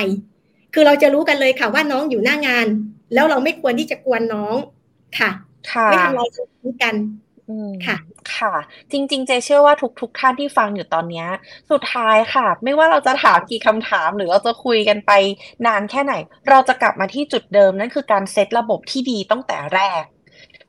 [0.73, 2.67] คือเราจะรู้กันเลยค่ะว่าน้องอยู่หน้างาน
[3.13, 4.55] แล้วเราไม่ควรที่จะกวนน้อง
[5.19, 5.29] ค่ะ
[5.71, 6.95] ค่ะไม่ทำลายสมาธิกัน
[7.49, 7.97] อืมค่ะ
[8.37, 8.53] ค่ะ
[8.91, 11.27] จริง ๆ เจเชื่อว่าทุกทุกท่านที่ฟังอยู่ตอนเนี้ย
[11.71, 15.11] สุดท้ายค่ะ ไม่ว่าเราจะถามกี่คำถาม หรือเราจะคุยกันไป
[15.65, 16.13] นานแค่ไหน
[16.49, 20.03] เราจะกลับมาที่จุดเดิมนั่นคือการเซตระบบที่ดีตั้งแต่แรก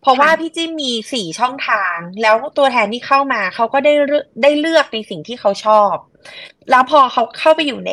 [0.01, 5.95] เพราะว่าค่ะพี่จิ้มมีสี่ช่องทาง แล้วตัวแทนที่เข้ามาเขาก็ได้เลือกได้เลือกในสิ่งที่เขาชอบ
[6.71, 7.93] แล้วพอเขาเข้าไปอยู่ใน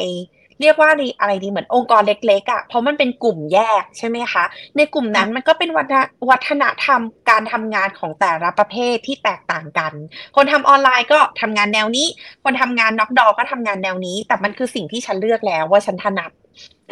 [0.62, 4.44] เรียกว่าในอะไรดีเหมือนองค์กรเล็กๆอะ่ะเพราะมันเป็นกลุ่มแยกใช่ไหมคะ
[4.78, 9.94] ในกลุ่มนั้นมันก็เป็นวัฒนวัฒนธรรมการทำงานของแต่ละประเภทที่แตกต่างกัน
[10.36, 12.08] คนทำออนไลน์ก็ทำงานแนวนี้
[12.44, 16.32] คนทำงานน็อกดอก็ทำงานแนวนี้ แต่มันคือสิ่งที่ฉันเลือกแล้วว่าฉันถนัด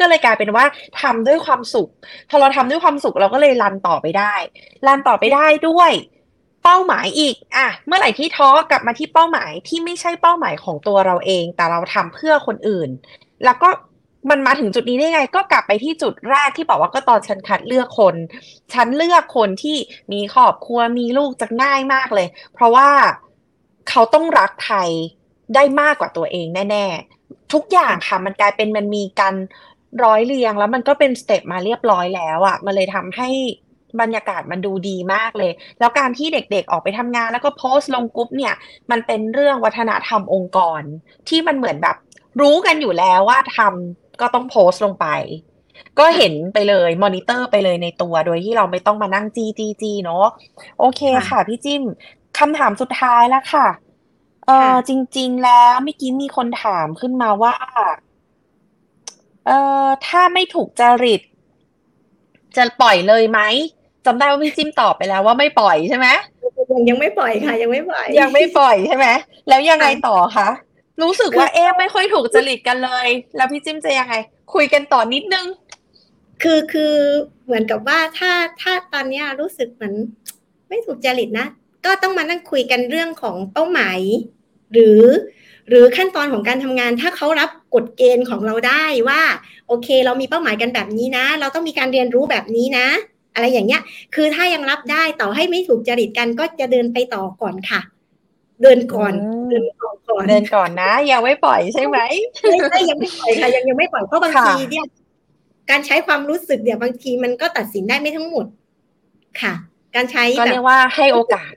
[0.00, 0.64] ก็เลยกลายเป็นว่า
[1.02, 1.90] ทำด้วยความสุข
[2.30, 4.34] พอเราทำด้วยความสุขเราก็เลยรันต่อไปได้
[4.86, 5.90] รันต่อไปได้ด้วย
[6.64, 12.90] เป้าหมายอีก อะ เมื่อไหร่ที่ท้อกลับมาที่เป้าหมายที่ไม่ใช่เป้าหมายของตัวเราเอง แต่เราทำเพื่อคนอื่น
[13.44, 13.68] แล้วก็
[14.30, 18.16] มันมาถึงจุดนี้ได้ไง ก็กลับไปที่จุดแรกที่บอกว่าก็ตอนฉันคัดเลือกคน
[18.74, 19.76] ฉันเลือกคนที่
[20.12, 22.88] มีครอบครัวมีลูกจะง่ายมากเลย เพราะว่า
[23.88, 24.90] เขาต้องรักใคร
[25.54, 26.86] ได้มากกว่าตัวเองแน่
[27.18, 29.34] ๆ ทุกอย่างค่ะมันกลายเป็นมันมีการ
[30.04, 33.28] ร้อยเรียงแล้วมันก็เป็น step มาเรียบร้อยแล้วอะค่ะมันเลยทำให้
[34.00, 38.54] บรรยากาศมันดูดีมากเลย แล้วการที่เด็กๆออกไปทำงานแล้วก็โพสต์ลงกรุ๊ปเนี่ย
[38.90, 40.82] มันเป็นเรื่องวัฒนธรรมองค์กร
[41.28, 41.96] ที่มันเหมือนแบบ
[42.40, 45.06] รู้กันอยู่แล้วว่าทำก็ต้องโพสต์ลงไป
[45.98, 50.26] ก็เห็นไปเลยมอนิเตอร์ไปเลยในตัวโดยที่เราไม่ต้องมานั่งจีจีจีเนาะ
[50.78, 51.82] โอเคค่ะค่ะ พี่จิ้ม
[52.38, 53.66] คำถามสุดท้ายแล้วค่ะ
[54.46, 57.52] เออค่ะจริง ๆ แล้วเมื่อกี้มีคนถามขึ้นมาว่า
[59.46, 59.50] เอ
[59.84, 61.20] อถ้าไม่ถูกจริต
[62.56, 63.40] จะปล่อยเลยไหม
[64.06, 66.06] จำได้ว่าพี่จิ้มตอบไปแล้วว่าไม่ปล่อยใช่ไหม
[66.72, 69.06] ยังยังไม่ปล่อยค่ะ ยังไม่ปล่อย ยังไม่ปล่อยใช่ไหม
[69.48, 70.48] แล้วยังไงค่ะต่อคะ
[71.02, 74.14] รู้สึกว่าเอ๊ะไม่ค่อยถูกจริตกันเลย แล้วพี่จิ้มจะยังไง
[74.54, 75.46] คุยกันต่อนิดนึง
[76.42, 76.94] คือคือ
[77.44, 78.32] เหมือนกับว่าถ้า
[78.62, 79.94] ถ้าตอนเนี้ยรู้สึกเหมือน
[80.68, 81.46] ไม่ถูกจริตนะ
[81.84, 83.98] ก็ต้องมานั่งคุยกันเรื่องของเป้าหมาย
[84.72, 85.02] หรือ
[85.68, 89.22] หรือขั้นตอนของการทำงานถ้าเขารับกฎเกณฑ์ของเราได้ว่า
[89.68, 92.86] โอเค เรามีเป้าหมายกันแบบนี้นะ เราต้องมีการเรียนรู้แบบนี้นะ
[93.34, 93.82] อะไรอย่างเงี้ย
[94.14, 97.80] คือถ้ายังรับได้ต่อให้ไม่ถูกจริตกันก็จะเดินไปต่อก่อนค่ะ
[98.62, 101.98] เดินก่อนอืมเดินก่อนก่อนเดินก่อนนะยังไม่ปล่อยใช่ไหม
[102.42, 104.84] ไม่ไม่ยังไม่ปล่อยค่ะยังยังไม่ปล่อยเพราะบางค่ะทีเนี่ย
[105.70, 108.46] การใช้ความรู้สึกเนี่ยบางทีมันก็ตัดสินได้ไม่ทั้งหมด
[109.40, 109.52] ค่ะ
[109.94, 111.52] การใช้ก็แบเรียบกว่าให้โอกาส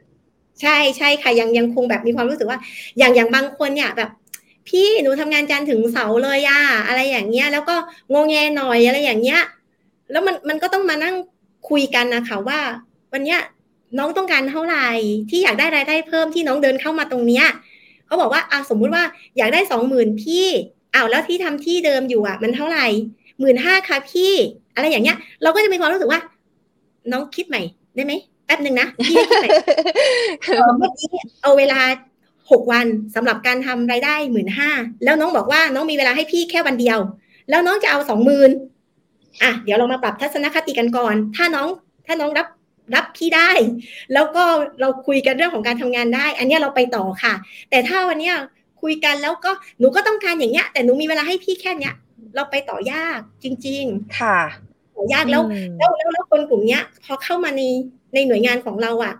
[0.62, 2.60] ใช่ใช่ค่ะยังยังคงแบบมีความรู้สึกว่า
[2.98, 4.10] อย่างอย่างบางคนเนี่ยแบบ
[4.68, 7.76] พี่หนูทำงานจันทร์ถึงเสาร์เลยอะอะไรอย่างเงี้ย แล้วก็
[8.14, 9.42] งงแงหน่อยอะไรอย่างเงี้ย
[10.12, 11.16] แล้วมันมันก็ต้องมานั่ง
[11.70, 12.60] คุยกันนะคะว่า
[13.12, 13.40] วันเนี้ย
[13.98, 14.88] น้องต้องการเท่าไหร่
[15.30, 17.46] ที่อยากได้รายได้เพิ่มที่น้องเดินเข้ามาตรงเนี้ย
[18.06, 19.04] เขาบอกว่าอะสมมุติว่า
[19.38, 20.46] อยากได้สองหมื่นพี่
[20.94, 22.86] อ้าวแล้วที่ทำที่เดิมอยู่อะ มันเท่าไหร่
[23.40, 24.32] หมื่นห้าค่ะพี่
[24.76, 26.20] อะไรอย่างเงี้ย เราก็จะมีความรู้สึกว่า
[27.12, 27.62] น้องคิดใหม่
[27.96, 28.14] ได้ไหม
[28.46, 29.50] แป๊บหนึ่งนะพี่คิดใหม่
[30.42, 31.10] เอ่อเมื่อกี้
[31.42, 31.80] เอาเวลา
[32.52, 34.70] หกวันสำหรับการทำรายได้หมื่นห้า
[35.04, 36.98] แล้วน้องบอกว่าน้องมีเวลาให้พี่แค่วันเดียว
[37.50, 38.52] แล้วน้องจะเอาสองหมื่น
[39.44, 41.68] อะเดี๋ยวเรามาปรับทัศนคติกันก่อน ถ้าน้อง
[42.06, 42.48] ถ้าน้องรับ
[42.96, 43.52] รับพี่ได้
[44.14, 44.44] แล้วก็
[44.82, 47.34] เราคุยกันเรื่องของการทำงานได้ อันเนี้ยเราไปต่อค่ะ
[47.70, 48.36] แต่ถ้าวันเนี้ย
[48.82, 51.94] คุยกันแล้วก็หนูก็ต้องการอย่างเงี้ย แต่หนูมีเวลาให้พี่แค่เนี้ย
[52.36, 53.84] เราไปต่อยากจริง
[54.20, 57.62] ค่ะๆต่อยากแล้วอืมแล้วแล้วแล้วคนกลุ่มเนี้ย พอเข้ามาใน
[58.14, 59.14] ในหน่วยงานของเราอะ่ะ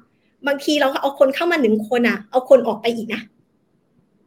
[0.48, 3.22] บางทีเราเอาคนเข้ามาหนึ่งคนอะ่ะ เอาคนออกไปอีกนะ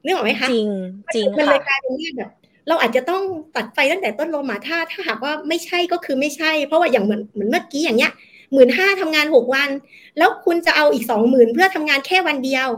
[0.05, 0.69] นึกออกไหมคะจริง
[1.15, 2.31] จริงมันเลค่ะยกลายเป็นว่าแบบ
[2.69, 3.23] เราอาจจะต้อง
[3.57, 8.13] ตัดไฟตั้งแต่ต้นลมมาถ้าถ้าหากว่าไม่ใช่ก็คือไม่ใช่ เพราะว่าอย่างเหมือนเหมือนเมื่อกี้อย่างเงี้ย
[8.53, 9.71] หมื่นห้าทำงานหกวัน
[10.19, 12.69] แล้วคุณจะเอาอีกสองหมื่นเพื่อทำงานแค่วันเดียว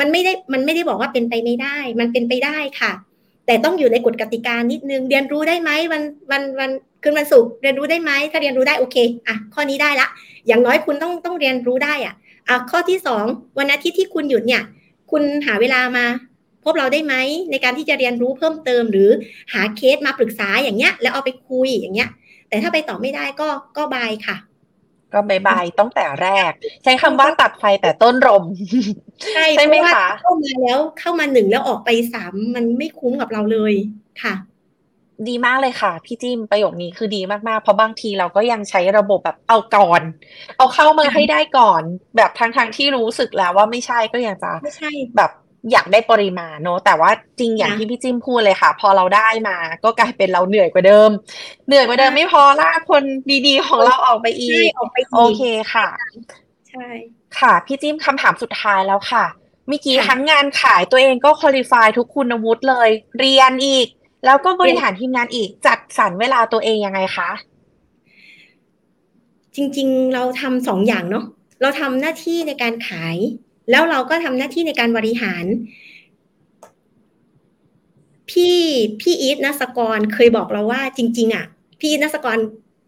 [0.00, 2.92] มันไม่ได้มันไม่ได้บอกว่าเป็นไปไม่ได้ มันเป็นไปได้ค่ะ
[3.46, 6.70] แต่ต้องอยู่ในกฎกติกานิดนึง เรียนรู้ได้ไหมวันวันวัน
[7.02, 8.96] คืนวันศุกร์เรียนรู้ได้ไหมถ้าเรียนรู้ได้โอเค
[9.28, 10.08] อะข้อนี้ได้ละ
[10.46, 12.14] อย่างน้อยคุณต้องต้องเรียนรู้ได้อะ
[12.48, 13.24] อะข้อที่สอง
[13.58, 14.62] วันอาทิตย์ที่คุณหยุดเนี่ย
[15.10, 16.04] คุณหาเวลามา
[16.64, 17.14] พบเราได้ไหม
[17.50, 19.10] ในการที่จะเรียนรู้เพิ่มเติมหรือ
[19.52, 22.08] หาเคสมาปรึกษาอย่างเงี้ย แล้วเอาไปคุยอย่างเงี้ย
[22.48, 24.36] แต่ถ้าไปต่อไม่ได้ก็ก็บายค่ะ
[25.12, 26.50] ก็บายบายตั้งแต่แรก
[26.84, 28.44] ใช้คำว่าตัดไฟแต่ต้นรม
[29.24, 33.74] ใช่ใช่ไหมเพราะว่าคะเข้ามาแล้วเข้ามาหนึ่งแล้วออกไปสามมันไม่คุ้มกับเราเลย
[34.22, 34.34] ค่ะ
[35.28, 40.02] ดีมากเลยค่ะ พี่จิ้มประโยคนี้คือดีมากๆ เพราะบางทีเราก็ยังใช้ระบบแบบเอาก่อน
[40.56, 41.82] เอาเข้ามาให้ได้ก่อน
[42.16, 45.30] แบบทางทางๆที่รู้สึกแล้วว่าไม่ใช่ก็ยังจะไม่ใช่แบบ
[45.72, 51.10] อยากได้ปริมาณเนอะแต่ว่าจริงอย่างค่ะที่พี่จิ้มพูดเลยค่ะ พอเราได้มา ก็กลายเป็นเราเหนื่อยกว่าเดิม
[51.66, 53.04] เหนื่อยกว่าเดิมใช่ไม่พอลากคน
[53.46, 55.40] ดีๆ ของเราออกไปอีใช่กออกไปโออีกเค
[55.74, 55.88] ค่ะ
[56.68, 56.88] ใช่
[57.38, 59.24] ค่ะ พี่จิ้มคำถามสุดท้ายแล้วค่ะ
[59.68, 63.86] เมื่อกี้ค่ะทั้งงานขายตัวเองก็คุริฟายทุกคุณวุฒิเลย เรียนอีก
[64.24, 67.30] แล้วก็บริหารทีมงานอีกจัดสรรเวลาตัวเองยังไงคะ
[69.56, 71.24] จริง ๆ เราทำสองอย่างเนาะ
[71.60, 73.16] เราทำหน้าที่ในการขาย
[73.70, 75.44] แล้วเราก็ทำหน้าที่ในการบริหาร
[78.30, 78.58] พี่
[79.00, 81.46] พี่อีทนัสกรเคยบอกเราว่าจริง ๆอะ
[81.80, 82.38] พี่อีทนัสกร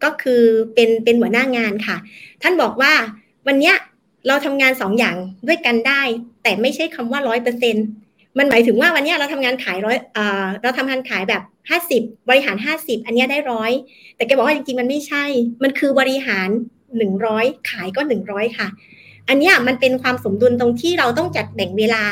[0.03, 1.97] ก็คือเป็นเป็นหัวหน้างานค่ะ
[2.41, 2.93] ท่านบอกว่า
[3.47, 3.75] วันเนี้ย
[4.27, 5.15] เราทำงานสองอย่าง
[5.47, 6.01] ด้วยกันได้
[6.43, 7.75] แต่ไม่ใช่คำว่าร้อยเปอร์เซ็น
[8.37, 13.71] มันหมายถึงว่าวันเนี้ยเราทำงานขายร้อยเอ่อเราทำงานขายแบบห้าสิบบริหารห้าสิบอันเนี้ยได้ร้อย
[14.15, 15.23] แต่แกบอกว่าจริงๆ มันไม่ใช่
[15.63, 16.49] มันคือบริหาร
[16.97, 18.67] หนึ่งร้อยขายก็หนึ่งร้อยค่ะ
[19.31, 22.03] อันเนี้ยมันเป็นความสมดุลตรงที่เราต้องจัดแบ่งเวลา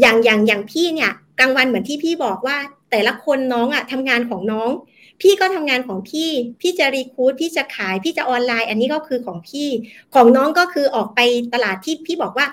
[0.00, 2.56] อย่างอย่างอย่างพี่เนี่ยกลางวันเหมือนที่พี่บอกว่า
[2.90, 4.70] แต่ละคนน้องอะทำงานของน้อง
[5.20, 6.30] พี่ก็ทำงานของพี่
[6.60, 9.68] พี่จะรีคูดพี่จะขาย พี่จะออนไลน์ อันนี้ก็คือของพี่
[10.14, 11.20] ของน้องก็คือออกไป
[11.54, 12.46] ตลาดที่พี่บอกว่า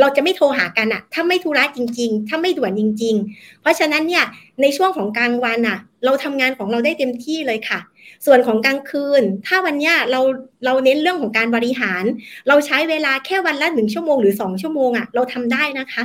[0.00, 4.24] เราจะไม่โทรหากันอะถ้าไม่ธุระจริง ๆ ถ้าไม่ด่วนจริง ๆ เพราะฉะนั้นเนี่ย
[4.60, 7.80] ในช่วงของกลางวันอะเราทำงานของเราได้เต็มที่เลยค่ะ
[8.26, 10.20] ส่วนของกลางคืน ถ้าวันเนี้ยเรา
[10.64, 12.04] เราเน้นเรื่องของการบริหาร
[12.48, 16.04] เราใช้เวลาแค่วันละหนึ่งชั่วโมงหรือสองชั่วโมงอะเราทำได้นะคะ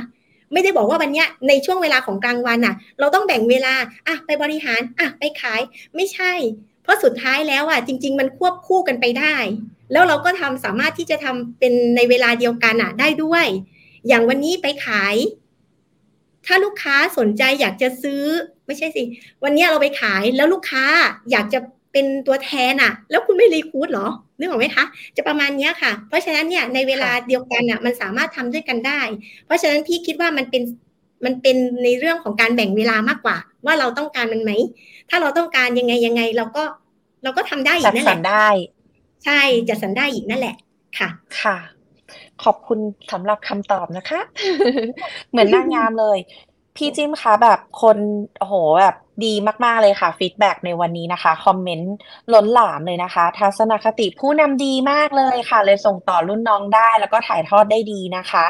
[0.52, 3.74] ไม่ได้บอกว่าวันเนี้ยในช่วงเวลาของกลางวันอะเราต้องแบ่งเวลา
[4.08, 5.60] อะไปบริหารอะไปขาย
[5.94, 6.32] ไม่ใช่
[6.82, 9.36] เพราะสุดท้ายแล้วอะจริง ๆ มันควบคู่กันไปได้
[9.92, 13.46] แล้วเราก็ทำสามารถที่จะทำเป็นในเวลาเดียวกันอะได้ด้วย
[14.08, 15.14] อย่างวันนี้ไปขาย
[16.46, 18.22] ถ้าลูกค้าสนใจอยากจะซื้อ
[18.66, 19.02] ไม่ใช่สิ
[19.44, 20.84] วันนี้เราไปขายแล้วลูกค้า
[21.30, 21.58] อยากจะ
[21.92, 24.84] เป็นตัวแทนอะแล้วคุณไม่รีคูดเหรอนึกออกไหมคะ
[25.16, 29.00] จะประมาณเนี้ยค่ะ เพราะฉะนั้นเนี่ยในเวลาเดียวกันอะมันสามารถทำด้วยกันได้
[29.46, 30.62] เพราะฉะนั้นพี่คิดว่ามันเป็น
[31.24, 33.36] มันเป็นในเรื่องของการแบ่งเวลามากกว่า
[33.66, 34.52] ว่าเราต้องการมันไหม
[35.10, 36.64] ถ้าเราต้องการยังไงยังไงเราก็
[37.22, 38.48] เราก็ทำได้อีจัดกนั่นสแหรละรได้
[39.24, 40.56] ใช่จัดสรรได้อีกนั่นแหละ
[40.98, 41.08] ค่ะ
[41.40, 41.56] ค่ะ
[42.42, 42.78] ขอบคุณ
[43.12, 44.20] สำหรับคำตอบนะคะ
[45.30, 46.18] เหมือนนางงามเลย
[46.80, 47.98] พี่จิ้มคะแบบคน
[48.38, 49.32] โอ้โหแบบดี
[49.64, 51.94] มาก ๆ เลยค่ะฟีดแบ็กในวันนี้นะคะ คอมเมนต์
[52.32, 58.44] ล้นหลามเลยนะคะ ทัศนคติผู้นำดีมากเลยค่ะ เลยส่งต่อรุ่นน้องได้ แล้วก็ถ่ายทอดได้ดีนะคะ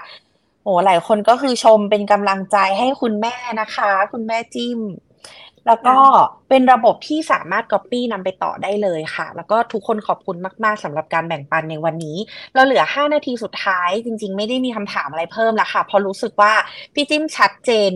[0.64, 4.78] โอ้หลายคนก็คือชมเป็นกำลังใจให้คุณแม่นะคะ คุณแม่จิ้ม
[5.66, 5.96] แล้วก็
[6.48, 12.16] เป็นระบบที่สามารถ Copy นำไปต่อได้เลยค่ะ แล้วก็ทุกคนขอบคุณมาก ๆสำหรับการแบ่งปันในวันนี้
[12.54, 16.52] เราเหลือ 5 นาทีสุดท้าย จริง ๆ ไม่ได้มีคำถามอะไรเพิ่มแล้วค่ะเพราะรู้สึกว่า
[16.94, 17.90] พี่จิ้มชัดเจน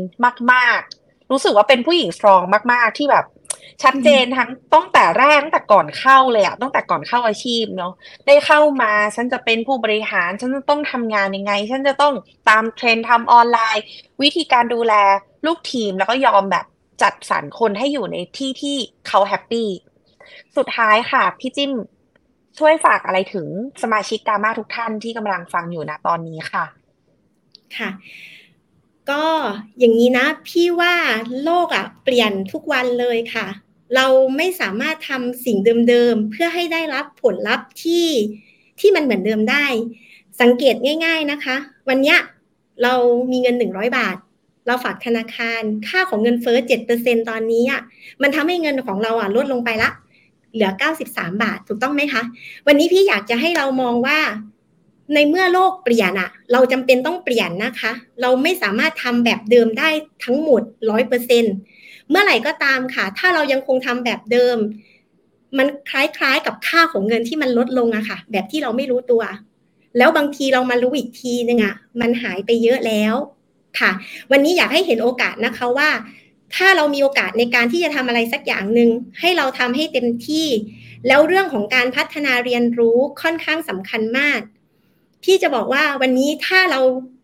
[0.53, 2.43] มาก ๆ รู้สึกว่าเป็นผู้หญิงสตรอง
[2.73, 3.27] มาก ๆ ที่แบบ
[3.83, 7.93] ชัดเจนทั้งตั้งแต่แรกตั้งแต่ก่อนเข้าเลยอะตั้งแต่ก่อนเข้าอาชีพเนาะ
[8.27, 12.15] ได้เข้ามาฉันจะเป็นผู้บริหาร ฉันจะต้องทำงานยังไง ฉันจะต้อง
[12.49, 13.85] ตามเทรนด์ทำออนไลน์
[14.23, 14.95] วิธีการดูแล
[15.47, 16.65] ลูกทีมแล้วก็ยอมแบบ
[17.03, 18.77] จัดสรรคนให้อยู่ในที่ที่
[19.07, 19.69] เขาแฮปปี้
[20.57, 21.73] สุดท้ายค่ะ พี่จิ้ม
[22.59, 23.47] ช่วยฝากอะไรถึง
[23.83, 26.65] สมาชิกกามาทุกท่านที่กำลังฟังอยู่นะตอนนี้ค่ะ
[27.77, 27.91] ค่ะ
[29.11, 29.25] ก็
[29.79, 30.95] อย่างนี้นะ พี่ว่า
[31.45, 33.47] โลกอะ เปลี่ยนทุกวันเลยค่ะ
[33.95, 38.07] เราไม่สามารถทำสิ่งเดิมๆ เพื่อให้ได้รับผลลัพธ์ที่
[38.81, 39.67] ที่มันเหมือนเดิมได้
[40.41, 40.75] สังเกต
[41.05, 41.57] ง่าย ๆนะคะ
[41.89, 42.19] วันเนี้ย
[42.83, 42.95] เรา
[43.31, 44.17] มีเงินหนึ่งร้อยบาท
[44.67, 47.81] เราฝากธนาคาร ค่าของเงินเฟ้อเจ็ดเปอร์เซ็นตอนนี้อะ
[48.23, 49.91] มันทำให้เงินของเราอะลดลงไปละ
[50.55, 52.23] เหลือเก้าสิบสามบาทถูกต้องไหมคะ
[52.67, 54.19] วันนี้พี่อยากจะให้เรามองว่า
[55.15, 59.89] ในเมื่อโลกเปลี่ยนอะ เราจำเป็นต้องเปลี่ยนนะคะ เราไม่สามารถทำแบบเดิมได้
[60.25, 61.45] ทั้งหมดร้อยเปอร์เซ็น
[62.11, 64.57] เมื่อไหร่ก็ตามค่ะ ถ้าเรายังคงทำแบบเดิม
[65.59, 69.23] มันคล้ายๆกับค่าของเงินที่มันลดลงอะค่ะ แบบที่เราไม่รู้ตัว
[69.99, 73.15] แล้วบางทีเรามารู้อีกทีนึงอะมันหายไปเยอะแล้ว
[73.81, 73.91] ค่ะ
[74.31, 75.91] วันนี้อยากให้เห็นโอกาสนะคะว่า
[76.57, 78.91] ถ้าเรามีโอกาสในการที่จะทำอะไรสักอย่างหนึ่ง
[79.21, 80.49] ให้เราทำให้เต็มที่
[81.09, 84.41] แล้วเรื่องของการพัฒนาเรียนรู้ค่อนข้างสำคัญมาก
[85.25, 86.81] พี่จะบอกว่าวันนี้ถ้าเรา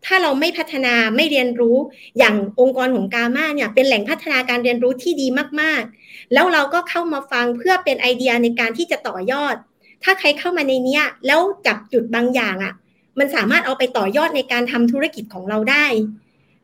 [0.07, 1.77] ถ้าเราไม่พัฒนาไม่เรียนรู้
[2.19, 5.27] อย่างองค์กรของกามาเนี่ยเป็นแหล่งพัฒนาการเรียนรู้ที่ดี
[5.61, 9.55] มากๆ แล้วเราก็เข้ามาฟังเพื่อเป็นไอเดียในการที่จะต่อยอด
[10.03, 12.73] ถ้าใครเข้ามาในเนี้ยแล้วจับจุดบางอย่างอะ่ะ
[13.19, 15.87] มันสามารถเอาไปต่อยอดในการทำธุรกิจของเราได้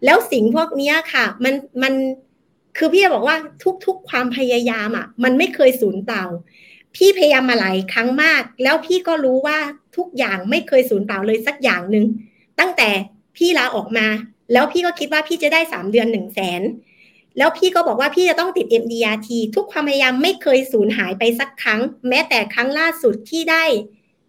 [0.04, 1.94] แล้วสิ่งพวกนี้ค่ะ มันมัน
[2.76, 3.36] คือพี่จะบอกว่า
[3.86, 6.24] ทุกๆความพยายามอะ มันไม่เคยสูญเปล่า
[6.96, 9.58] พี่พยายามมาหลายครั้งมาก แล้วพี่ก็รู้ว่า
[9.96, 12.04] ทุกอย่างไม่เคยสูญเปล่าเลยสักอย่างหนึ่ง
[12.60, 12.88] ตั้งแต่
[13.36, 14.06] พี่ลาออกมา
[14.52, 16.62] แล้วพี่ก็คิดว่าพี่จะได้สามเดือนหนึ่งแสน
[17.38, 23.64] แล้วพี่ก็บอกว่าพี่จะต้องติด MDRT ทุกความพยายามไม่เคยสูญหายไปสักครั้ง แม้แต่ครั้งล่าสุดที่ได้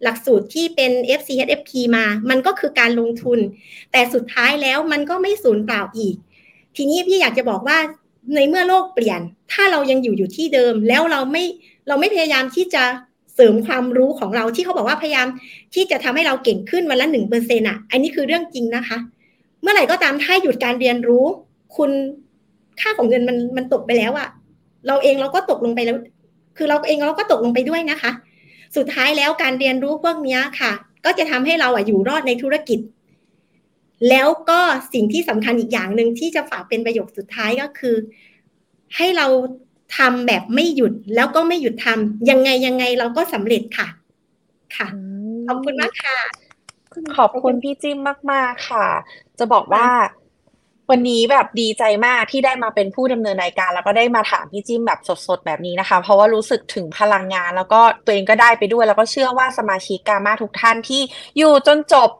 [0.02, 3.38] หลักสูตรที่เป็น FCHFP มา มันก็คือการลงทุน
[3.92, 6.14] แต่สุดท้ายแล้วมันก็ไม่สูญเปล่าอีก
[6.76, 7.78] ทีนี้พี่อยากจะบอกว่า
[8.34, 9.20] ในเมื่อโลกเปลี่ยน
[9.52, 11.44] ถ้าเรายังอยู่อยู่ที่เดิม แล้วเราไม่
[11.88, 12.82] เราไม่พยายามที่จะ
[13.34, 15.26] เสริมความรู้ของเราที่เขาบอกว่าพยายาม
[15.74, 18.98] ที่จะทำให้เราเก่งขึ้นวันละหนึ่งเปอร์เซ็นต์อะ อันนี้คือเรื่องจริงนะคะ
[19.62, 21.24] เมื่อไหร่ก็ตามถ้าหยุดการเรียนรู้
[21.76, 21.90] คุณ
[22.80, 24.28] ค่าของเงินมันมันตกไปแล้วอะ
[24.86, 25.96] เราเองเราก็ตกลงไปแล้ว
[26.56, 28.10] คือเราเองเราก็ตกลงไปด้วยนะคะ
[28.76, 30.72] สุดท้ายแล้วการเรียนรู้พวกนี้ค่ะ
[31.04, 32.78] ก็จะทำให้เราอะอยู่รอดในธุรกิจ
[34.08, 34.60] แล้วก็
[34.94, 37.96] สิ่งที่สำคัญอีกอย่างหนึ่งที่จะฝากเป็นประโยคสุดท้ายก็คือ
[38.96, 39.26] ให้เรา
[39.96, 43.88] ทำแบบไม่หยุดแล้วก็ไม่หยุดทำยังไงยังไงเราก็สำเร็จค่ะ
[44.76, 44.88] ค่ะ
[45.46, 46.18] ขอบคุณมากค่ะ
[47.16, 47.98] ขอบคุณพี่จิ้ม
[48.32, 48.86] มาก ๆ ค่ะ
[49.38, 49.86] จะบอกว่า
[50.90, 61.02] วันนี้แบบดีใจมากที่ได้มาเป็นผู้ดำเนินรายการ แล้วก็ได้มาถามพี่จิ้มแบบสดๆแบบนี้นะคะ เพราะว่ารู้สึกถึงพลังงาน แล้วก็ตัวเองก็ได้ไปด้วย แล้วก็เชื่อว่าสมาชิกกามาทุกท่านที่
[61.38, 62.10] อยู่จนจบ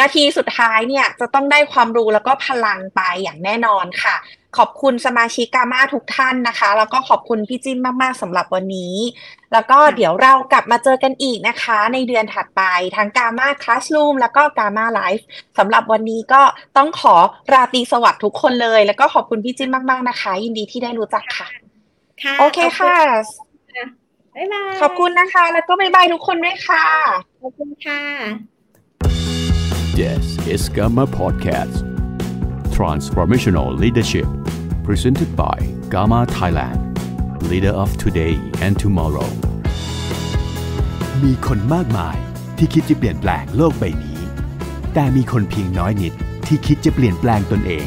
[0.00, 4.16] นาทีสุดท้ายเนี่ยจะต้องได้ความรู้แล้วก็พลังไปอย่างแน่นอนค่ะ
[4.58, 8.94] ขอบคุณสมาชิกกามาทุกท่านนะคะ แล้วก็ขอบคุณพี่จิ้มมากๆสำหรับวันนี้
[9.52, 12.62] แล้วก็เดี๋ยวเรากลับมาเจอกันอีกนะคะ ในเดือนถัดไป
[12.96, 15.26] ทั้งกามาคลาส o ูมแล้วก็กามาไลฟ์
[15.58, 16.42] สำหรับวันนี้ก็
[16.76, 17.14] ต้องขอ
[17.52, 21.48] ราตรีสวัสดิ์ทุกคนเลย แล้วก็ขอบคุณพี่จิ้มมากๆนะคะ ยินดีที่ได้รู้จักค่ะ
[22.22, 22.96] ค่ะโอเคค่ะ
[24.36, 26.86] บ๊ายบายขอบคุณนะคะ แล้วก็บ๊ายบายทุกคนด้วยค่ะ
[27.42, 28.00] ขอบคุณค่ะ
[29.98, 31.93] This is Gamma Podcast
[32.78, 34.26] Transformational Leadership
[34.82, 35.56] presented by
[35.88, 36.80] Gamma Thailand
[37.48, 38.34] Leader of Today
[38.64, 39.28] and Tomorrow
[41.22, 42.16] มีคนมากมาย
[42.58, 44.18] ที่คิดจะเปลี่ยนแปลงโลกใบนี้
[44.94, 46.14] แต่มีคนเพียงน้อยนิด
[46.46, 47.86] ที่คิดจะเปลี่ยนแปลงตนเอง